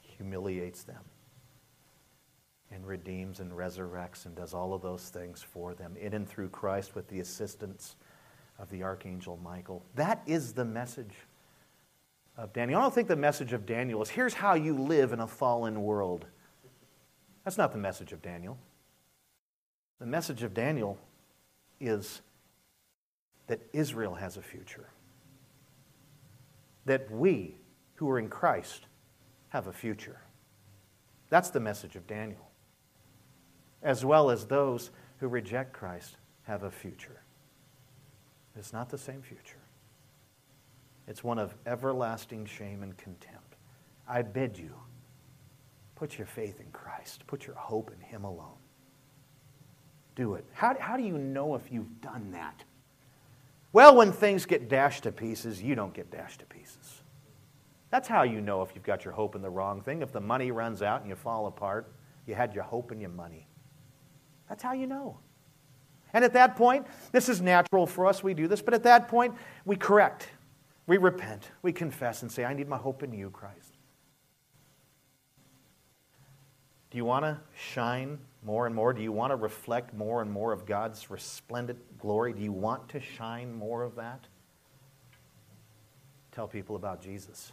humiliates 0.00 0.82
them, 0.82 1.02
and 2.70 2.86
redeems 2.86 3.40
and 3.40 3.50
resurrects 3.52 4.26
and 4.26 4.34
does 4.34 4.54
all 4.54 4.74
of 4.74 4.82
those 4.82 5.08
things 5.08 5.42
for 5.42 5.74
them 5.74 5.96
in 5.96 6.14
and 6.14 6.28
through 6.28 6.50
Christ 6.50 6.94
with 6.94 7.08
the 7.08 7.20
assistance 7.20 7.96
of 8.58 8.68
the 8.70 8.82
archangel 8.82 9.38
Michael. 9.42 9.84
That 9.94 10.22
is 10.26 10.52
the 10.52 10.64
message 10.64 11.14
of 12.36 12.52
Daniel. 12.52 12.78
I 12.78 12.82
don't 12.82 12.94
think 12.94 13.08
the 13.08 13.16
message 13.16 13.52
of 13.52 13.66
Daniel 13.66 14.02
is 14.02 14.08
here's 14.08 14.34
how 14.34 14.54
you 14.54 14.74
live 14.74 15.12
in 15.12 15.20
a 15.20 15.26
fallen 15.26 15.82
world. 15.82 16.26
That's 17.44 17.58
not 17.58 17.72
the 17.72 17.78
message 17.78 18.12
of 18.12 18.20
Daniel. 18.20 18.58
The 19.98 20.06
message 20.06 20.42
of 20.42 20.54
Daniel 20.54 20.98
is 21.80 22.20
that 23.46 23.60
Israel 23.72 24.14
has 24.14 24.36
a 24.36 24.42
future, 24.42 24.88
that 26.84 27.10
we 27.10 27.56
who 27.94 28.08
are 28.10 28.18
in 28.18 28.28
Christ 28.28 28.86
have 29.48 29.66
a 29.66 29.72
future. 29.72 30.20
That's 31.30 31.50
the 31.50 31.60
message 31.60 31.96
of 31.96 32.06
Daniel, 32.06 32.47
as 33.82 34.04
well 34.04 34.30
as 34.30 34.46
those 34.46 34.90
who 35.18 35.28
reject 35.28 35.72
Christ 35.72 36.16
have 36.42 36.62
a 36.62 36.70
future. 36.70 37.22
It's 38.56 38.72
not 38.72 38.88
the 38.88 38.98
same 38.98 39.22
future. 39.22 39.60
It's 41.06 41.24
one 41.24 41.38
of 41.38 41.54
everlasting 41.66 42.46
shame 42.46 42.82
and 42.82 42.96
contempt. 42.96 43.56
I 44.06 44.22
bid 44.22 44.58
you, 44.58 44.74
put 45.94 46.18
your 46.18 46.26
faith 46.26 46.60
in 46.60 46.70
Christ, 46.72 47.26
put 47.26 47.46
your 47.46 47.56
hope 47.56 47.90
in 47.92 48.00
Him 48.00 48.24
alone. 48.24 48.58
Do 50.14 50.34
it. 50.34 50.44
How, 50.52 50.76
how 50.78 50.96
do 50.96 51.02
you 51.02 51.16
know 51.16 51.54
if 51.54 51.72
you've 51.72 52.00
done 52.00 52.32
that? 52.32 52.64
Well, 53.72 53.96
when 53.96 54.12
things 54.12 54.46
get 54.46 54.68
dashed 54.68 55.04
to 55.04 55.12
pieces, 55.12 55.62
you 55.62 55.74
don't 55.74 55.94
get 55.94 56.10
dashed 56.10 56.40
to 56.40 56.46
pieces. 56.46 57.02
That's 57.90 58.08
how 58.08 58.22
you 58.22 58.40
know 58.40 58.62
if 58.62 58.70
you've 58.74 58.84
got 58.84 59.04
your 59.04 59.14
hope 59.14 59.34
in 59.34 59.42
the 59.42 59.50
wrong 59.50 59.80
thing. 59.80 60.02
If 60.02 60.12
the 60.12 60.20
money 60.20 60.50
runs 60.50 60.82
out 60.82 61.00
and 61.00 61.08
you 61.08 61.16
fall 61.16 61.46
apart, 61.46 61.90
you 62.26 62.34
had 62.34 62.54
your 62.54 62.64
hope 62.64 62.92
in 62.92 63.00
your 63.00 63.10
money. 63.10 63.47
That's 64.48 64.62
how 64.62 64.72
you 64.72 64.86
know. 64.86 65.18
And 66.12 66.24
at 66.24 66.32
that 66.32 66.56
point, 66.56 66.86
this 67.12 67.28
is 67.28 67.40
natural 67.40 67.86
for 67.86 68.06
us, 68.06 68.22
we 68.22 68.34
do 68.34 68.48
this, 68.48 68.62
but 68.62 68.74
at 68.74 68.82
that 68.84 69.08
point, 69.08 69.34
we 69.64 69.76
correct, 69.76 70.28
we 70.86 70.96
repent, 70.96 71.50
we 71.62 71.72
confess, 71.72 72.22
and 72.22 72.32
say, 72.32 72.44
I 72.44 72.54
need 72.54 72.68
my 72.68 72.78
hope 72.78 73.02
in 73.02 73.12
you, 73.12 73.30
Christ. 73.30 73.76
Do 76.90 76.96
you 76.96 77.04
want 77.04 77.24
to 77.26 77.38
shine 77.54 78.18
more 78.42 78.66
and 78.66 78.74
more? 78.74 78.94
Do 78.94 79.02
you 79.02 79.12
want 79.12 79.30
to 79.30 79.36
reflect 79.36 79.92
more 79.92 80.22
and 80.22 80.30
more 80.30 80.52
of 80.52 80.64
God's 80.64 81.10
resplendent 81.10 81.98
glory? 81.98 82.32
Do 82.32 82.42
you 82.42 82.52
want 82.52 82.88
to 82.90 83.00
shine 83.00 83.54
more 83.54 83.82
of 83.82 83.96
that? 83.96 84.26
Tell 86.32 86.48
people 86.48 86.76
about 86.76 87.02
Jesus. 87.02 87.52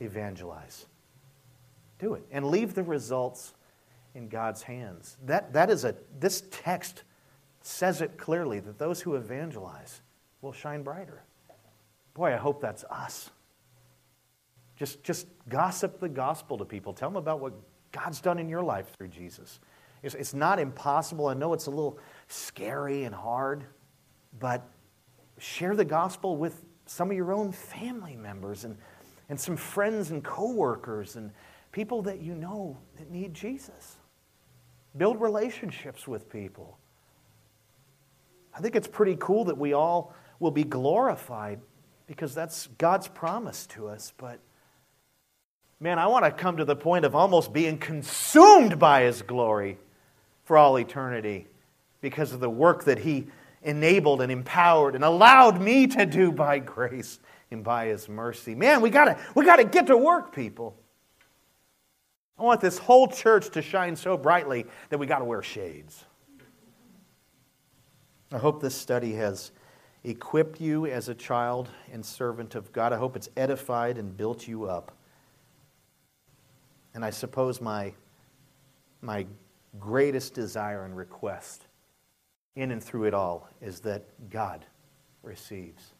Evangelize. 0.00 0.86
Do 1.98 2.14
it. 2.14 2.24
And 2.30 2.46
leave 2.46 2.74
the 2.74 2.82
results 2.82 3.52
in 4.14 4.28
God's 4.28 4.62
hands. 4.62 5.16
That, 5.26 5.52
that 5.52 5.70
is 5.70 5.84
a, 5.84 5.94
this 6.18 6.42
text 6.50 7.02
says 7.62 8.00
it 8.00 8.16
clearly 8.16 8.60
that 8.60 8.78
those 8.78 9.00
who 9.00 9.14
evangelize 9.14 10.00
will 10.40 10.52
shine 10.52 10.82
brighter. 10.82 11.22
Boy, 12.14 12.32
I 12.34 12.36
hope 12.36 12.60
that's 12.60 12.84
us. 12.90 13.30
Just, 14.76 15.02
just 15.04 15.26
gossip 15.48 16.00
the 16.00 16.08
gospel 16.08 16.56
to 16.58 16.64
people. 16.64 16.92
Tell 16.92 17.10
them 17.10 17.16
about 17.16 17.40
what 17.40 17.52
God's 17.92 18.20
done 18.20 18.38
in 18.38 18.48
your 18.48 18.62
life 18.62 18.90
through 18.96 19.08
Jesus. 19.08 19.60
It's, 20.02 20.14
it's 20.14 20.34
not 20.34 20.58
impossible. 20.58 21.26
I 21.26 21.34
know 21.34 21.52
it's 21.52 21.66
a 21.66 21.70
little 21.70 21.98
scary 22.28 23.04
and 23.04 23.14
hard, 23.14 23.64
but 24.38 24.66
share 25.38 25.76
the 25.76 25.84
gospel 25.84 26.36
with 26.36 26.64
some 26.86 27.10
of 27.10 27.16
your 27.16 27.32
own 27.32 27.52
family 27.52 28.16
members 28.16 28.64
and, 28.64 28.76
and 29.28 29.38
some 29.38 29.56
friends 29.56 30.10
and 30.10 30.24
coworkers 30.24 31.16
and 31.16 31.30
people 31.72 32.02
that 32.02 32.20
you 32.20 32.34
know 32.34 32.78
that 32.96 33.10
need 33.10 33.34
Jesus. 33.34 33.96
Build 34.96 35.20
relationships 35.20 36.08
with 36.08 36.30
people. 36.30 36.78
I 38.54 38.60
think 38.60 38.74
it's 38.74 38.88
pretty 38.88 39.16
cool 39.18 39.44
that 39.46 39.58
we 39.58 39.72
all 39.72 40.14
will 40.40 40.50
be 40.50 40.64
glorified 40.64 41.60
because 42.06 42.34
that's 42.34 42.66
God's 42.78 43.06
promise 43.06 43.66
to 43.68 43.86
us. 43.86 44.12
But 44.16 44.40
man, 45.78 45.98
I 45.98 46.08
want 46.08 46.24
to 46.24 46.32
come 46.32 46.56
to 46.56 46.64
the 46.64 46.74
point 46.74 47.04
of 47.04 47.14
almost 47.14 47.52
being 47.52 47.78
consumed 47.78 48.78
by 48.78 49.02
His 49.02 49.22
glory 49.22 49.78
for 50.44 50.56
all 50.56 50.76
eternity 50.76 51.46
because 52.00 52.32
of 52.32 52.40
the 52.40 52.50
work 52.50 52.84
that 52.84 52.98
He 52.98 53.28
enabled 53.62 54.22
and 54.22 54.32
empowered 54.32 54.96
and 54.96 55.04
allowed 55.04 55.60
me 55.60 55.86
to 55.86 56.04
do 56.06 56.32
by 56.32 56.58
grace 56.58 57.20
and 57.52 57.62
by 57.62 57.86
His 57.86 58.08
mercy. 58.08 58.56
Man, 58.56 58.80
we 58.80 58.90
gotta 58.90 59.16
we 59.36 59.44
gotta 59.44 59.64
get 59.64 59.86
to 59.86 59.96
work, 59.96 60.34
people. 60.34 60.76
I 62.40 62.42
want 62.42 62.62
this 62.62 62.78
whole 62.78 63.06
church 63.06 63.50
to 63.50 63.60
shine 63.60 63.94
so 63.94 64.16
brightly 64.16 64.64
that 64.88 64.96
we 64.96 65.06
got 65.06 65.18
to 65.18 65.26
wear 65.26 65.42
shades. 65.42 66.06
I 68.32 68.38
hope 68.38 68.62
this 68.62 68.74
study 68.74 69.12
has 69.16 69.50
equipped 70.04 70.58
you 70.58 70.86
as 70.86 71.10
a 71.10 71.14
child 71.14 71.68
and 71.92 72.02
servant 72.02 72.54
of 72.54 72.72
God. 72.72 72.94
I 72.94 72.96
hope 72.96 73.14
it's 73.14 73.28
edified 73.36 73.98
and 73.98 74.16
built 74.16 74.48
you 74.48 74.64
up. 74.64 74.96
And 76.94 77.04
I 77.04 77.10
suppose 77.10 77.60
my, 77.60 77.92
my 79.02 79.26
greatest 79.78 80.32
desire 80.32 80.86
and 80.86 80.96
request 80.96 81.66
in 82.56 82.70
and 82.70 82.82
through 82.82 83.04
it 83.04 83.12
all 83.12 83.50
is 83.60 83.80
that 83.80 84.04
God 84.30 84.64
receives 85.22 85.92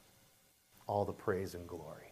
all 0.87 1.05
the 1.05 1.13
praise 1.13 1.55
and 1.55 1.69
glory. 1.69 2.10